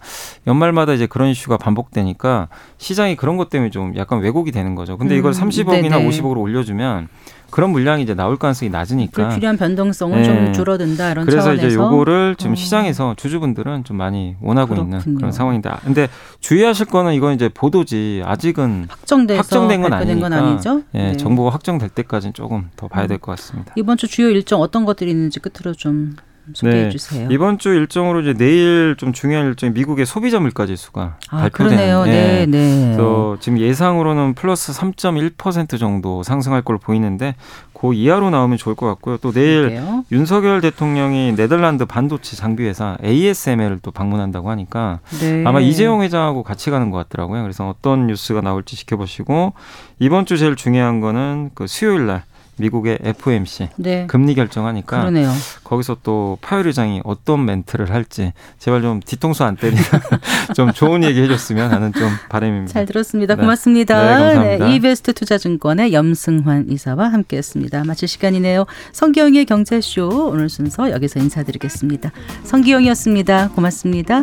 연말마다 0.47 0.93
이제 0.93 1.07
그런 1.07 1.29
이슈가 1.29 1.57
반복되니까 1.57 2.47
시장이 2.77 3.15
그런 3.15 3.37
것 3.37 3.49
때문에 3.49 3.71
좀 3.71 3.95
약간 3.97 4.19
왜곡이 4.19 4.51
되는 4.51 4.75
거죠. 4.75 4.97
근데 4.97 5.17
이걸 5.17 5.31
음, 5.31 5.33
30억이나 5.33 5.89
네네. 5.91 6.07
50억으로 6.07 6.37
올려주면 6.41 7.07
그런 7.51 7.69
물량이 7.69 8.03
이제 8.03 8.13
나올 8.13 8.37
가능성이 8.37 8.69
낮으니까 8.69 9.29
불필요한 9.29 9.55
변동성은 9.57 10.17
네. 10.17 10.25
좀 10.25 10.53
줄어든다 10.53 11.11
이런 11.11 11.25
그래서 11.25 11.43
차원에서 11.43 11.67
이제 11.67 11.75
요거를 11.75 12.35
지금 12.37 12.51
어. 12.51 12.55
시장에서 12.55 13.13
주주분들은 13.17 13.83
좀 13.85 13.97
많이 13.97 14.35
원하고 14.41 14.73
있는 14.75 14.89
그렇군요. 14.89 15.15
그런 15.17 15.31
상황인데 15.31 15.69
근데 15.85 16.07
주의하실 16.41 16.87
거는 16.87 17.13
이건 17.13 17.33
이제 17.35 17.47
보도지 17.49 18.23
아직은 18.25 18.87
확정돼서 18.89 19.37
확정된 19.37 19.81
건 19.83 19.91
발표된 19.91 20.19
건 20.19 20.33
아니니까 20.33 20.51
아니죠. 20.53 20.81
예, 20.95 20.97
네. 20.99 21.11
음. 21.11 21.17
정보가 21.17 21.51
확정될 21.51 21.89
때까지는 21.89 22.33
조금 22.33 22.69
더 22.75 22.87
봐야 22.87 23.07
될 23.07 23.19
것 23.19 23.31
같습니다. 23.37 23.71
이번 23.77 23.95
주 23.97 24.07
주요 24.07 24.29
일정 24.29 24.59
어떤 24.59 24.83
것들이 24.83 25.11
있는지 25.11 25.39
끝으로 25.39 25.73
좀 25.73 26.15
소개해 26.53 26.83
네. 26.83 26.89
주세요. 26.89 27.27
이번 27.31 27.57
주 27.57 27.69
일정으로 27.69 28.21
이제 28.21 28.33
내일 28.33 28.95
좀 28.97 29.13
중요한 29.13 29.47
일정이 29.47 29.73
미국의 29.73 30.05
소비자 30.05 30.39
물가 30.39 30.65
지수가 30.65 31.17
아, 31.29 31.37
발표되는 31.37 31.77
그러네요. 31.77 32.05
네, 32.05 32.45
네. 32.45 32.83
그래서 32.85 33.37
지금 33.39 33.59
예상으로는 33.59 34.33
플러스 34.35 34.71
3.1% 34.73 35.79
정도 35.79 36.23
상승할 36.23 36.61
걸로 36.61 36.79
보이는데 36.79 37.35
그 37.73 37.93
이하로 37.93 38.29
나오면 38.29 38.57
좋을 38.57 38.75
것 38.75 38.85
같고요. 38.87 39.17
또 39.17 39.31
내일 39.31 39.69
그러게요. 39.69 40.05
윤석열 40.11 40.61
대통령이 40.61 41.35
네덜란드 41.35 41.85
반도체 41.85 42.35
장비 42.35 42.63
회사 42.63 42.97
ASML을 43.03 43.79
또 43.81 43.91
방문한다고 43.91 44.49
하니까 44.49 44.99
네. 45.19 45.43
아마 45.45 45.59
이재용 45.59 46.01
회장하고 46.01 46.43
같이 46.43 46.69
가는 46.69 46.89
것 46.89 46.97
같더라고요. 46.97 47.41
그래서 47.41 47.67
어떤 47.67 48.07
뉴스가 48.07 48.41
나올지 48.41 48.75
지켜보시고 48.75 49.53
이번 49.99 50.25
주 50.25 50.37
제일 50.37 50.55
중요한 50.55 51.01
거는 51.01 51.51
그 51.53 51.67
수요일 51.67 52.05
날 52.05 52.23
미국의 52.58 52.99
FOMC 53.01 53.70
네. 53.76 54.08
금리 54.08 54.36
결정하니까 54.36 54.99
그러네요. 54.99 55.32
거기서 55.64 55.97
또 56.03 56.38
파월 56.41 56.68
의장이 56.68 57.01
어떤 57.03 57.45
멘트를 57.45 57.91
할지 57.91 58.34
제발 58.60 58.82
좀 58.82 58.99
뒤통수 58.99 59.43
안 59.43 59.56
때리는 59.56 59.82
좀 60.56 60.72
좋은 60.72 61.03
얘기 61.03 61.22
해줬으면 61.22 61.72
하는 61.72 61.91
좀 61.93 62.10
바람입니다. 62.30 62.74
잘 62.74 62.86
들었습니다. 62.86 63.36
네. 63.36 63.41
고맙습니다. 63.41 64.01
네, 64.01 64.10
감사합니다. 64.36 64.68
이베스트 64.70 65.14
투자증권의 65.14 65.93
염승환 65.93 66.68
이사와 66.70 67.10
함께했습니다. 67.10 67.84
마칠 67.84 68.08
시간이네요. 68.08 68.66
성기영의 68.93 69.45
경제쇼 69.45 70.30
오늘 70.32 70.49
순서 70.49 70.91
여기서 70.91 71.20
인사드리겠습니다. 71.20 72.12
성기영이었습니다. 72.43 73.49
고맙습니다. 73.49 74.22